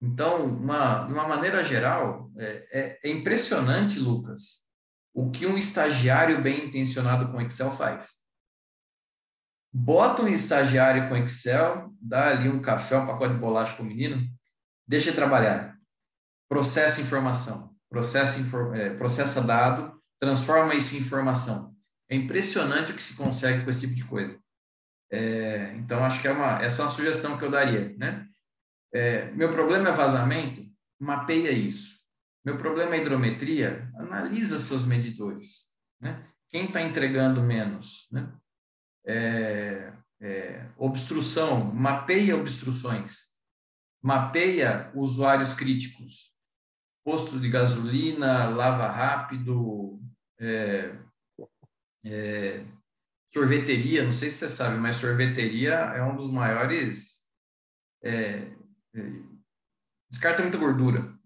Então, 0.00 0.44
uma, 0.46 1.04
de 1.06 1.12
uma 1.12 1.28
maneira 1.28 1.62
geral, 1.62 2.30
é, 2.38 2.68
é, 2.72 3.00
é, 3.04 3.10
impressionante, 3.10 3.98
Lucas, 3.98 4.64
o 5.14 5.30
que 5.30 5.46
um 5.46 5.56
estagiário 5.56 6.42
bem 6.42 6.66
intencionado 6.66 7.30
com 7.30 7.40
Excel 7.40 7.72
faz. 7.72 8.20
Bota 9.72 10.22
um 10.22 10.28
estagiário 10.28 11.08
com 11.08 11.16
Excel, 11.16 11.92
dá 12.00 12.28
ali 12.28 12.48
um 12.48 12.60
café, 12.60 12.96
um 12.96 13.06
pacote 13.06 13.34
de 13.34 13.40
bolacha 13.40 13.74
para 13.74 13.82
o 13.82 13.86
menino, 13.86 14.28
deixa 14.86 15.10
ele 15.10 15.16
trabalhar. 15.16 15.76
Processa 16.48 17.00
informação, 17.00 17.74
processa, 17.88 18.40
é, 18.74 18.90
processa 18.96 19.40
dado, 19.40 20.00
transforma 20.18 20.74
isso 20.74 20.96
em 20.96 20.98
informação. 20.98 21.74
É 22.08 22.16
impressionante 22.16 22.90
o 22.90 22.96
que 22.96 23.02
se 23.02 23.16
consegue 23.16 23.64
com 23.64 23.70
esse 23.70 23.80
tipo 23.80 23.94
de 23.94 24.04
coisa. 24.04 24.36
É, 25.12 25.74
então, 25.76 26.04
acho 26.04 26.20
que 26.20 26.26
é 26.26 26.32
uma, 26.32 26.62
essa 26.62 26.82
é 26.82 26.84
uma 26.84 26.90
sugestão 26.90 27.38
que 27.38 27.44
eu 27.44 27.50
daria. 27.50 27.94
Né? 27.96 28.26
É, 28.92 29.30
meu 29.30 29.50
problema 29.50 29.88
é 29.88 29.92
vazamento? 29.92 30.64
Mapeia 30.98 31.52
isso. 31.52 31.99
Meu 32.44 32.56
problema 32.56 32.94
é 32.94 33.00
hidrometria? 33.00 33.90
Analisa 33.96 34.58
seus 34.58 34.86
medidores. 34.86 35.74
Né? 36.00 36.26
Quem 36.48 36.66
está 36.66 36.80
entregando 36.82 37.42
menos? 37.42 38.08
Né? 38.10 38.32
É, 39.06 39.92
é, 40.20 40.66
obstrução, 40.76 41.64
mapeia 41.74 42.36
obstruções. 42.36 43.30
Mapeia 44.02 44.90
usuários 44.94 45.52
críticos. 45.52 46.34
Posto 47.04 47.38
de 47.38 47.50
gasolina, 47.50 48.48
lava 48.48 48.86
rápido, 48.88 50.00
é, 50.38 50.96
é, 52.04 52.64
sorveteria, 53.32 54.04
não 54.04 54.12
sei 54.12 54.30
se 54.30 54.38
você 54.38 54.48
sabe, 54.48 54.76
mas 54.78 54.96
sorveteria 54.96 55.74
é 55.74 56.02
um 56.02 56.16
dos 56.16 56.30
maiores. 56.30 57.28
É, 58.02 58.50
é, 58.94 59.12
descarta 60.10 60.42
muita 60.42 60.58
gordura? 60.58 61.19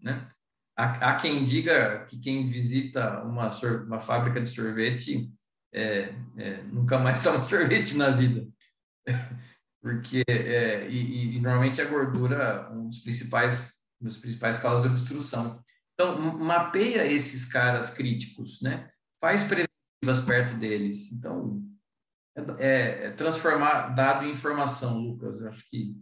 Há, 0.76 1.10
há, 1.10 1.16
quem 1.16 1.44
diga 1.44 2.04
que 2.06 2.18
quem 2.18 2.48
visita 2.48 3.22
uma, 3.22 3.50
uma 3.86 4.00
fábrica 4.00 4.40
de 4.40 4.48
sorvete 4.48 5.32
é, 5.72 6.14
é, 6.36 6.62
nunca 6.64 6.98
mais 6.98 7.22
toma 7.22 7.42
sorvete 7.42 7.96
na 7.96 8.10
vida. 8.10 8.46
Porque, 9.80 10.24
é, 10.26 10.88
e, 10.88 11.36
e, 11.36 11.40
normalmente 11.40 11.80
a 11.80 11.84
gordura, 11.84 12.70
um 12.72 12.88
dos 12.88 13.00
principais 13.00 13.74
das 14.00 14.16
principais 14.16 14.58
causas 14.58 14.82
de 14.82 14.88
obstrução. 14.88 15.62
Então, 15.94 16.18
mapeia 16.38 17.06
esses 17.06 17.44
caras 17.44 17.90
críticos, 17.90 18.60
né? 18.60 18.90
Faz 19.20 19.44
preventivas 19.44 20.24
perto 20.26 20.58
deles. 20.58 21.12
Então, 21.12 21.62
é, 22.58 23.06
é 23.06 23.10
transformar 23.12 23.94
dado 23.94 24.24
em 24.24 24.32
informação, 24.32 24.98
Lucas. 24.98 25.40
Eu 25.40 25.48
acho 25.48 25.68
que 25.70 25.96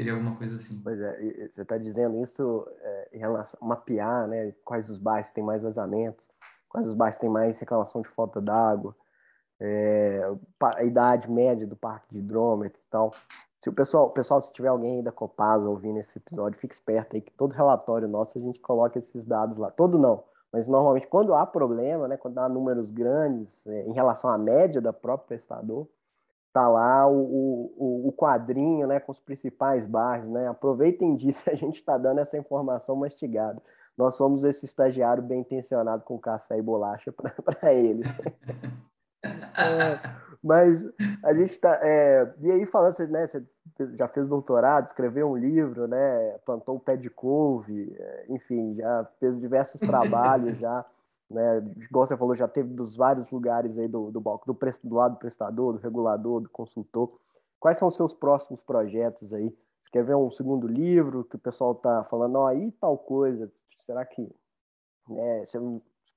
seria 0.00 0.14
alguma 0.14 0.36
coisa 0.36 0.56
assim. 0.56 0.80
Pois 0.82 1.00
é, 1.00 1.48
você 1.54 1.62
está 1.62 1.76
dizendo 1.76 2.22
isso 2.22 2.66
é, 2.80 3.08
em 3.12 3.18
relação 3.18 3.58
a 3.62 3.66
mapear, 3.66 4.26
né? 4.26 4.52
Quais 4.64 4.88
os 4.88 4.96
bairros 4.96 5.30
têm 5.30 5.44
mais 5.44 5.62
vazamentos, 5.62 6.28
quais 6.68 6.86
os 6.86 6.94
bairros 6.94 7.18
têm 7.18 7.28
mais 7.28 7.58
reclamação 7.58 8.00
de 8.00 8.08
falta 8.08 8.40
d'água, 8.40 8.94
é, 9.60 10.22
a 10.62 10.84
idade 10.84 11.30
média 11.30 11.66
do 11.66 11.76
parque 11.76 12.06
de 12.10 12.18
hidrômetro 12.18 12.80
e 12.80 12.90
tal. 12.90 13.12
Se 13.60 13.68
o 13.68 13.72
pessoal, 13.72 14.10
pessoal, 14.10 14.40
se 14.40 14.50
tiver 14.52 14.68
alguém 14.68 14.96
aí 14.96 15.02
da 15.02 15.12
Copasa 15.12 15.68
ouvindo 15.68 15.98
esse 15.98 16.18
episódio, 16.18 16.58
fique 16.58 16.74
esperto 16.74 17.14
aí 17.14 17.20
que 17.20 17.32
todo 17.32 17.52
relatório 17.52 18.08
nosso 18.08 18.38
a 18.38 18.40
gente 18.40 18.58
coloca 18.58 18.98
esses 18.98 19.26
dados 19.26 19.58
lá. 19.58 19.70
Todo 19.70 19.98
não, 19.98 20.24
mas 20.50 20.66
normalmente 20.66 21.06
quando 21.06 21.34
há 21.34 21.44
problema, 21.44 22.08
né, 22.08 22.16
quando 22.16 22.38
há 22.38 22.48
números 22.48 22.90
grandes 22.90 23.66
é, 23.66 23.82
em 23.82 23.92
relação 23.92 24.30
à 24.30 24.38
média 24.38 24.80
da 24.80 24.94
própria 24.94 25.28
prestador, 25.28 25.86
tá 26.52 26.68
lá 26.68 27.06
o, 27.06 27.72
o, 27.76 28.08
o, 28.08 28.12
quadrinho, 28.12 28.86
né, 28.86 28.98
com 29.00 29.12
os 29.12 29.20
principais 29.20 29.86
bairros, 29.86 30.30
né? 30.30 30.48
Aproveitem 30.48 31.14
disso, 31.14 31.42
a 31.50 31.54
gente 31.54 31.76
está 31.76 31.96
dando 31.96 32.20
essa 32.20 32.36
informação 32.36 32.96
mastigada. 32.96 33.60
Nós 33.96 34.16
somos 34.16 34.44
esse 34.44 34.64
estagiário 34.64 35.22
bem 35.22 35.40
intencionado 35.40 36.04
com 36.04 36.18
café 36.18 36.58
e 36.58 36.62
bolacha 36.62 37.12
para 37.12 37.72
eles. 37.72 38.08
é, 39.22 40.00
mas 40.42 40.88
a 41.22 41.34
gente 41.34 41.50
está. 41.50 41.78
É, 41.82 42.32
e 42.40 42.50
aí, 42.50 42.66
falando, 42.66 42.94
você, 42.94 43.06
né, 43.06 43.26
você 43.26 43.44
já 43.96 44.08
fez 44.08 44.28
doutorado, 44.28 44.86
escreveu 44.86 45.30
um 45.30 45.36
livro, 45.36 45.86
né, 45.86 46.38
plantou 46.44 46.76
o 46.76 46.80
pé 46.80 46.96
de 46.96 47.10
couve, 47.10 47.94
é, 47.98 48.26
enfim, 48.30 48.74
já 48.76 49.06
fez 49.18 49.38
diversos 49.38 49.80
trabalhos 49.80 50.58
já. 50.58 50.84
Né, 51.30 51.58
igual 51.88 52.06
você 52.06 52.16
falou, 52.16 52.34
já 52.34 52.48
teve 52.48 52.74
dos 52.74 52.96
vários 52.96 53.30
lugares 53.30 53.78
aí 53.78 53.86
do, 53.86 54.10
do, 54.10 54.20
do, 54.20 54.58
do 54.84 54.94
lado 54.96 55.12
do 55.12 55.18
prestador, 55.18 55.74
do 55.74 55.78
regulador, 55.78 56.40
do 56.40 56.50
consultor. 56.50 57.20
Quais 57.60 57.78
são 57.78 57.86
os 57.86 57.94
seus 57.94 58.12
próximos 58.12 58.60
projetos 58.60 59.32
aí? 59.32 59.54
Escrever 59.80 60.16
um 60.16 60.30
segundo 60.30 60.66
livro 60.66 61.24
que 61.24 61.36
o 61.36 61.38
pessoal 61.38 61.72
está 61.72 62.02
falando, 62.04 62.36
ó, 62.36 62.46
aí 62.48 62.72
tal 62.80 62.98
coisa, 62.98 63.50
será 63.78 64.04
que 64.04 64.28
né, 65.08 65.44
você 65.44 65.58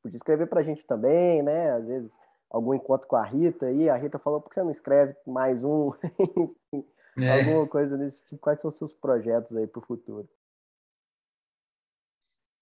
podia 0.02 0.18
escrever 0.18 0.48
para 0.48 0.62
a 0.62 0.64
gente 0.64 0.86
também, 0.86 1.44
né? 1.44 1.72
Às 1.72 1.86
vezes 1.86 2.12
algum 2.50 2.74
encontro 2.74 3.08
com 3.08 3.16
a 3.16 3.24
Rita 3.24 3.72
e 3.72 3.90
a 3.90 3.96
Rita 3.96 4.18
falou, 4.20 4.42
por 4.42 4.50
que 4.50 4.56
você 4.56 4.64
não 4.64 4.72
escreve 4.72 5.16
mais 5.26 5.64
um? 5.64 5.90
é. 7.18 7.40
Alguma 7.40 7.68
coisa 7.68 7.98
desse 7.98 8.24
tipo. 8.24 8.42
Quais 8.42 8.62
são 8.62 8.70
os 8.70 8.78
seus 8.78 8.94
projetos 8.94 9.56
aí 9.56 9.68
para 9.68 9.80
o 9.80 9.86
futuro? 9.86 10.28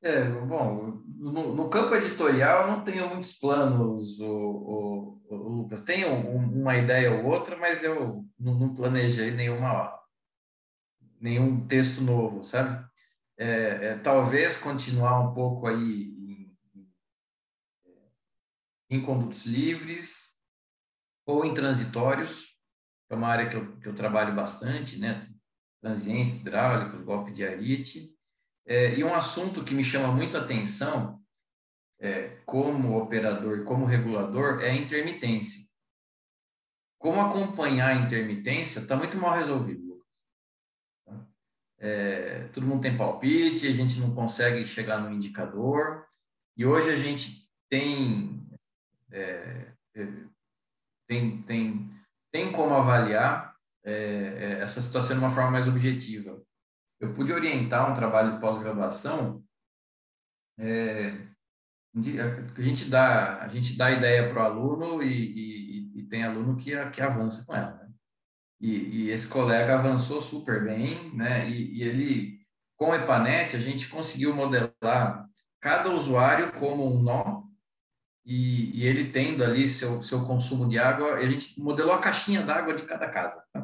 É, 0.03 0.23
bom, 0.45 1.03
no, 1.05 1.53
no, 1.53 1.69
campo 1.69 1.93
editorial 1.93 2.61
eu 2.61 2.71
não 2.71 2.83
tenho 2.83 3.07
muitos 3.07 3.33
planos, 3.33 4.19
o, 4.19 4.25
o, 4.25 5.21
o 5.29 5.35
Lucas. 5.35 5.81
Tenho 5.81 6.07
um, 6.09 6.61
uma 6.61 6.75
ideia 6.75 7.11
ou 7.11 7.25
outra, 7.25 7.55
mas 7.55 7.83
eu 7.83 8.25
não, 8.39 8.55
não, 8.55 8.73
planejei 8.73 9.29
nenhuma, 9.29 9.93
nenhum 11.19 11.67
texto 11.67 12.01
novo, 12.01 12.43
sabe? 12.43 12.83
É, 13.37 13.89
é, 13.89 13.97
talvez 13.99 14.57
continuar 14.57 15.19
um 15.19 15.33
pouco 15.35 15.67
aí 15.67 16.11
em 18.89 19.01
condutos 19.01 19.45
livres 19.45 20.35
ou 21.25 21.45
em 21.45 21.53
transitórios, 21.53 22.57
é 23.09 23.15
uma 23.15 23.27
área 23.27 23.49
que 23.49 23.55
eu, 23.55 23.77
que 23.77 23.87
eu 23.87 23.95
trabalho 23.95 24.35
bastante, 24.35 24.97
né? 24.97 25.29
Transientes, 25.79 26.35
hidráulicos, 26.35 27.05
golpe 27.05 27.31
de 27.31 27.45
arite. 27.45 28.09
É, 28.65 28.95
e 28.97 29.03
um 29.03 29.13
assunto 29.13 29.63
que 29.63 29.73
me 29.73 29.83
chama 29.83 30.11
muito 30.11 30.37
atenção, 30.37 31.19
é, 31.99 32.29
como 32.45 32.97
operador 32.97 33.63
como 33.63 33.85
regulador, 33.85 34.61
é 34.61 34.71
a 34.71 34.75
intermitência. 34.75 35.61
Como 36.99 37.19
acompanhar 37.19 37.89
a 37.89 38.05
intermitência 38.05 38.79
está 38.79 38.95
muito 38.95 39.17
mal 39.17 39.35
resolvido, 39.35 39.83
Lucas. 39.85 41.25
É, 41.79 42.47
todo 42.49 42.65
mundo 42.67 42.81
tem 42.81 42.95
palpite, 42.95 43.67
a 43.67 43.73
gente 43.73 43.99
não 43.99 44.13
consegue 44.13 44.65
chegar 44.67 44.99
no 44.99 45.11
indicador, 45.11 46.05
e 46.55 46.65
hoje 46.65 46.91
a 46.91 46.95
gente 46.95 47.49
tem 47.69 48.41
é, 49.11 49.73
é, 49.95 50.07
tem, 51.07 51.41
tem, 51.41 51.89
tem 52.31 52.51
como 52.53 52.73
avaliar 52.73 53.53
é, 53.83 54.59
essa 54.61 54.81
situação 54.81 55.17
de 55.17 55.23
uma 55.23 55.35
forma 55.35 55.51
mais 55.51 55.67
objetiva. 55.67 56.41
Eu 57.01 57.13
pude 57.13 57.33
orientar 57.33 57.91
um 57.91 57.95
trabalho 57.95 58.33
de 58.33 58.39
pós-graduação 58.39 59.43
é, 60.57 61.27
a 61.95 62.61
gente 62.61 62.89
dá 62.89 63.41
a 63.41 63.47
gente 63.47 63.75
dá 63.75 63.91
ideia 63.91 64.29
para 64.29 64.43
o 64.43 64.45
aluno 64.45 65.03
e, 65.03 65.09
e, 65.09 65.99
e, 65.99 66.03
tem 66.03 66.23
aluno 66.23 66.55
que, 66.55 66.71
que 66.91 67.01
avança 67.01 67.43
com 67.45 67.55
ela 67.55 67.73
né? 67.73 67.89
e, 68.59 68.69
e, 68.75 69.09
esse 69.09 69.27
colega 69.27 69.79
avançou 69.79 70.21
super 70.21 70.63
bem 70.63 71.13
né 71.15 71.49
e, 71.49 71.81
ele 71.81 72.39
com 72.77 72.91
o 72.91 72.95
Epanet 72.95 73.55
a 73.55 73.59
gente 73.59 73.89
conseguiu 73.89 74.35
modelar 74.35 75.27
cada 75.59 75.89
usuário 75.89 76.51
como 76.53 76.85
um 76.85 77.01
nó 77.01 77.41
e, 78.25 78.79
e, 78.79 78.85
ele 78.85 79.11
tendo 79.11 79.43
ali 79.43 79.67
seu, 79.67 80.03
seu 80.03 80.25
consumo 80.25 80.69
de 80.69 80.77
água, 80.77 81.15
a 81.15 81.29
gente 81.29 81.59
modelou 81.59 81.93
a 81.93 82.01
caixinha 82.01 82.43
d'água 82.43 82.75
de 82.75 82.83
cada 82.83 83.09
casa. 83.09 83.43
Tá? 83.51 83.60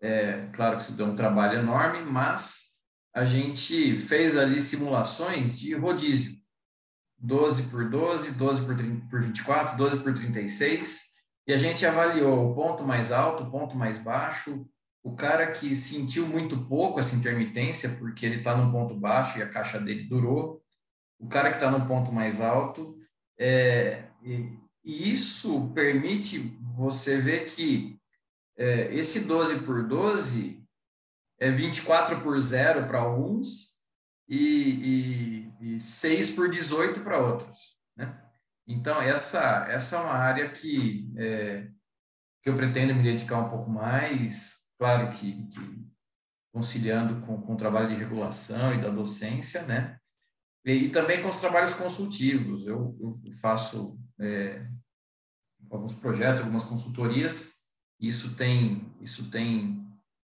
É, 0.00 0.46
claro 0.52 0.76
que 0.76 0.82
isso 0.84 0.96
deu 0.96 1.06
um 1.06 1.16
trabalho 1.16 1.58
enorme, 1.58 2.02
mas 2.02 2.70
a 3.14 3.24
gente 3.24 3.98
fez 3.98 4.36
ali 4.36 4.60
simulações 4.60 5.58
de 5.58 5.74
rodízio. 5.74 6.40
12 7.18 7.70
por 7.70 7.90
12, 7.90 8.32
12 8.38 8.64
por, 8.64 8.76
30, 8.76 9.06
por 9.08 9.20
24, 9.20 9.76
12 9.76 10.02
por 10.02 10.14
36, 10.14 11.10
e 11.46 11.52
a 11.52 11.58
gente 11.58 11.84
avaliou 11.84 12.50
o 12.50 12.54
ponto 12.54 12.82
mais 12.82 13.12
alto, 13.12 13.44
o 13.44 13.50
ponto 13.50 13.76
mais 13.76 13.98
baixo, 13.98 14.66
o 15.02 15.14
cara 15.14 15.50
que 15.50 15.76
sentiu 15.76 16.26
muito 16.26 16.66
pouco 16.66 16.98
essa 16.98 17.14
intermitência, 17.14 17.90
porque 17.98 18.24
ele 18.24 18.36
está 18.36 18.56
num 18.56 18.72
ponto 18.72 18.94
baixo 18.94 19.38
e 19.38 19.42
a 19.42 19.48
caixa 19.48 19.78
dele 19.78 20.04
durou, 20.04 20.62
o 21.18 21.28
cara 21.28 21.50
que 21.50 21.56
está 21.56 21.70
no 21.70 21.86
ponto 21.86 22.10
mais 22.10 22.40
alto, 22.40 22.96
é, 23.38 24.04
e, 24.22 24.56
e, 24.84 25.10
isso 25.12 25.70
permite 25.74 26.58
você 26.74 27.20
ver 27.20 27.46
que 27.46 27.99
é, 28.60 28.94
esse 28.94 29.26
12 29.26 29.64
por 29.64 29.88
12 29.88 30.62
é 31.38 31.50
24 31.50 32.20
por 32.20 32.38
0 32.38 32.86
para 32.86 32.98
alguns 32.98 33.78
e, 34.28 35.48
e, 35.60 35.76
e 35.76 35.80
6 35.80 36.32
por 36.32 36.50
18 36.50 37.00
para 37.00 37.18
outros. 37.18 37.78
Né? 37.96 38.22
Então, 38.66 39.00
essa, 39.00 39.66
essa 39.66 39.96
é 39.96 40.00
uma 40.00 40.12
área 40.12 40.50
que, 40.50 41.10
é, 41.16 41.68
que 42.42 42.50
eu 42.50 42.56
pretendo 42.56 42.94
me 42.94 43.02
dedicar 43.02 43.38
um 43.38 43.48
pouco 43.48 43.70
mais, 43.70 44.66
claro 44.78 45.10
que, 45.12 45.46
que 45.48 45.90
conciliando 46.52 47.24
com, 47.24 47.40
com 47.40 47.54
o 47.54 47.56
trabalho 47.56 47.88
de 47.88 47.94
regulação 47.94 48.74
e 48.74 48.82
da 48.82 48.90
docência, 48.90 49.62
né? 49.62 49.98
E, 50.66 50.72
e 50.72 50.90
também 50.90 51.22
com 51.22 51.30
os 51.30 51.40
trabalhos 51.40 51.72
consultivos. 51.72 52.66
Eu, 52.66 52.94
eu 53.00 53.18
faço 53.40 53.98
é, 54.20 54.68
alguns 55.70 55.94
projetos, 55.94 56.40
algumas 56.40 56.64
consultorias. 56.64 57.59
Isso 58.00 58.36
tem, 58.36 58.90
isso 59.00 59.30
tem, 59.30 59.86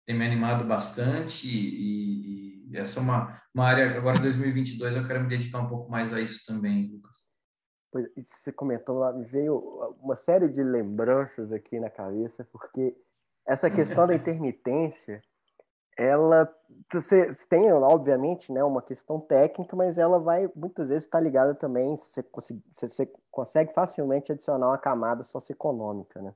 tem 0.06 0.18
me 0.18 0.26
animado 0.26 0.66
bastante 0.66 1.48
e, 1.48 2.70
e 2.72 2.78
essa 2.78 3.00
é 3.00 3.04
uma, 3.04 3.42
uma 3.54 3.66
área, 3.66 3.98
agora 3.98 4.18
em 4.18 4.22
2022, 4.22 4.96
eu 4.96 5.06
quero 5.06 5.22
me 5.22 5.30
dedicar 5.30 5.60
um 5.60 5.68
pouco 5.68 5.92
mais 5.92 6.14
a 6.14 6.22
isso 6.22 6.46
também, 6.46 6.92
Lucas. 6.92 7.18
Pois, 7.92 8.08
você 8.16 8.52
comentou 8.52 9.00
lá, 9.00 9.12
me 9.12 9.26
veio 9.26 9.58
uma 10.02 10.16
série 10.16 10.48
de 10.50 10.64
lembranças 10.64 11.52
aqui 11.52 11.80
na 11.80 11.90
cabeça, 11.90 12.48
porque 12.52 12.96
essa 13.46 13.70
questão 13.70 14.08
da 14.08 14.16
intermitência 14.16 15.22
ela 15.98 16.54
você 16.94 17.30
tem 17.50 17.74
obviamente 17.74 18.54
né 18.54 18.64
uma 18.64 18.84
questão 18.84 19.20
técnica 19.20 19.76
mas 19.76 19.98
ela 19.98 20.20
vai 20.20 20.48
muitas 20.56 20.90
vezes 20.90 21.06
estar 21.06 21.20
ligada 21.20 21.56
também 21.56 21.98
se 21.98 22.24
você, 22.32 22.56
se 22.72 22.88
você 22.88 23.12
consegue 23.32 23.74
facilmente 23.74 24.32
adicionar 24.32 24.68
uma 24.68 24.78
camada 24.78 25.24
socioeconômica 25.24 26.22
né 26.22 26.36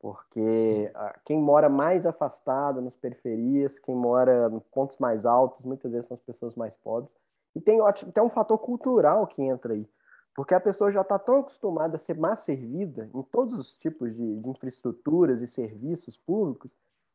porque 0.00 0.92
quem 1.24 1.40
mora 1.40 1.68
mais 1.68 2.06
afastado 2.06 2.80
nas 2.80 2.96
periferias 2.96 3.78
quem 3.78 3.94
mora 3.94 4.50
em 4.52 4.60
pontos 4.72 4.98
mais 4.98 5.24
altos 5.24 5.62
muitas 5.62 5.92
vezes 5.92 6.06
são 6.06 6.14
as 6.14 6.22
pessoas 6.22 6.54
mais 6.54 6.74
pobres 6.76 7.12
e 7.54 7.60
tem 7.60 7.80
até 7.80 8.22
um 8.22 8.30
fator 8.30 8.58
cultural 8.58 9.26
que 9.26 9.42
entra 9.42 9.72
aí 9.72 9.88
porque 10.34 10.54
a 10.54 10.60
pessoa 10.60 10.92
já 10.92 11.00
está 11.00 11.18
tão 11.18 11.38
acostumada 11.38 11.96
a 11.96 11.98
ser 11.98 12.16
mais 12.18 12.40
servida 12.40 13.10
em 13.14 13.22
todos 13.22 13.58
os 13.58 13.76
tipos 13.76 14.14
de, 14.14 14.40
de 14.40 14.48
infraestruturas 14.48 15.40
e 15.40 15.46
serviços 15.46 16.16
públicos 16.16 16.70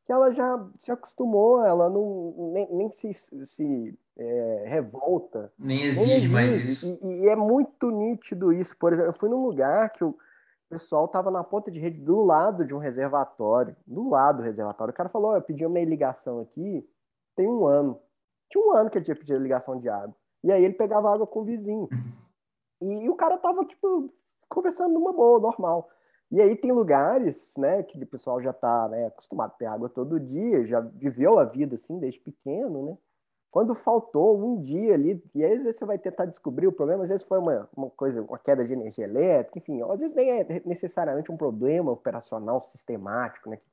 que 0.05 0.11
ela 0.11 0.33
já 0.33 0.67
se 0.77 0.91
acostumou, 0.91 1.63
ela 1.63 1.89
não 1.89 2.51
nem, 2.53 2.67
nem 2.71 2.91
se, 2.91 3.13
se 3.13 3.97
é, 4.17 4.63
revolta. 4.67 5.51
Nem 5.57 5.83
exige, 5.83 6.05
nem 6.05 6.17
exige, 6.17 6.33
mais 6.33 6.69
isso. 6.69 6.99
E, 7.01 7.23
e, 7.23 7.29
é 7.29 7.35
muito 7.35 7.89
nítido 7.91 8.51
isso. 8.51 8.75
Por 8.77 8.91
exemplo, 8.91 9.09
eu 9.09 9.13
fui 9.13 9.29
num 9.29 9.41
lugar 9.45 9.89
que 9.91 10.03
o 10.03 10.17
pessoal 10.71 11.05
estava 11.05 11.29
na 11.29 11.43
ponta 11.43 11.69
de 11.69 11.79
rede 11.79 11.99
do 11.99 12.23
lado 12.23 12.65
de 12.65 12.73
um 12.73 12.79
reservatório, 12.79 13.75
do 13.85 14.09
lado 14.09 14.37
do 14.37 14.43
reservatório. 14.43 14.91
O 14.91 14.95
cara 14.95 15.09
falou: 15.09 15.31
oh, 15.31 15.35
eu 15.35 15.41
pedi 15.41 15.65
uma 15.65 15.79
ligação 15.79 16.39
aqui 16.39 16.87
tem 17.35 17.47
um 17.47 17.65
ano. 17.65 17.99
Tinha 18.49 18.63
um 18.63 18.71
ano 18.71 18.89
que 18.89 18.97
ele 18.97 19.05
tinha 19.05 19.15
pedido 19.15 19.39
ligação 19.39 19.79
de 19.79 19.89
água. 19.89 20.15
E 20.43 20.51
aí 20.51 20.63
ele 20.63 20.73
pegava 20.73 21.13
água 21.13 21.25
com 21.25 21.41
o 21.41 21.45
vizinho. 21.45 21.87
E, 22.81 22.85
e 23.05 23.09
o 23.09 23.15
cara 23.15 23.37
tava, 23.37 23.65
tipo, 23.65 24.13
conversando 24.49 24.93
numa 24.93 25.13
boa, 25.13 25.39
normal. 25.39 25.89
E 26.29 26.41
aí 26.41 26.55
tem 26.55 26.71
lugares, 26.71 27.55
né, 27.57 27.83
que 27.83 28.01
o 28.01 28.07
pessoal 28.07 28.41
já 28.41 28.51
está 28.51 28.87
né, 28.87 29.07
acostumado 29.07 29.51
a 29.51 29.57
ter 29.57 29.65
água 29.65 29.89
todo 29.89 30.19
dia, 30.19 30.65
já 30.65 30.79
viveu 30.79 31.37
a 31.37 31.43
vida 31.43 31.75
assim 31.75 31.99
desde 31.99 32.21
pequeno, 32.21 32.85
né? 32.85 32.97
Quando 33.51 33.75
faltou 33.75 34.41
um 34.41 34.61
dia 34.61 34.93
ali, 34.93 35.21
e 35.35 35.43
às 35.43 35.61
vezes 35.61 35.77
você 35.77 35.85
vai 35.85 35.97
tentar 35.97 36.25
descobrir 36.25 36.67
o 36.67 36.71
problema, 36.71 37.03
às 37.03 37.09
vezes 37.09 37.25
foi 37.25 37.37
uma, 37.37 37.69
uma 37.75 37.89
coisa, 37.89 38.21
uma 38.21 38.39
queda 38.39 38.63
de 38.63 38.71
energia 38.71 39.03
elétrica, 39.03 39.59
enfim, 39.59 39.81
às 39.81 39.99
vezes 39.99 40.15
nem 40.15 40.31
é 40.31 40.61
necessariamente 40.65 41.29
um 41.29 41.35
problema 41.35 41.91
operacional 41.91 42.63
sistemático, 42.63 43.49
né, 43.49 43.57
que 43.57 43.69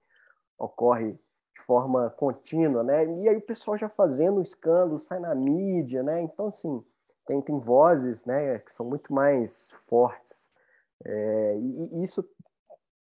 ocorre 0.59 1.13
de 1.13 1.63
forma 1.65 2.11
contínua, 2.11 2.83
né? 2.83 3.07
E 3.07 3.29
aí 3.29 3.37
o 3.37 3.41
pessoal 3.41 3.79
já 3.79 3.89
fazendo 3.89 4.39
um 4.39 4.43
escândalo, 4.43 5.01
sai 5.01 5.21
na 5.21 5.35
mídia, 5.35 6.03
né? 6.03 6.23
Então, 6.23 6.49
assim, 6.49 6.85
tem, 7.25 7.41
tem 7.41 7.59
vozes, 7.61 8.25
né, 8.25 8.59
que 8.59 8.73
são 8.73 8.85
muito 8.85 9.13
mais 9.13 9.71
fortes. 9.89 10.51
É, 11.05 11.57
e, 11.57 11.99
e 11.99 12.03
isso 12.03 12.29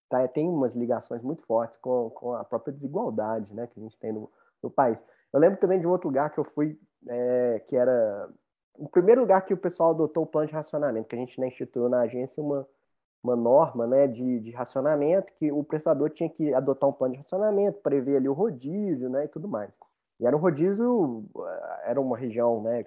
tá, 0.07 0.27
tem 0.27 0.47
umas 0.47 0.75
ligações 0.75 1.23
muito 1.23 1.41
fortes 1.43 1.77
com, 1.77 2.11
com 2.11 2.33
a 2.33 2.43
própria 2.43 2.73
desigualdade 2.73 3.51
né, 3.53 3.65
que 3.67 3.79
a 3.79 3.83
gente 3.83 3.97
tem 3.97 4.11
no, 4.11 4.29
no 4.61 4.69
país. 4.69 5.03
Eu 5.33 5.39
lembro 5.39 5.59
também 5.59 5.79
de 5.79 5.87
um 5.87 5.91
outro 5.91 6.07
lugar 6.09 6.29
que 6.31 6.39
eu 6.39 6.43
fui, 6.43 6.79
é, 7.07 7.59
que 7.67 7.75
era 7.75 8.29
o 8.77 8.87
primeiro 8.87 9.21
lugar 9.21 9.41
que 9.45 9.53
o 9.53 9.57
pessoal 9.57 9.91
adotou 9.91 10.23
o 10.23 10.27
plano 10.27 10.47
de 10.47 10.53
racionamento, 10.53 11.07
que 11.07 11.15
a 11.15 11.19
gente 11.19 11.39
né, 11.39 11.47
instituiu 11.47 11.89
na 11.89 12.01
agência 12.01 12.41
uma, 12.41 12.67
uma 13.23 13.35
norma 13.35 13.87
né, 13.87 14.07
de, 14.07 14.39
de 14.39 14.51
racionamento, 14.51 15.33
que 15.33 15.51
o 15.51 15.63
prestador 15.63 16.09
tinha 16.11 16.29
que 16.29 16.53
adotar 16.53 16.89
um 16.89 16.93
plano 16.93 17.13
de 17.13 17.19
racionamento, 17.19 17.79
prever 17.81 18.17
ali 18.17 18.29
o 18.29 18.33
rodízio 18.33 19.09
né, 19.09 19.25
e 19.25 19.27
tudo 19.27 19.47
mais. 19.47 19.71
E 20.19 20.25
era 20.25 20.35
um 20.35 20.39
rodízio, 20.39 21.25
era 21.83 21.99
uma 21.99 22.17
região 22.17 22.61
né, 22.61 22.85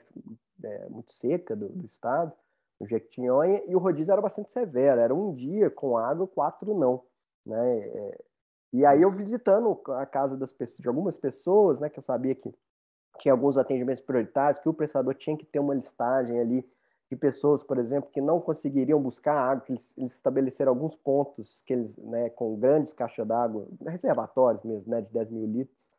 é, 0.62 0.88
muito 0.88 1.12
seca 1.12 1.54
do, 1.54 1.68
do 1.68 1.86
estado, 1.86 2.32
no 2.80 2.86
Jequitinhonha, 2.86 3.62
e 3.66 3.76
o 3.76 3.78
rodízio 3.78 4.12
era 4.12 4.22
bastante 4.22 4.52
severo, 4.52 5.00
era 5.00 5.14
um 5.14 5.34
dia 5.34 5.70
com 5.70 5.98
água, 5.98 6.26
quatro 6.26 6.74
não. 6.74 7.02
Né? 7.44 8.12
E 8.72 8.86
aí 8.86 9.02
eu 9.02 9.10
visitando 9.10 9.78
a 9.88 10.06
casa 10.06 10.36
das 10.36 10.52
pessoas, 10.52 10.78
de 10.78 10.88
algumas 10.88 11.16
pessoas, 11.16 11.80
né, 11.80 11.88
que 11.88 11.98
eu 11.98 12.02
sabia 12.02 12.34
que 12.34 12.54
tinha 13.18 13.32
alguns 13.32 13.58
atendimentos 13.58 14.02
prioritários, 14.02 14.58
que 14.60 14.68
o 14.68 14.74
prestador 14.74 15.14
tinha 15.14 15.36
que 15.36 15.44
ter 15.44 15.58
uma 15.58 15.74
listagem 15.74 16.38
ali 16.40 16.68
de 17.10 17.16
pessoas, 17.16 17.64
por 17.64 17.76
exemplo, 17.78 18.08
que 18.10 18.20
não 18.20 18.40
conseguiriam 18.40 19.00
buscar 19.02 19.34
água, 19.34 19.64
que 19.64 19.72
eles, 19.72 19.92
eles 19.98 20.14
estabeleceram 20.14 20.70
alguns 20.70 20.94
pontos 20.94 21.60
que 21.62 21.72
eles, 21.72 21.96
né, 21.96 22.30
com 22.30 22.54
grandes 22.56 22.92
caixas 22.92 23.26
d'água, 23.26 23.66
reservatórios 23.84 24.62
mesmo, 24.62 24.88
né, 24.90 25.00
de 25.00 25.12
10 25.12 25.28
mil 25.30 25.44
litros, 25.46 25.90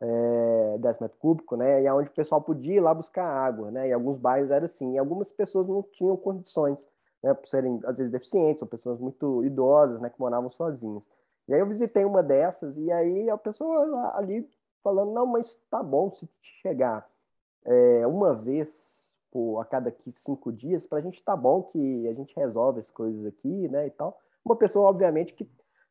é, 0.00 0.78
10 0.78 0.98
metros 0.98 1.20
cúbicos, 1.20 1.56
né, 1.56 1.82
e 1.82 1.86
aonde 1.86 2.10
o 2.10 2.12
pessoal 2.12 2.42
podia 2.42 2.74
ir 2.74 2.80
lá 2.80 2.92
buscar 2.92 3.24
água, 3.24 3.70
né, 3.70 3.88
e 3.88 3.92
alguns 3.92 4.18
bairros 4.18 4.50
era 4.50 4.64
assim, 4.64 4.94
e 4.94 4.98
algumas 4.98 5.30
pessoas 5.30 5.68
não 5.68 5.84
tinham 5.84 6.16
condições, 6.16 6.88
né, 7.22 7.32
por 7.32 7.46
serem, 7.46 7.78
às 7.84 7.98
vezes, 7.98 8.10
deficientes, 8.10 8.60
ou 8.60 8.66
pessoas 8.68 8.98
muito 8.98 9.44
idosas, 9.44 10.00
né, 10.00 10.10
que 10.10 10.18
moravam 10.18 10.50
sozinhas. 10.50 11.06
E 11.50 11.54
aí 11.54 11.60
eu 11.60 11.66
visitei 11.66 12.04
uma 12.04 12.22
dessas, 12.22 12.76
e 12.78 12.90
aí 12.92 13.28
a 13.28 13.36
pessoa 13.36 14.12
ali 14.14 14.48
falando, 14.82 15.12
não, 15.12 15.26
mas 15.26 15.56
tá 15.68 15.82
bom 15.82 16.10
se 16.10 16.28
chegar 16.40 17.06
é, 17.64 18.06
uma 18.06 18.32
vez 18.34 19.16
por, 19.30 19.60
a 19.60 19.64
cada 19.64 19.94
cinco 20.14 20.52
dias, 20.52 20.86
para 20.86 20.98
a 20.98 21.00
gente 21.00 21.22
tá 21.22 21.36
bom 21.36 21.62
que 21.62 22.08
a 22.08 22.14
gente 22.14 22.34
resolve 22.36 22.80
as 22.80 22.88
coisas 22.88 23.26
aqui, 23.26 23.68
né, 23.68 23.88
e 23.88 23.90
tal. 23.90 24.18
Uma 24.44 24.56
pessoa, 24.56 24.88
obviamente, 24.88 25.34
que 25.34 25.48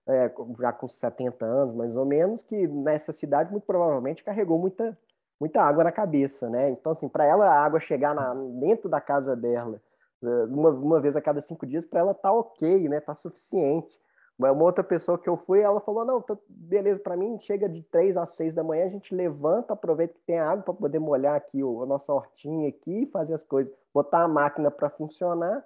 é, 0.08 0.32
já 0.60 0.74
com 0.74 0.88
70 0.88 1.46
anos, 1.46 1.76
mais 1.76 1.96
ou 1.96 2.06
menos, 2.06 2.42
que 2.42 2.68
nessa 2.68 3.12
cidade, 3.12 3.52
muito 3.52 3.66
provavelmente, 3.66 4.24
carregou 4.24 4.58
muita, 4.58 4.98
muita 5.40 5.62
água 5.62 5.84
na 5.84 5.92
cabeça, 5.92 6.50
né? 6.50 6.72
Então, 6.72 6.94
assim, 6.94 7.08
para 7.08 7.26
ela 7.26 7.46
a 7.48 7.64
água 7.64 7.80
chegar 7.80 8.16
na, 8.16 8.34
dentro 8.34 8.90
da 8.90 9.00
casa 9.00 9.36
dela 9.36 9.80
uma, 10.22 10.70
uma 10.70 11.00
vez 11.00 11.16
a 11.16 11.22
cada 11.22 11.42
cinco 11.42 11.66
dias, 11.66 11.86
para 11.86 12.00
ela 12.00 12.14
tá 12.14 12.32
ok, 12.32 12.90
né? 12.90 13.00
Tá 13.00 13.16
suficiente. 13.16 14.00
Uma 14.40 14.64
outra 14.64 14.84
pessoa 14.84 15.18
que 15.18 15.28
eu 15.28 15.36
fui, 15.36 15.60
ela 15.60 15.82
falou: 15.82 16.06
não, 16.06 16.22
tá, 16.22 16.38
beleza, 16.48 16.98
para 17.02 17.18
mim 17.18 17.38
chega 17.42 17.68
de 17.68 17.84
três 17.84 18.16
às 18.16 18.30
seis 18.30 18.54
da 18.54 18.64
manhã, 18.64 18.86
a 18.86 18.90
gente 18.90 19.14
levanta, 19.14 19.74
aproveita 19.74 20.14
que 20.14 20.22
tem 20.22 20.40
água 20.40 20.64
para 20.64 20.74
poder 20.74 20.98
molhar 20.98 21.36
aqui 21.36 21.62
o, 21.62 21.84
a 21.84 21.86
nossa 21.86 22.14
hortinha 22.14 22.70
aqui, 22.70 23.06
fazer 23.08 23.34
as 23.34 23.44
coisas, 23.44 23.74
botar 23.94 24.24
a 24.24 24.28
máquina 24.30 24.72
para 24.72 24.90
funcionar 24.90 25.66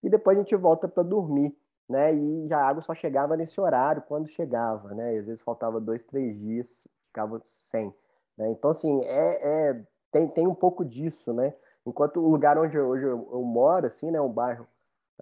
e 0.00 0.08
depois 0.08 0.36
a 0.36 0.40
gente 0.40 0.54
volta 0.54 0.86
para 0.86 1.02
dormir, 1.02 1.56
né? 1.88 2.14
E 2.14 2.46
já 2.46 2.58
a 2.58 2.68
água 2.68 2.80
só 2.80 2.94
chegava 2.94 3.36
nesse 3.36 3.60
horário 3.60 4.02
quando 4.06 4.28
chegava, 4.28 4.94
né? 4.94 5.16
E 5.16 5.18
às 5.18 5.26
vezes 5.26 5.42
faltava 5.42 5.80
dois, 5.80 6.04
três 6.04 6.38
dias, 6.38 6.86
ficava 7.08 7.40
sem. 7.44 7.92
Né? 8.38 8.50
Então 8.50 8.70
assim 8.70 9.02
é, 9.02 9.70
é 9.70 9.82
tem, 10.12 10.28
tem 10.28 10.46
um 10.46 10.54
pouco 10.54 10.84
disso, 10.84 11.32
né? 11.32 11.52
Enquanto 11.84 12.20
o 12.20 12.28
lugar 12.28 12.56
onde 12.56 12.76
eu, 12.76 12.86
hoje 12.86 13.04
eu, 13.04 13.28
eu 13.32 13.42
moro, 13.42 13.88
assim, 13.88 14.10
né, 14.12 14.20
um 14.20 14.30
bairro 14.30 14.68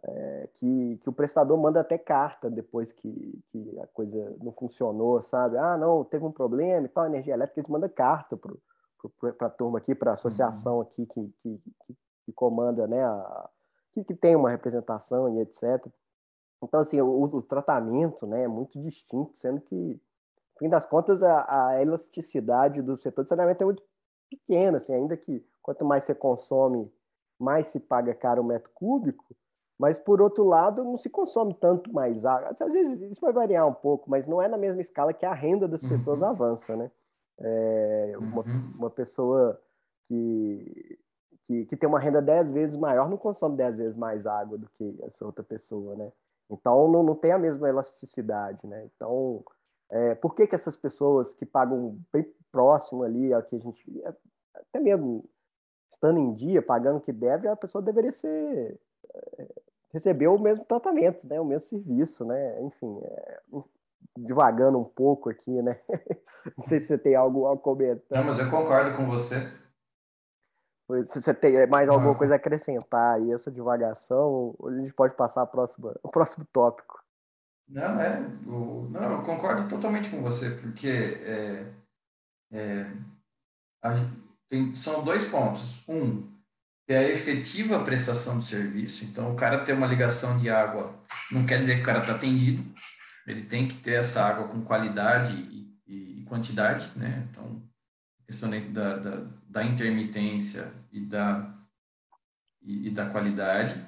é, 0.03 0.49
que, 0.55 0.99
que 0.99 1.09
o 1.09 1.13
prestador 1.13 1.59
manda 1.59 1.81
até 1.81 1.99
carta 1.99 2.51
depois 2.51 2.93
que, 2.93 3.43
que 3.51 3.79
a 3.81 3.87
coisa 3.89 4.37
não 4.41 4.53
funcionou, 4.53 5.23
sabe? 5.23 5.59
Ah, 5.59 5.77
não, 5.77 6.05
teve 6.05 6.25
um 6.25 6.33
problema 6.33 6.87
e 6.87 6.89
tal, 6.89 7.07
energia 7.07 7.35
elétrica, 7.35 7.61
eles 7.61 7.71
mandam 7.71 7.89
carta 7.89 8.37
para 8.37 9.47
a 9.47 9.51
turma 9.51 9.79
aqui, 9.79 9.95
para 9.95 10.13
a 10.13 10.15
associação 10.15 10.77
uhum. 10.77 10.81
aqui 10.83 11.07
que, 11.07 11.35
que, 11.43 11.63
que, 11.87 11.97
que, 12.27 12.33
comanda, 12.33 12.87
né, 12.87 13.05
a, 13.05 13.51
que, 13.93 14.05
que 14.05 14.15
tem 14.15 14.37
uma 14.37 14.51
representação 14.51 15.37
e 15.37 15.41
etc. 15.41 15.87
Então, 16.63 16.81
assim, 16.81 17.01
o, 17.01 17.23
o 17.25 17.43
tratamento 17.43 18.27
né, 18.27 18.45
é 18.45 18.49
muito 18.49 18.81
distinto, 18.81 19.37
sendo 19.37 19.61
que, 19.61 19.75
no 19.75 20.59
fim 20.59 20.69
das 20.69 20.87
contas, 20.87 21.23
a, 21.23 21.69
a 21.69 21.83
elasticidade 21.83 22.83
do 22.83 22.97
setor 22.97 23.23
de 23.23 23.29
saneamento 23.29 23.63
é 23.63 23.67
muito 23.67 23.83
pequena, 24.31 24.79
assim, 24.79 24.95
ainda 24.95 25.17
que 25.17 25.45
quanto 25.63 25.85
mais 25.85 26.05
você 26.05 26.15
consome, 26.15 26.91
mais 27.39 27.67
se 27.69 27.81
paga 27.81 28.15
caro 28.15 28.43
o 28.43 28.45
metro 28.45 28.71
cúbico, 28.75 29.35
mas 29.81 29.99
por 29.99 30.21
outro 30.21 30.45
lado, 30.45 30.85
não 30.85 30.99
se 30.99 31.09
consome 31.09 31.55
tanto 31.55 31.91
mais 31.91 32.27
água. 32.27 32.51
Às 32.51 32.71
vezes 32.75 33.01
isso 33.01 33.21
vai 33.23 33.33
variar 33.33 33.67
um 33.67 33.73
pouco, 33.73 34.11
mas 34.11 34.27
não 34.27 34.43
é 34.43 34.47
na 34.47 34.59
mesma 34.59 34.83
escala 34.83 35.15
que 35.15 35.25
a 35.25 35.33
renda 35.33 35.67
das 35.67 35.83
pessoas 35.83 36.21
uhum. 36.21 36.29
avança, 36.29 36.77
né? 36.77 36.91
É, 37.39 38.13
uma, 38.19 38.43
uhum. 38.43 38.73
uma, 38.77 38.91
pessoa 38.91 39.59
que, 40.07 40.99
que, 41.45 41.65
que, 41.65 41.77
tem 41.79 41.89
uma 41.89 41.99
renda 41.99 42.21
dez 42.21 42.53
vezes 42.53 42.77
maior 42.77 43.09
não 43.09 43.17
consome 43.17 43.57
dez 43.57 43.75
vezes 43.75 43.97
mais 43.97 44.27
água 44.27 44.59
do 44.59 44.69
que 44.77 44.99
essa 45.03 45.25
outra 45.25 45.43
pessoa, 45.43 45.97
né? 45.97 46.13
Então 46.51 46.87
não, 46.87 47.03
não 47.03 47.15
tem 47.15 47.33
a 47.33 47.39
mesma 47.39 47.67
elasticidade, 47.67 48.67
né? 48.67 48.87
Então, 48.95 49.43
é, 49.89 50.15
por 50.15 50.35
que, 50.35 50.47
que 50.47 50.55
essas 50.55 50.77
pessoas 50.77 51.33
que 51.33 51.47
pagam 51.47 51.99
bem 52.13 52.31
próximo 52.53 53.03
ali 53.03 53.33
ao 53.33 53.43
que 53.43 53.57
a 53.57 53.59
gente. 53.59 53.83
Até 54.55 54.79
mesmo 54.79 55.25
estando 55.91 56.19
em 56.19 56.35
dia, 56.35 56.61
pagando 56.61 56.99
o 56.99 57.01
que 57.01 57.13
deve, 57.15 57.49
a 57.49 57.57
pessoa 57.57 57.81
deveria 57.81 58.13
ser 58.13 58.79
receber 59.93 60.29
o 60.29 60.39
mesmo 60.39 60.65
tratamento, 60.65 61.27
né? 61.27 61.41
O 61.41 61.45
mesmo 61.45 61.69
serviço, 61.69 62.25
né? 62.25 62.63
Enfim, 62.63 63.01
é, 63.03 63.41
devagando 64.17 64.79
um 64.79 64.85
pouco 64.85 65.31
aqui, 65.31 65.63
né? 65.63 65.81
Não 66.57 66.65
sei 66.65 66.81
se 66.81 66.87
você 66.87 66.99
tem 66.99 67.15
algo 67.15 67.47
a 67.47 67.57
comentar. 67.59 68.19
Não, 68.19 68.27
mas 68.27 68.39
eu 68.39 68.51
concordo 68.51 68.97
com 68.97 69.07
você. 69.07 69.37
Se 71.07 71.23
você 71.23 71.33
tem 71.33 71.67
mais 71.69 71.89
alguma 71.89 72.17
coisa 72.17 72.35
a 72.35 72.37
acrescentar 72.37 73.17
aí, 73.17 73.31
essa 73.31 73.51
divagação, 73.51 74.57
a 74.67 74.73
gente 74.73 74.93
pode 74.93 75.15
passar 75.15 75.47
para 75.47 75.65
o 76.03 76.09
próximo 76.09 76.45
tópico. 76.53 77.01
Não, 77.69 78.01
é, 78.01 78.21
o, 78.49 78.89
não, 78.91 79.13
eu 79.13 79.23
concordo 79.23 79.69
totalmente 79.69 80.11
com 80.11 80.21
você, 80.21 80.51
porque 80.61 80.89
é, 80.89 81.73
é, 82.51 82.93
a, 83.85 83.91
tem, 84.49 84.75
são 84.75 85.05
dois 85.05 85.25
pontos. 85.31 85.89
Um, 85.89 86.29
é 86.89 86.99
a 86.99 87.09
efetiva 87.09 87.85
prestação 87.85 88.39
do 88.39 88.45
serviço. 88.45 89.05
Então, 89.05 89.33
o 89.33 89.37
cara 89.37 89.65
ter 89.65 89.73
uma 89.73 89.87
ligação 89.87 90.39
de 90.39 90.51
água 90.51 90.99
não 91.31 91.47
quer 91.47 91.61
dizer 91.61 91.77
que 91.77 91.83
o 91.83 91.87
cara 91.87 92.01
está 92.01 92.15
atendido. 92.15 92.65
Ele 93.27 93.43
tem 93.43 93.69
que 93.69 93.77
ter 93.77 93.95
essa 93.95 94.25
água 94.25 94.49
com 94.49 94.63
qualidade 94.63 95.35
e, 95.87 96.21
e, 96.21 96.25
quantidade, 96.25 96.91
né? 96.97 97.27
Então, 97.31 97.63
questão 98.27 98.51
da, 98.73 98.97
da, 98.97 99.27
da 99.49 99.65
intermitência 99.65 100.73
e 100.93 101.01
da, 101.01 101.55
e, 102.63 102.89
e 102.89 102.91
da 102.91 103.07
qualidade. 103.07 103.81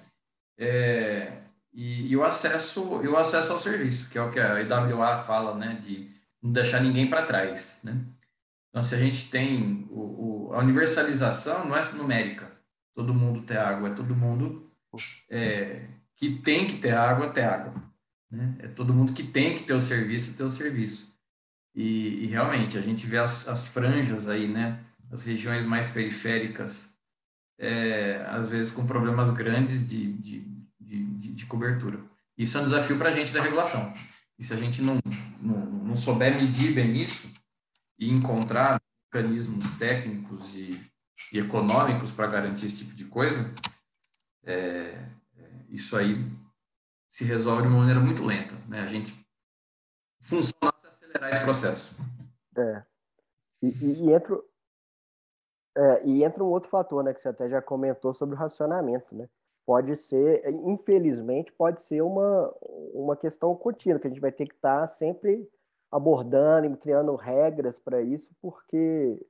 É, 0.58 1.42
e, 1.72 2.12
e, 2.12 2.16
o 2.16 2.22
acesso 2.22 3.02
e 3.02 3.08
o 3.08 3.16
acesso 3.16 3.52
ao 3.52 3.58
serviço, 3.58 4.08
que 4.10 4.18
é 4.18 4.22
o 4.22 4.30
que 4.30 4.38
a 4.38 4.60
IWA 4.60 5.24
fala, 5.24 5.56
né? 5.56 5.78
De 5.82 6.10
não 6.42 6.52
deixar 6.52 6.80
ninguém 6.80 7.08
para 7.08 7.24
trás, 7.24 7.80
né? 7.82 7.96
Então, 8.68 8.82
se 8.82 8.94
a 8.94 8.98
gente 8.98 9.30
tem 9.30 9.86
o, 9.90 10.48
o, 10.48 10.54
a 10.54 10.58
universalização, 10.58 11.66
não 11.66 11.76
é 11.76 11.92
numérica, 11.92 12.51
todo 12.94 13.14
mundo 13.14 13.42
ter 13.42 13.56
água, 13.56 13.90
é 13.90 13.94
todo 13.94 14.14
mundo 14.14 14.70
é, 15.30 15.88
que 16.16 16.36
tem 16.36 16.66
que 16.66 16.78
ter 16.78 16.94
água, 16.94 17.32
ter 17.32 17.44
água. 17.44 17.74
Né? 18.30 18.56
É 18.60 18.68
todo 18.68 18.94
mundo 18.94 19.12
que 19.12 19.22
tem 19.22 19.54
que 19.54 19.64
ter 19.64 19.74
o 19.74 19.80
serviço, 19.80 20.36
ter 20.36 20.44
o 20.44 20.50
serviço. 20.50 21.12
E, 21.74 22.24
e 22.24 22.26
realmente, 22.26 22.76
a 22.76 22.82
gente 22.82 23.06
vê 23.06 23.18
as, 23.18 23.48
as, 23.48 23.66
franjas 23.68 24.28
aí, 24.28 24.46
né? 24.46 24.84
As 25.10 25.24
regiões 25.24 25.64
mais 25.64 25.88
periféricas, 25.88 26.94
é, 27.58 28.24
às 28.28 28.48
vezes 28.48 28.72
com 28.72 28.86
problemas 28.86 29.30
grandes 29.30 29.86
de, 29.88 30.12
de, 30.12 30.64
de, 30.80 31.34
de 31.34 31.46
cobertura. 31.46 31.98
Isso 32.36 32.56
é 32.56 32.60
um 32.60 32.64
desafio 32.64 32.98
para 32.98 33.08
a 33.08 33.12
gente 33.12 33.32
da 33.32 33.42
regulação. 33.42 33.92
E 34.38 34.44
se 34.44 34.52
a 34.52 34.56
gente 34.56 34.82
não, 34.82 34.98
não, 35.40 35.66
não 35.66 35.96
souber 35.96 36.34
medir 36.34 36.74
bem 36.74 36.96
isso, 36.96 37.32
e 37.98 38.10
encontrar 38.10 38.80
mecanismos 39.14 39.70
técnicos 39.78 40.56
e, 40.56 40.80
e 41.32 41.38
econômicos 41.38 42.12
para 42.12 42.26
garantir 42.26 42.66
esse 42.66 42.78
tipo 42.78 42.94
de 42.94 43.04
coisa, 43.04 43.52
é, 44.44 45.08
isso 45.68 45.96
aí 45.96 46.16
se 47.08 47.24
resolve 47.24 47.62
de 47.62 47.68
uma 47.68 47.78
maneira 47.78 48.00
muito 48.00 48.24
lenta. 48.24 48.54
Né? 48.68 48.80
A 48.80 48.86
gente 48.86 49.12
funciona 50.22 50.72
é 50.84 50.88
acelerar 50.88 51.30
esse 51.30 51.44
processo. 51.44 51.96
É. 52.56 52.82
E, 53.62 53.68
e, 53.68 54.04
e, 54.04 54.12
entra, 54.12 54.40
é, 55.76 56.06
e 56.06 56.24
entra 56.24 56.42
um 56.42 56.48
outro 56.48 56.68
fator, 56.68 57.02
né, 57.04 57.14
que 57.14 57.20
você 57.20 57.28
até 57.28 57.48
já 57.48 57.62
comentou 57.62 58.12
sobre 58.12 58.34
o 58.34 58.38
racionamento, 58.38 59.14
né? 59.14 59.28
Pode 59.64 59.94
ser, 59.94 60.42
infelizmente, 60.64 61.52
pode 61.52 61.80
ser 61.80 62.02
uma, 62.02 62.52
uma 62.92 63.16
questão 63.16 63.54
contínua, 63.54 64.00
que 64.00 64.08
a 64.08 64.10
gente 64.10 64.20
vai 64.20 64.32
ter 64.32 64.48
que 64.48 64.54
estar 64.54 64.88
sempre 64.88 65.48
abordando 65.88 66.66
e 66.66 66.76
criando 66.76 67.14
regras 67.14 67.78
para 67.78 68.02
isso, 68.02 68.34
porque 68.42 69.24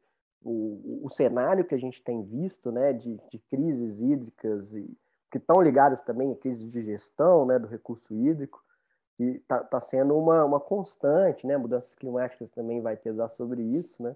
o, 0.44 1.00
o 1.04 1.10
cenário 1.10 1.64
que 1.64 1.74
a 1.74 1.78
gente 1.78 2.02
tem 2.02 2.22
visto, 2.22 2.70
né, 2.72 2.92
de, 2.92 3.18
de 3.30 3.38
crises 3.50 4.00
hídricas 4.00 4.74
e 4.74 4.90
que 5.30 5.38
estão 5.38 5.62
ligadas 5.62 6.02
também 6.02 6.30
à 6.30 6.36
crise 6.36 6.68
de 6.68 6.82
gestão 6.84 7.46
né, 7.46 7.58
do 7.58 7.66
recurso 7.66 8.14
hídrico, 8.14 8.62
que 9.16 9.24
está 9.24 9.60
tá 9.64 9.80
sendo 9.80 10.16
uma, 10.16 10.44
uma 10.44 10.60
constante, 10.60 11.46
né? 11.46 11.56
Mudanças 11.56 11.94
climáticas 11.94 12.50
também 12.50 12.82
vai 12.82 12.96
pesar 12.96 13.30
sobre 13.30 13.62
isso, 13.62 14.02
né? 14.02 14.14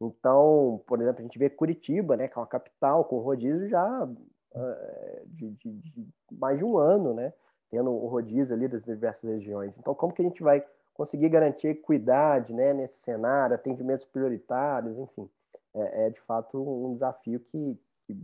Então, 0.00 0.82
por 0.86 1.00
exemplo, 1.00 1.20
a 1.20 1.22
gente 1.22 1.38
vê 1.38 1.48
Curitiba, 1.48 2.16
né, 2.16 2.28
que 2.28 2.36
é 2.36 2.40
uma 2.40 2.46
capital 2.46 3.04
com 3.04 3.18
rodízio 3.18 3.68
já 3.68 4.04
uh, 4.04 5.26
de, 5.26 5.50
de, 5.52 5.72
de, 5.72 6.08
mais 6.32 6.58
de 6.58 6.64
um 6.64 6.76
ano, 6.76 7.14
né? 7.14 7.32
Tendo 7.70 7.90
o 7.90 8.06
rodízio 8.06 8.54
ali 8.54 8.68
das 8.68 8.82
diversas 8.82 9.28
regiões. 9.28 9.78
Então, 9.78 9.94
como 9.94 10.12
que 10.12 10.22
a 10.22 10.24
gente 10.24 10.42
vai 10.42 10.64
conseguir 10.94 11.28
garantir 11.28 11.68
equidade, 11.68 12.54
né, 12.54 12.72
nesse 12.72 12.98
cenário, 13.00 13.54
atendimentos 13.54 14.06
prioritários, 14.06 14.98
enfim, 14.98 15.28
é, 15.76 16.06
é 16.06 16.10
de 16.10 16.20
fato 16.22 16.58
um 16.58 16.92
desafio 16.92 17.40
que, 17.40 17.78
que 18.06 18.16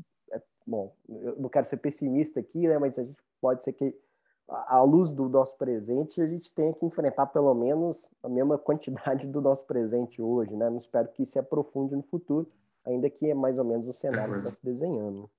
bom, 0.66 0.94
eu 1.09 1.36
não 1.36 1.48
quero 1.48 1.66
ser 1.66 1.76
pessimista 1.76 2.40
aqui, 2.40 2.66
né, 2.66 2.78
mas 2.78 2.98
a 2.98 3.05
gente 3.05 3.22
pode 3.40 3.64
ser 3.64 3.72
que, 3.72 3.94
à 4.48 4.82
luz 4.82 5.12
do 5.12 5.28
nosso 5.28 5.57
presente, 5.57 6.20
a 6.20 6.26
gente 6.26 6.53
tenha 6.53 6.72
que 6.72 6.84
enfrentar 6.84 7.26
pelo 7.26 7.55
menos 7.55 8.11
a 8.22 8.28
mesma 8.28 8.59
quantidade 8.59 9.26
do 9.26 9.40
nosso 9.40 9.64
presente 9.64 10.20
hoje, 10.20 10.55
né? 10.55 10.68
Não 10.68 10.78
espero 10.78 11.09
que 11.09 11.22
isso 11.22 11.32
se 11.32 11.38
aprofunde 11.38 11.96
no 11.96 12.03
futuro, 12.03 12.50
ainda 12.84 13.09
que 13.09 13.30
é 13.30 13.34
mais 13.34 13.59
ou 13.59 13.64
menos 13.64 13.88
o 13.88 13.92
cenário 13.92 14.34
que 14.34 14.38
está 14.40 14.53
se 14.53 14.64
desenhando. 14.64 15.30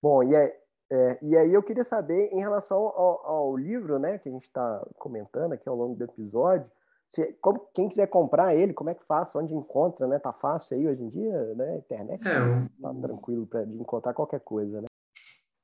Bom, 0.00 0.22
e 0.22 0.34
aí, 0.34 0.52
é, 0.90 1.18
e 1.20 1.36
aí 1.36 1.52
eu 1.52 1.62
queria 1.62 1.84
saber, 1.84 2.32
em 2.32 2.40
relação 2.40 2.78
ao, 2.78 3.26
ao 3.26 3.56
livro, 3.56 3.98
né, 3.98 4.18
que 4.18 4.28
a 4.28 4.32
gente 4.32 4.44
está 4.44 4.86
comentando 4.96 5.52
aqui 5.52 5.68
ao 5.68 5.76
longo 5.76 5.96
do 5.96 6.04
episódio, 6.04 6.70
se, 7.10 7.32
como, 7.40 7.60
quem 7.74 7.88
quiser 7.88 8.06
comprar 8.06 8.54
ele, 8.54 8.74
como 8.74 8.90
é 8.90 8.94
que 8.94 9.04
faz? 9.06 9.34
Onde 9.34 9.54
encontra, 9.54 10.06
né? 10.06 10.18
Tá 10.18 10.32
fácil 10.32 10.76
aí 10.76 10.86
hoje 10.86 11.02
em 11.02 11.08
dia, 11.08 11.54
né? 11.54 11.78
Internet 11.78 12.26
é, 12.26 12.38
eu... 12.38 12.68
tá 12.80 12.94
tranquilo 13.00 13.46
para 13.46 13.64
de 13.64 13.74
encontrar 13.74 14.12
qualquer 14.12 14.40
coisa, 14.40 14.82
né? 14.82 14.86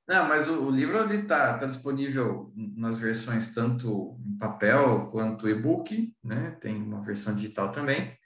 Não, 0.06 0.28
mas 0.28 0.48
o, 0.48 0.66
o 0.66 0.70
livro 0.70 0.98
ali 0.98 1.26
tá, 1.26 1.56
tá 1.58 1.66
disponível 1.66 2.52
nas 2.54 3.00
versões 3.00 3.54
tanto 3.54 4.18
em 4.26 4.36
papel 4.36 5.10
quanto 5.10 5.48
e-book, 5.48 6.14
né? 6.22 6.56
Tem 6.60 6.76
uma 6.76 7.02
versão 7.02 7.34
digital 7.34 7.72
também. 7.72 8.16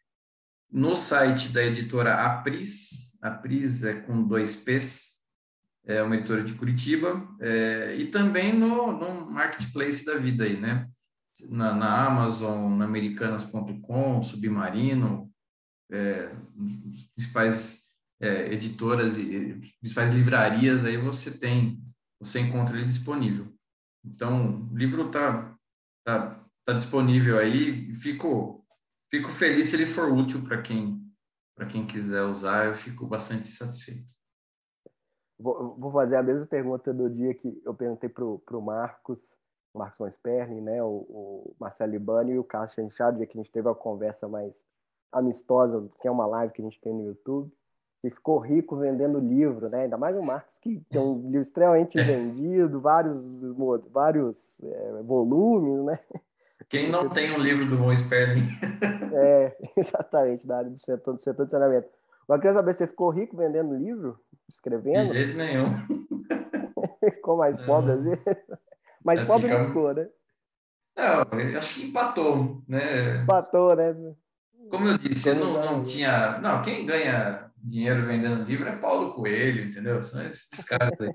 No 0.71 0.95
site 0.95 1.53
da 1.53 1.63
editora 1.63 2.27
Apris, 2.27 3.19
Apris 3.23 3.85
é 3.85 4.01
com 4.01 4.23
dois 4.23 4.55
P's, 4.55 5.19
é 5.87 6.03
uma 6.03 6.17
editora 6.17 6.43
de 6.43 6.55
Curitiba, 6.55 7.27
é, 7.41 7.97
e 7.97 8.11
também 8.11 8.53
no, 8.53 8.93
no 8.93 9.31
marketplace 9.31 10.05
da 10.05 10.17
vida 10.17 10.45
aí, 10.45 10.61
né? 10.61 10.87
Na, 11.49 11.75
na 11.75 12.07
Amazon, 12.07 12.77
na 12.77 12.85
Americanas.com, 12.85 14.23
Submarino, 14.23 15.31
é, 15.91 16.35
principais 17.15 17.85
é, 18.21 18.53
editoras 18.53 19.17
e 19.17 19.55
principais 19.81 20.11
livrarias, 20.11 20.85
aí 20.85 20.97
você 20.97 21.39
tem, 21.39 21.83
você 22.21 22.41
encontra 22.41 22.77
ele 22.77 22.87
disponível. 22.87 23.53
Então, 24.05 24.69
o 24.71 24.77
livro 24.77 25.07
está 25.07 25.57
tá, 26.05 26.45
tá 26.65 26.73
disponível 26.73 27.39
aí, 27.39 27.95
fico, 27.95 28.65
fico 29.11 29.31
feliz 29.31 29.67
se 29.67 29.77
ele 29.77 29.87
for 29.87 30.13
útil 30.13 30.43
para 30.45 30.63
quem, 30.63 31.07
quem 31.71 31.87
quiser 31.87 32.23
usar, 32.23 32.67
eu 32.67 32.75
fico 32.75 33.07
bastante 33.07 33.49
satisfeito. 33.49 34.19
Vou, 35.39 35.93
fazer 35.93 36.17
a 36.17 36.23
mesma 36.23 36.47
pergunta 36.47 36.93
do 36.93 37.09
dia 37.09 37.33
que 37.33 37.63
eu 37.65 37.73
perguntei 37.73 38.09
para 38.09 38.25
o 38.25 38.61
Marcos 38.61 39.38
Marcos 39.79 40.13
Sperling, 40.15 40.61
né, 40.61 40.83
o, 40.83 41.07
o 41.09 41.57
Marcelo 41.59 41.93
Libani 41.93 42.33
e 42.33 42.39
o 42.39 42.45
Carlos 42.45 42.73
Chanchado, 42.73 43.19
que 43.27 43.39
a 43.39 43.41
gente 43.41 43.51
teve 43.51 43.69
uma 43.69 43.75
conversa 43.75 44.29
mais 44.29 44.55
amistosa, 45.13 45.89
que 46.01 46.09
é 46.09 46.11
uma 46.11 46.27
live 46.27 46.53
que 46.53 46.61
a 46.61 46.65
gente 46.65 46.81
tem 46.81 46.93
no 46.93 47.05
YouTube, 47.05 47.51
e 48.05 48.11
ficou 48.11 48.39
rico 48.39 48.77
vendendo 48.77 49.19
livro, 49.19 49.69
né? 49.69 49.83
Ainda 49.83 49.97
mais 49.97 50.17
o 50.17 50.23
Marcos, 50.23 50.59
que 50.59 50.81
tem 50.91 51.01
um 51.01 51.23
livro 51.23 51.41
extremamente 51.43 51.97
vendido, 52.03 52.81
vários, 52.81 53.27
vários 53.91 54.61
é, 54.63 55.03
volumes, 55.03 55.85
né? 55.85 55.99
Quem 56.69 56.91
não 56.91 57.09
tem 57.09 57.33
um 57.33 57.39
livro 57.39 57.69
do 57.69 57.77
Von 57.77 57.95
Sperling? 57.95 58.47
é, 59.15 59.57
exatamente, 59.77 60.47
da 60.47 60.59
área 60.59 60.71
do 60.71 60.79
setor, 60.79 61.15
do 61.15 61.23
setor 61.23 61.47
de 61.47 61.53
saneamento. 61.53 61.89
Mas 62.29 62.37
eu 62.37 62.41
queria 62.43 62.55
saber, 62.55 62.75
você 62.75 62.87
ficou 62.87 63.11
rico 63.11 63.37
vendendo 63.37 63.75
livro? 63.75 64.19
Escrevendo? 64.49 65.13
De 65.13 65.25
jeito 65.25 65.37
nenhum. 65.37 65.65
ficou 67.29 67.37
mais 67.37 67.59
pobre 67.59 67.93
às 67.93 68.03
vezes? 68.03 68.25
Mas 69.05 69.27
pobre 69.27 69.49
fica... 69.49 69.59
não 69.59 69.69
ficou, 69.69 69.95
né? 69.95 70.09
Não, 70.97 71.39
eu 71.39 71.59
acho 71.59 71.75
que 71.75 71.87
empatou, 71.87 72.63
né? 72.67 73.23
Empatou, 73.23 73.77
né? 73.77 73.95
Como 74.71 74.89
eu 74.89 74.99
disse, 74.99 75.33
não, 75.35 75.65
não 75.65 75.85
tinha. 75.85 76.39
Não, 76.41 76.61
quem 76.61 76.85
ganha 76.85 77.51
dinheiro 77.57 78.05
vendendo 78.05 78.45
livro 78.45 78.69
é 78.69 78.77
Paulo 78.77 79.13
Coelho, 79.13 79.65
entendeu? 79.65 80.03
São 80.03 80.27
esses 80.27 80.49
caras 80.65 81.01
aí. 81.01 81.13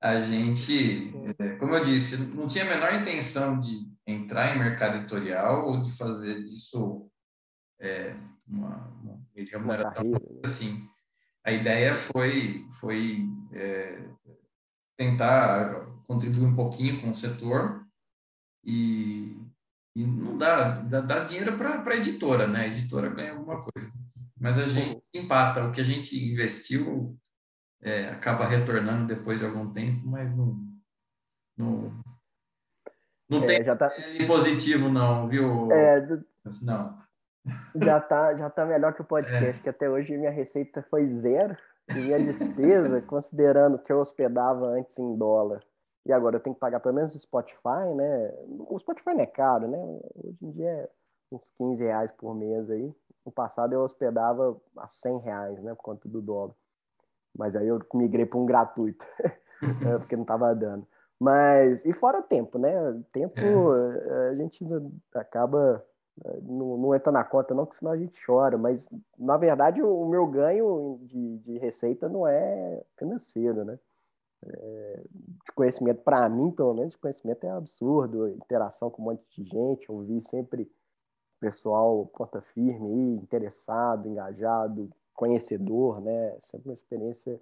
A 0.00 0.20
gente, 0.20 1.12
é, 1.38 1.50
como 1.56 1.76
eu 1.76 1.84
disse, 1.84 2.16
não 2.34 2.48
tinha 2.48 2.64
a 2.64 2.68
menor 2.68 2.92
intenção 2.94 3.60
de 3.60 3.86
entrar 4.06 4.56
em 4.56 4.58
mercado 4.58 4.96
editorial 4.96 5.68
ou 5.68 5.82
de 5.84 5.96
fazer 5.96 6.42
disso 6.42 7.08
é, 7.80 8.14
uma, 8.48 8.92
uma 9.00 9.76
né? 9.76 9.84
assim. 10.44 10.84
A 11.44 11.52
ideia 11.52 11.94
foi, 11.94 12.66
foi 12.80 13.26
é, 13.52 14.00
tentar 14.96 15.86
contribuir 16.06 16.44
um 16.44 16.54
pouquinho 16.54 17.00
com 17.00 17.10
o 17.10 17.14
setor 17.14 17.84
e, 18.64 19.36
e 19.96 20.04
não 20.04 20.38
dá, 20.38 20.80
dá, 20.80 21.00
dá 21.00 21.24
dinheiro 21.24 21.56
para 21.56 21.82
a 21.82 21.96
editora, 21.96 22.46
né? 22.46 22.62
A 22.62 22.66
editora 22.66 23.08
ganha 23.08 23.32
alguma 23.32 23.62
coisa. 23.62 23.90
Mas 24.38 24.58
a 24.58 24.66
gente 24.66 25.02
empata, 25.14 25.64
o 25.64 25.72
que 25.72 25.80
a 25.80 25.84
gente 25.84 26.16
investiu 26.16 27.16
é, 27.80 28.08
acaba 28.10 28.46
retornando 28.46 29.06
depois 29.06 29.38
de 29.38 29.46
algum 29.46 29.72
tempo, 29.72 30.06
mas 30.06 30.34
não, 30.36 30.56
não, 31.56 32.02
não 33.28 33.42
é, 33.44 33.46
tem 33.46 33.64
já 33.64 33.76
tá... 33.76 33.90
positivo 34.26 34.88
não, 34.88 35.28
viu? 35.28 35.70
É, 35.72 36.06
não. 36.62 37.02
Já 37.74 38.00
tá, 38.00 38.36
já 38.36 38.48
tá 38.50 38.64
melhor 38.64 38.94
que 38.94 39.02
o 39.02 39.04
podcast, 39.04 39.58
é. 39.58 39.62
que 39.62 39.68
até 39.68 39.90
hoje 39.90 40.16
minha 40.16 40.30
receita 40.30 40.82
foi 40.88 41.08
zero 41.08 41.56
e 41.88 41.94
minha 41.94 42.18
despesa, 42.18 43.02
considerando 43.06 43.78
que 43.78 43.92
eu 43.92 43.98
hospedava 43.98 44.66
antes 44.66 44.98
em 44.98 45.16
dólar 45.16 45.62
e 46.04 46.12
agora 46.12 46.36
eu 46.36 46.40
tenho 46.40 46.54
que 46.54 46.60
pagar 46.60 46.80
pelo 46.80 46.94
menos 46.94 47.14
o 47.14 47.18
Spotify, 47.18 47.94
né? 47.94 48.34
O 48.68 48.78
Spotify 48.78 49.14
não 49.14 49.20
é 49.20 49.26
caro, 49.26 49.68
né? 49.68 49.78
Hoje 50.16 50.38
em 50.42 50.50
dia 50.50 50.68
é 50.68 50.88
uns 51.30 51.48
15 51.50 51.82
reais 51.82 52.12
por 52.12 52.34
mês 52.34 52.68
aí. 52.70 52.92
No 53.24 53.30
passado 53.30 53.72
eu 53.72 53.82
hospedava 53.82 54.60
a 54.76 54.88
100 54.88 55.18
reais, 55.18 55.62
né? 55.62 55.74
Por 55.74 55.82
conta 55.82 56.08
do 56.08 56.20
dólar. 56.20 56.54
Mas 57.36 57.54
aí 57.54 57.68
eu 57.68 57.80
migrei 57.94 58.26
para 58.26 58.38
um 58.38 58.44
gratuito, 58.44 59.06
né? 59.80 59.98
porque 59.98 60.16
não 60.16 60.22
estava 60.22 60.52
dando. 60.54 60.86
Mas, 61.20 61.84
e 61.84 61.92
fora 61.92 62.20
tempo, 62.20 62.58
né? 62.58 63.00
Tempo 63.12 63.38
é. 63.38 64.28
a 64.30 64.34
gente 64.34 64.66
acaba, 65.14 65.84
não, 66.42 66.76
não, 66.76 66.94
entra 66.94 67.10
na 67.10 67.24
conta 67.24 67.54
não, 67.54 67.64
porque 67.64 67.78
senão 67.78 67.92
a 67.92 67.96
gente 67.96 68.20
chora. 68.24 68.56
Mas, 68.56 68.88
na 69.18 69.36
verdade, 69.36 69.82
o 69.82 70.06
meu 70.06 70.26
ganho 70.26 70.98
de, 71.02 71.38
de 71.38 71.58
receita 71.58 72.08
não 72.08 72.26
é 72.26 72.82
financeiro, 72.96 73.64
né? 73.64 73.78
é, 74.46 75.02
de 75.46 75.52
conhecimento, 75.54 76.02
para 76.02 76.28
mim, 76.28 76.50
pelo 76.50 76.74
menos, 76.74 76.92
de 76.92 76.98
conhecimento 76.98 77.44
é 77.44 77.50
absurdo. 77.50 78.28
Interação 78.28 78.90
com 78.90 79.02
um 79.02 79.04
monte 79.06 79.22
de 79.30 79.44
gente, 79.44 79.90
ouvir 79.90 80.22
sempre 80.22 80.70
pessoal 81.40 82.06
ponta 82.06 82.40
firme, 82.54 83.16
interessado, 83.16 84.08
engajado, 84.08 84.90
conhecedor, 85.14 86.00
né? 86.00 86.36
Sempre 86.40 86.68
uma 86.68 86.74
experiência 86.74 87.40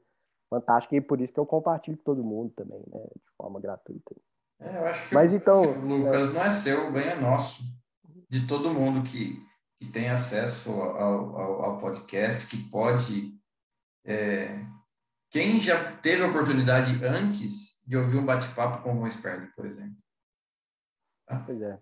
fantástica 0.48 0.96
e 0.96 1.00
por 1.00 1.20
isso 1.20 1.32
que 1.32 1.40
eu 1.40 1.46
compartilho 1.46 1.96
com 1.98 2.04
todo 2.04 2.24
mundo 2.24 2.52
também, 2.56 2.82
né? 2.88 3.00
De 3.14 3.30
forma 3.36 3.60
gratuita. 3.60 4.14
É, 4.58 4.76
eu 4.76 4.84
acho 4.86 5.08
que 5.08 5.14
Mas, 5.14 5.32
o, 5.32 5.36
então, 5.36 5.62
Lucas, 5.62 6.28
é... 6.28 6.32
não 6.32 6.42
é 6.42 6.50
seu, 6.50 6.88
o 6.88 6.92
ganho 6.92 7.10
é 7.10 7.20
nosso. 7.20 7.62
De 8.30 8.46
todo 8.46 8.72
mundo 8.72 9.02
que, 9.02 9.44
que 9.78 9.86
tem 9.90 10.08
acesso 10.08 10.70
ao, 10.70 11.36
ao, 11.36 11.62
ao 11.62 11.80
podcast, 11.80 12.46
que 12.46 12.70
pode 12.70 13.34
é, 14.04 14.64
quem 15.30 15.60
já 15.60 15.96
teve 15.96 16.22
a 16.22 16.28
oportunidade 16.28 17.04
antes 17.04 17.84
de 17.86 17.96
ouvir 17.96 18.18
um 18.18 18.26
bate-papo 18.26 18.82
com 18.82 19.02
o 19.02 19.10
Sperling, 19.10 19.50
por 19.54 19.66
exemplo? 19.66 19.96
Tá? 21.26 21.42
Pois 21.46 21.62
é. 21.62 21.78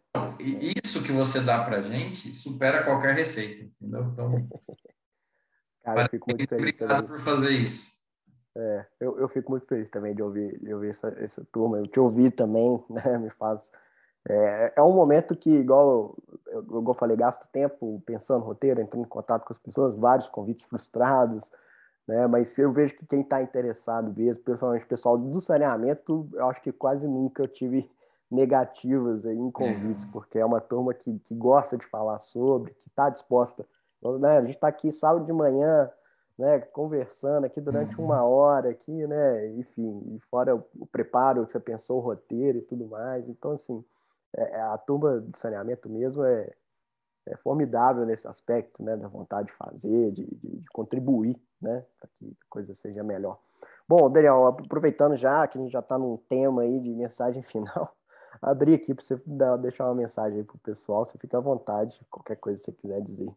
Isso 0.84 1.02
que 1.02 1.12
você 1.12 1.40
dá 1.40 1.64
para 1.64 1.82
gente 1.82 2.32
supera 2.32 2.84
qualquer 2.84 3.14
receita, 3.14 3.64
entendeu? 3.64 4.04
Então, 4.12 4.30
Cara, 5.82 6.02
eu 6.02 6.08
fico 6.10 6.30
muito 6.30 6.46
feliz. 6.46 6.62
Obrigado 6.62 7.06
por 7.06 7.20
fazer 7.20 7.50
isso. 7.50 7.90
É, 8.54 8.86
eu, 9.00 9.18
eu 9.18 9.28
fico 9.28 9.50
muito 9.50 9.66
feliz 9.66 9.88
também 9.88 10.14
de 10.14 10.22
ouvir, 10.22 10.58
de 10.60 10.74
ouvir 10.74 10.90
essa, 10.90 11.08
essa 11.18 11.44
turma. 11.50 11.78
Eu 11.78 11.86
te 11.86 11.98
ouvi 11.98 12.30
também, 12.30 12.84
né? 12.90 13.18
Me 13.18 13.30
faz. 13.30 13.70
É, 14.28 14.72
é 14.76 14.82
um 14.82 14.92
momento 14.92 15.34
que, 15.34 15.50
igual 15.50 16.16
eu, 16.46 16.64
eu, 16.70 16.84
eu 16.86 16.94
falei, 16.94 17.16
gasto 17.16 17.48
tempo 17.48 18.02
pensando 18.04 18.44
roteiro, 18.44 18.80
entrando 18.80 19.04
em 19.04 19.08
contato 19.08 19.44
com 19.44 19.52
as 19.52 19.58
pessoas, 19.58 19.96
vários 19.96 20.28
convites 20.28 20.64
frustrados, 20.64 21.50
né? 22.08 22.26
Mas 22.26 22.56
eu 22.58 22.72
vejo 22.72 22.96
que 22.96 23.06
quem 23.06 23.20
está 23.20 23.42
interessado 23.42 24.12
mesmo, 24.16 24.42
principalmente 24.42 24.84
o 24.84 24.88
pessoal 24.88 25.18
do 25.18 25.40
saneamento, 25.40 26.26
eu 26.32 26.48
acho 26.48 26.62
que 26.62 26.72
quase 26.72 27.06
nunca 27.06 27.42
eu 27.42 27.48
tive 27.48 27.88
negativas 28.30 29.26
aí 29.26 29.36
em 29.36 29.50
convites, 29.50 30.04
é. 30.04 30.08
porque 30.10 30.38
é 30.38 30.44
uma 30.44 30.60
turma 30.60 30.94
que, 30.94 31.18
que 31.20 31.34
gosta 31.34 31.76
de 31.76 31.86
falar 31.86 32.18
sobre, 32.18 32.72
que 32.74 32.88
está 32.88 33.10
disposta. 33.10 33.66
Né? 34.20 34.38
A 34.38 34.40
gente 34.40 34.54
está 34.54 34.68
aqui 34.68 34.90
sábado 34.90 35.26
de 35.26 35.32
manhã, 35.32 35.90
né, 36.38 36.60
conversando 36.60 37.44
aqui 37.44 37.60
durante 37.60 37.98
uhum. 37.98 38.04
uma 38.04 38.22
hora 38.22 38.70
aqui, 38.70 39.06
né, 39.06 39.48
enfim, 39.56 40.02
e 40.14 40.20
fora 40.30 40.54
o, 40.54 40.64
o, 40.78 40.86
preparo, 40.86 41.44
você 41.44 41.58
pensou 41.58 41.98
o 41.98 42.00
roteiro 42.00 42.58
e 42.58 42.62
tudo 42.62 42.86
mais. 42.86 43.28
Então, 43.28 43.52
assim, 43.52 43.84
é, 44.36 44.56
é, 44.56 44.60
a 44.60 44.78
turma 44.78 45.20
de 45.20 45.38
saneamento 45.38 45.88
mesmo 45.88 46.24
é, 46.24 46.52
é 47.26 47.36
formidável 47.38 48.04
nesse 48.04 48.26
aspecto, 48.26 48.82
né, 48.82 48.96
da 48.96 49.08
vontade 49.08 49.48
de 49.48 49.54
fazer, 49.54 50.12
de, 50.12 50.24
de, 50.24 50.60
de 50.60 50.64
contribuir, 50.72 51.36
né, 51.60 51.84
para 51.98 52.08
que 52.18 52.26
a 52.26 52.46
coisa 52.48 52.74
seja 52.74 53.02
melhor. 53.02 53.38
Bom, 53.88 54.10
Daniel, 54.10 54.46
aproveitando 54.46 55.16
já 55.16 55.46
que 55.46 55.58
a 55.58 55.60
gente 55.60 55.72
já 55.72 55.80
está 55.80 55.98
num 55.98 56.16
tema 56.28 56.62
aí 56.62 56.80
de 56.80 56.90
mensagem 56.90 57.42
final, 57.44 57.96
abrir 58.40 58.74
aqui 58.74 58.94
para 58.94 59.04
você 59.04 59.20
dar, 59.26 59.56
deixar 59.56 59.86
uma 59.86 59.94
mensagem 59.94 60.44
para 60.44 60.56
o 60.56 60.60
pessoal, 60.60 61.04
você 61.04 61.18
fica 61.18 61.38
à 61.38 61.40
vontade, 61.40 62.00
qualquer 62.10 62.36
coisa 62.36 62.58
que 62.58 62.64
você 62.64 62.72
quiser 62.72 63.00
dizer. 63.02 63.30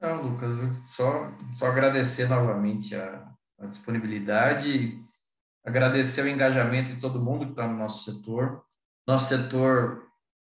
Não, 0.00 0.22
Lucas, 0.22 0.58
só, 0.88 1.32
só 1.54 1.66
agradecer 1.66 2.28
novamente 2.28 2.94
a, 2.94 3.26
a 3.58 3.66
disponibilidade, 3.66 5.00
agradecer 5.64 6.22
o 6.22 6.28
engajamento 6.28 6.92
de 6.92 7.00
todo 7.00 7.22
mundo 7.22 7.46
que 7.46 7.52
está 7.52 7.66
no 7.66 7.78
nosso 7.78 8.04
setor. 8.04 8.65
Nosso 9.06 9.28
setor, 9.28 10.04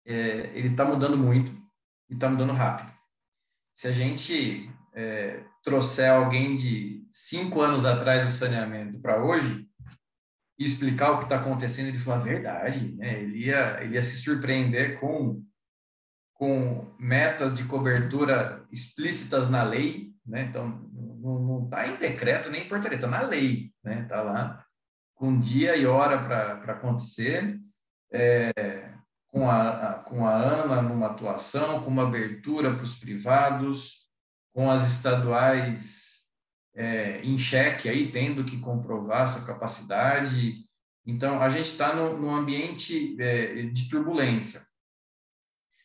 é, 0.06 0.50
ele 0.56 0.68
está 0.68 0.84
mudando 0.84 1.16
muito 1.16 1.52
e 2.08 2.14
está 2.14 2.28
mudando 2.28 2.52
rápido. 2.52 2.90
Se 3.74 3.86
a 3.86 3.92
gente 3.92 4.70
é, 4.94 5.44
trouxer 5.62 6.10
alguém 6.10 6.56
de 6.56 7.06
cinco 7.12 7.60
anos 7.60 7.86
atrás 7.86 8.24
do 8.24 8.30
saneamento 8.30 8.98
para 9.00 9.22
hoje 9.22 9.68
e 10.58 10.64
explicar 10.64 11.12
o 11.12 11.18
que 11.18 11.24
está 11.24 11.36
acontecendo, 11.36 11.88
ele 11.88 11.98
falar 11.98 12.18
verdade, 12.18 12.94
né? 12.96 13.22
ele, 13.22 13.46
ia, 13.46 13.82
ele 13.82 13.94
ia 13.94 14.02
se 14.02 14.16
surpreender 14.22 14.98
com 14.98 15.42
com 16.40 16.90
metas 16.98 17.54
de 17.54 17.64
cobertura 17.64 18.66
explícitas 18.72 19.50
na 19.50 19.62
lei, 19.62 20.14
né? 20.24 20.44
Então, 20.44 20.68
não 21.20 21.64
está 21.64 21.86
em 21.86 21.98
decreto 21.98 22.48
nem 22.48 22.64
em 22.64 22.68
portaria, 22.68 22.96
está 22.96 23.06
na 23.06 23.20
lei, 23.20 23.70
né? 23.84 24.00
Está 24.00 24.22
lá 24.22 24.64
com 25.14 25.38
dia 25.38 25.76
e 25.76 25.84
hora 25.84 26.24
para 26.24 26.72
acontecer, 26.72 27.60
é, 28.12 28.92
com, 29.28 29.48
a, 29.48 29.94
com 30.06 30.26
a 30.26 30.62
AMA 30.62 30.82
numa 30.82 31.08
atuação, 31.08 31.82
com 31.82 31.90
uma 31.90 32.06
abertura 32.06 32.74
para 32.74 32.84
os 32.84 32.98
privados, 32.98 34.06
com 34.52 34.70
as 34.70 34.90
estaduais 34.90 36.28
é, 36.74 37.20
em 37.22 37.38
xeque 37.38 37.88
aí, 37.88 38.10
tendo 38.10 38.44
que 38.44 38.60
comprovar 38.60 39.28
sua 39.28 39.46
capacidade. 39.46 40.64
Então, 41.06 41.40
a 41.40 41.48
gente 41.48 41.66
está 41.66 41.94
num 41.94 42.34
ambiente 42.34 43.16
é, 43.20 43.62
de 43.62 43.88
turbulência 43.88 44.60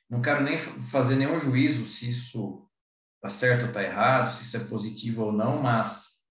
não 0.10 0.22
quero 0.22 0.44
nem 0.44 0.58
fazer 0.92 1.16
nenhum 1.16 1.38
juízo 1.38 1.86
se 1.86 2.10
isso 2.10 2.68
está 3.16 3.30
certo 3.30 3.64
ou 3.64 3.68
está 3.70 3.84
errado, 3.84 4.32
se 4.32 4.44
isso 4.44 4.58
é 4.58 4.64
positivo 4.66 5.24
ou 5.24 5.32
não, 5.32 5.62
mas 5.62 6.22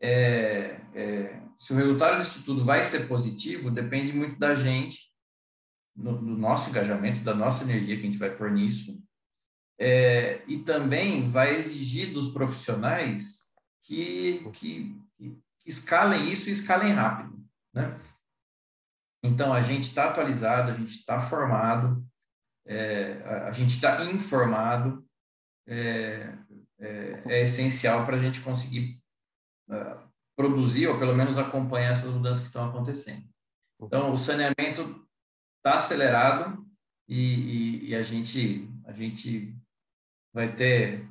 é, 0.00 0.80
é, 0.94 1.42
se 1.56 1.72
o 1.72 1.76
resultado 1.76 2.20
disso 2.20 2.42
tudo 2.44 2.64
vai 2.64 2.82
ser 2.82 3.06
positivo, 3.06 3.70
depende 3.70 4.12
muito 4.12 4.38
da 4.38 4.54
gente, 4.54 4.98
no, 5.94 6.18
do 6.18 6.36
nosso 6.36 6.70
engajamento, 6.70 7.20
da 7.20 7.34
nossa 7.34 7.64
energia 7.64 7.96
que 7.96 8.02
a 8.02 8.06
gente 8.06 8.18
vai 8.18 8.34
pôr 8.34 8.50
nisso, 8.50 9.02
é, 9.78 10.44
e 10.46 10.60
também 10.60 11.30
vai 11.30 11.56
exigir 11.56 12.12
dos 12.12 12.32
profissionais 12.32 13.52
que, 13.82 14.48
que, 14.52 14.96
que, 15.16 15.42
escalem 15.66 16.30
isso 16.30 16.48
e 16.48 16.52
escalem 16.52 16.92
rápido, 16.92 17.44
né? 17.72 18.00
Então, 19.22 19.52
a 19.54 19.62
gente 19.62 19.88
está 19.88 20.10
atualizado, 20.10 20.72
a 20.72 20.76
gente 20.76 20.98
está 20.98 21.18
formado, 21.18 22.06
é, 22.66 23.22
a, 23.24 23.48
a, 23.48 23.52
gente 23.52 23.74
está 23.74 24.04
informado 24.04 25.04
é, 25.66 26.36
é, 26.78 27.22
é 27.26 27.42
essencial 27.42 28.04
para 28.04 28.16
a 28.16 28.20
gente 28.20 28.42
conseguir 28.42 29.00
uh, 29.70 30.08
produzir 30.36 30.88
ou 30.88 30.98
pelo 30.98 31.14
menos 31.14 31.38
acompanhar 31.38 31.90
essas 31.90 32.12
mudanças 32.12 32.40
que 32.40 32.48
estão 32.48 32.68
acontecendo. 32.68 33.24
Então, 33.80 34.12
o 34.12 34.18
saneamento 34.18 35.03
está 35.64 35.76
acelerado 35.76 36.62
e, 37.08 37.86
e, 37.86 37.90
e, 37.90 37.94
a 37.94 38.02
gente 38.02 38.68
a 38.84 38.92
gente 38.92 39.56
vai 40.32 40.54
ter 40.54 41.08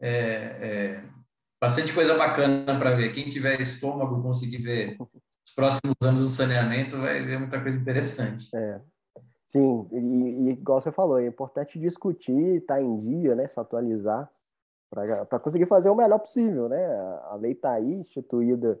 é, 0.00 0.10
é, 0.10 1.04
bastante 1.60 1.94
coisa 1.94 2.16
bacana 2.16 2.78
para 2.78 2.96
ver. 2.96 3.12
Quem 3.12 3.28
tiver 3.28 3.60
estômago 3.60 4.20
conseguir 4.20 4.58
ver 4.58 4.96
os 5.00 5.54
próximos 5.54 5.94
anos 6.02 6.22
do 6.22 6.28
saneamento 6.28 6.98
vai 6.98 7.24
ver 7.24 7.38
muita 7.38 7.60
coisa 7.60 7.78
interessante. 7.78 8.48
É, 8.54 8.80
Sim, 9.46 9.86
e, 9.92 9.98
e 9.98 10.50
igual 10.52 10.80
você 10.80 10.90
falou, 10.90 11.20
é 11.20 11.26
importante 11.26 11.78
discutir, 11.78 12.56
estar 12.56 12.76
tá 12.76 12.82
em 12.82 13.00
dia, 13.00 13.34
né, 13.34 13.46
se 13.46 13.60
atualizar, 13.60 14.30
para 14.90 15.38
conseguir 15.38 15.66
fazer 15.66 15.90
o 15.90 15.94
melhor 15.94 16.18
possível, 16.18 16.68
né? 16.68 16.84
A 17.30 17.36
lei 17.36 17.52
está 17.52 17.72
aí, 17.72 17.94
instituída 17.94 18.80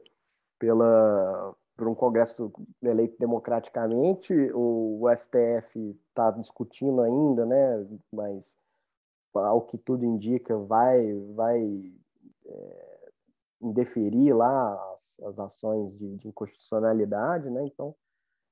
pela, 0.58 1.54
por 1.76 1.88
um 1.88 1.94
Congresso 1.94 2.52
eleito 2.82 3.16
democraticamente, 3.18 4.32
o, 4.54 5.06
STF 5.16 5.98
está 6.08 6.30
discutindo 6.30 7.00
ainda, 7.00 7.46
né? 7.46 7.86
Mas, 8.12 8.54
ao 9.34 9.62
que 9.62 9.78
tudo 9.78 10.04
indica, 10.04 10.56
vai, 10.56 11.12
vai 11.34 11.92
é, 12.46 13.10
indeferir 13.60 14.34
lá 14.34 14.74
as, 14.94 15.20
as 15.20 15.38
ações 15.38 15.96
de, 15.96 16.16
de 16.18 16.28
inconstitucionalidade, 16.28 17.48
né? 17.50 17.64
Então, 17.64 17.94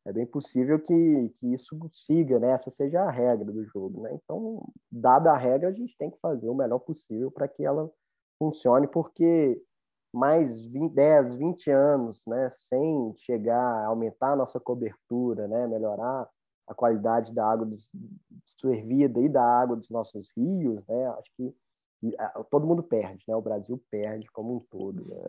é 0.07 0.13
bem 0.13 0.25
possível 0.25 0.79
que, 0.79 1.29
que 1.39 1.53
isso 1.53 1.79
siga, 1.93 2.39
né? 2.39 2.53
Essa 2.53 2.71
seja 2.71 3.03
a 3.03 3.11
regra 3.11 3.53
do 3.53 3.65
jogo, 3.67 4.03
né? 4.03 4.15
Então, 4.15 4.67
dada 4.91 5.31
a 5.33 5.37
regra, 5.37 5.69
a 5.69 5.73
gente 5.73 5.97
tem 5.99 6.11
que 6.11 6.19
fazer 6.21 6.49
o 6.49 6.55
melhor 6.55 6.79
possível 6.79 7.31
para 7.31 7.47
que 7.47 7.65
ela 7.65 7.91
funcione, 8.39 8.89
porque 8.89 9.63
mais 10.13 10.61
20, 10.61 10.93
10, 10.93 11.35
20 11.35 11.71
anos, 11.71 12.27
né, 12.27 12.49
sem 12.51 13.15
chegar 13.19 13.61
a 13.61 13.87
aumentar 13.87 14.33
a 14.33 14.37
nossa 14.37 14.59
cobertura, 14.59 15.47
né, 15.47 15.67
melhorar 15.67 16.29
a 16.67 16.75
qualidade 16.75 17.35
da 17.35 17.51
água 17.51 17.69
servida 18.61 19.21
e 19.21 19.29
da 19.29 19.43
água 19.43 19.77
dos 19.77 19.91
nossos 19.91 20.31
rios, 20.37 20.87
né, 20.87 21.07
acho 21.19 21.31
que 21.37 21.55
todo 22.51 22.67
mundo 22.67 22.83
perde, 22.83 23.25
né, 23.29 23.37
o 23.37 23.43
Brasil 23.43 23.83
perde 23.91 24.27
como 24.33 24.57
um 24.57 24.61
todo. 24.61 25.05
Né? 25.05 25.21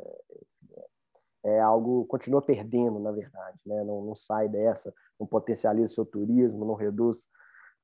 é 1.43 1.59
algo 1.59 2.05
continua 2.05 2.41
perdendo, 2.41 2.99
na 2.99 3.11
verdade, 3.11 3.59
né? 3.65 3.83
não, 3.83 4.03
não 4.03 4.15
sai 4.15 4.47
dessa, 4.47 4.93
não 5.19 5.25
potencializa 5.25 5.93
seu 5.93 6.05
turismo, 6.05 6.65
não 6.65 6.75
reduz 6.75 7.25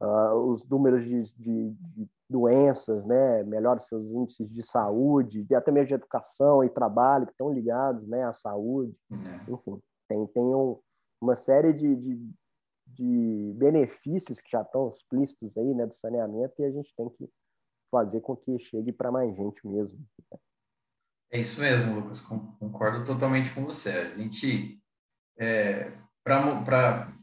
uh, 0.02 0.36
os 0.36 0.68
números 0.68 1.04
de, 1.04 1.22
de, 1.36 1.72
de, 1.72 2.10
doenças, 2.30 3.06
né? 3.06 3.42
melhora 3.44 3.80
seus 3.80 4.10
índices 4.12 4.50
de 4.50 4.62
saúde, 4.62 5.46
e 5.50 5.56
até 5.56 5.72
mesmo 5.72 5.88
de 5.88 5.94
educação 5.94 6.62
e 6.64 6.70
trabalho 6.70 7.26
que 7.26 7.32
estão 7.32 7.54
ligados 7.54 8.06
né, 8.06 8.24
à 8.26 8.34
saúde, 8.34 8.94
uhum. 9.10 9.56
enfim, 9.56 9.82
tem, 10.10 10.28
tem 10.28 10.44
um, 10.44 10.78
uma 11.22 11.38
série 11.38 11.72
de, 11.72 11.96
de, 11.96 12.30
de 12.86 13.54
benefícios 13.56 14.42
que 14.42 14.52
já 14.52 14.62
estão 14.62 14.90
explícitos 14.90 15.58
aí 15.58 15.74
né, 15.74 15.86
do 15.86 15.94
saneamento 15.94 16.54
e 16.60 16.66
a 16.66 16.72
gente 16.72 16.94
tem 16.96 17.10
que 17.10 17.30
fazer 17.90 18.20
com 18.20 18.36
que 18.36 18.60
chegue 18.60 18.92
para 18.92 19.12
mais 19.12 19.34
gente 19.36 19.66
mesmo. 19.66 20.00
É 21.32 21.40
isso 21.40 21.60
mesmo, 21.60 21.96
Lucas, 21.96 22.22
concordo 22.22 23.06
totalmente 23.06 23.54
com 23.54 23.66
você. 23.66 23.90
A 23.90 24.18
gente, 24.18 24.82
é, 25.38 25.92
para 26.24 27.14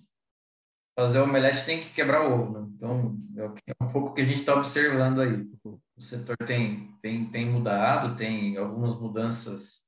fazer 0.97 1.19
o 1.19 1.25
omelete, 1.25 1.65
tem 1.65 1.81
que 1.81 1.91
quebrar 1.91 2.29
o 2.29 2.33
ovo. 2.33 2.61
Né? 2.61 2.69
Então, 2.77 3.19
é, 3.37 3.73
é 3.73 3.85
um 3.85 3.89
pouco 3.89 4.11
o 4.11 4.15
que 4.15 4.21
a 4.23 4.27
gente 4.27 4.41
está 4.41 4.55
observando 4.55 5.21
aí. 5.21 5.49
O 5.65 6.01
setor 6.01 6.37
tem, 6.39 6.97
tem, 7.03 7.31
tem 7.31 7.51
mudado, 7.51 8.17
tem 8.17 8.57
algumas 8.57 8.99
mudanças 8.99 9.85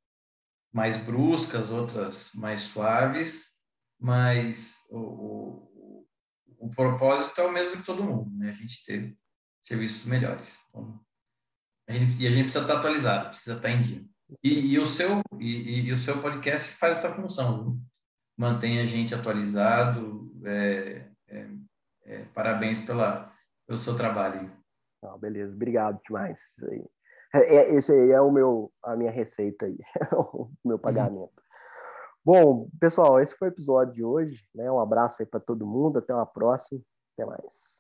mais 0.73 0.97
bruscas, 0.97 1.71
outras 1.71 2.33
mais 2.35 2.63
suaves, 2.63 3.57
mas 3.99 4.77
o, 4.91 4.99
o, 4.99 6.07
o 6.59 6.71
propósito 6.71 7.41
é 7.41 7.47
o 7.47 7.53
mesmo 7.53 7.77
de 7.77 7.83
todo 7.83 8.05
mundo, 8.05 8.31
né? 8.37 8.51
A 8.51 8.53
gente 8.53 8.85
ter 8.85 9.17
serviços 9.63 10.05
melhores. 10.05 10.61
Então, 10.69 11.01
a 11.89 11.93
gente, 11.93 12.23
e 12.23 12.27
a 12.27 12.31
gente 12.31 12.45
precisa 12.45 12.65
estar 12.65 12.79
atualizado, 12.79 13.29
precisa 13.29 13.57
estar 13.57 13.71
em 13.71 13.81
dia. 13.81 14.05
E, 14.43 14.73
e 14.73 14.79
o, 14.79 14.87
seu, 14.87 15.23
e, 15.39 15.87
e, 15.87 15.93
o 15.93 15.97
seu 15.97 16.21
podcast 16.21 16.69
faz 16.77 16.99
essa 16.99 17.15
função, 17.15 17.65
viu? 17.65 17.81
Mantém 18.37 18.81
a 18.81 18.87
gente 18.87 19.15
atualizado. 19.15 20.31
É, 20.45 21.09
é, 21.29 21.49
é, 22.05 22.25
parabéns 22.35 22.81
pela, 22.85 23.33
pelo 23.67 23.79
seu 23.79 23.97
trabalho. 23.97 24.51
beleza, 25.19 25.55
obrigado 25.55 26.01
demais. 26.07 26.55
É, 27.35 27.57
é, 27.57 27.75
esse 27.75 27.93
aí 27.93 28.11
é 28.11 28.21
o 28.21 28.31
meu, 28.31 28.73
a 28.83 28.97
minha 28.97 29.11
receita 29.11 29.67
aí, 29.67 29.79
o 30.13 30.51
meu 30.65 30.79
pagamento. 30.79 31.43
Bom, 32.25 32.69
pessoal, 32.81 33.21
esse 33.21 33.37
foi 33.37 33.49
o 33.49 33.53
episódio 33.53 33.95
de 33.95 34.05
hoje. 34.05 34.45
Né? 34.53 34.71
Um 34.71 34.81
abraço 34.81 35.23
aí 35.23 35.27
para 35.27 35.39
todo 35.39 35.67
mundo. 35.67 35.99
Até 35.99 36.13
uma 36.13 36.27
próxima. 36.27 36.81
Até 37.15 37.25
mais. 37.25 37.76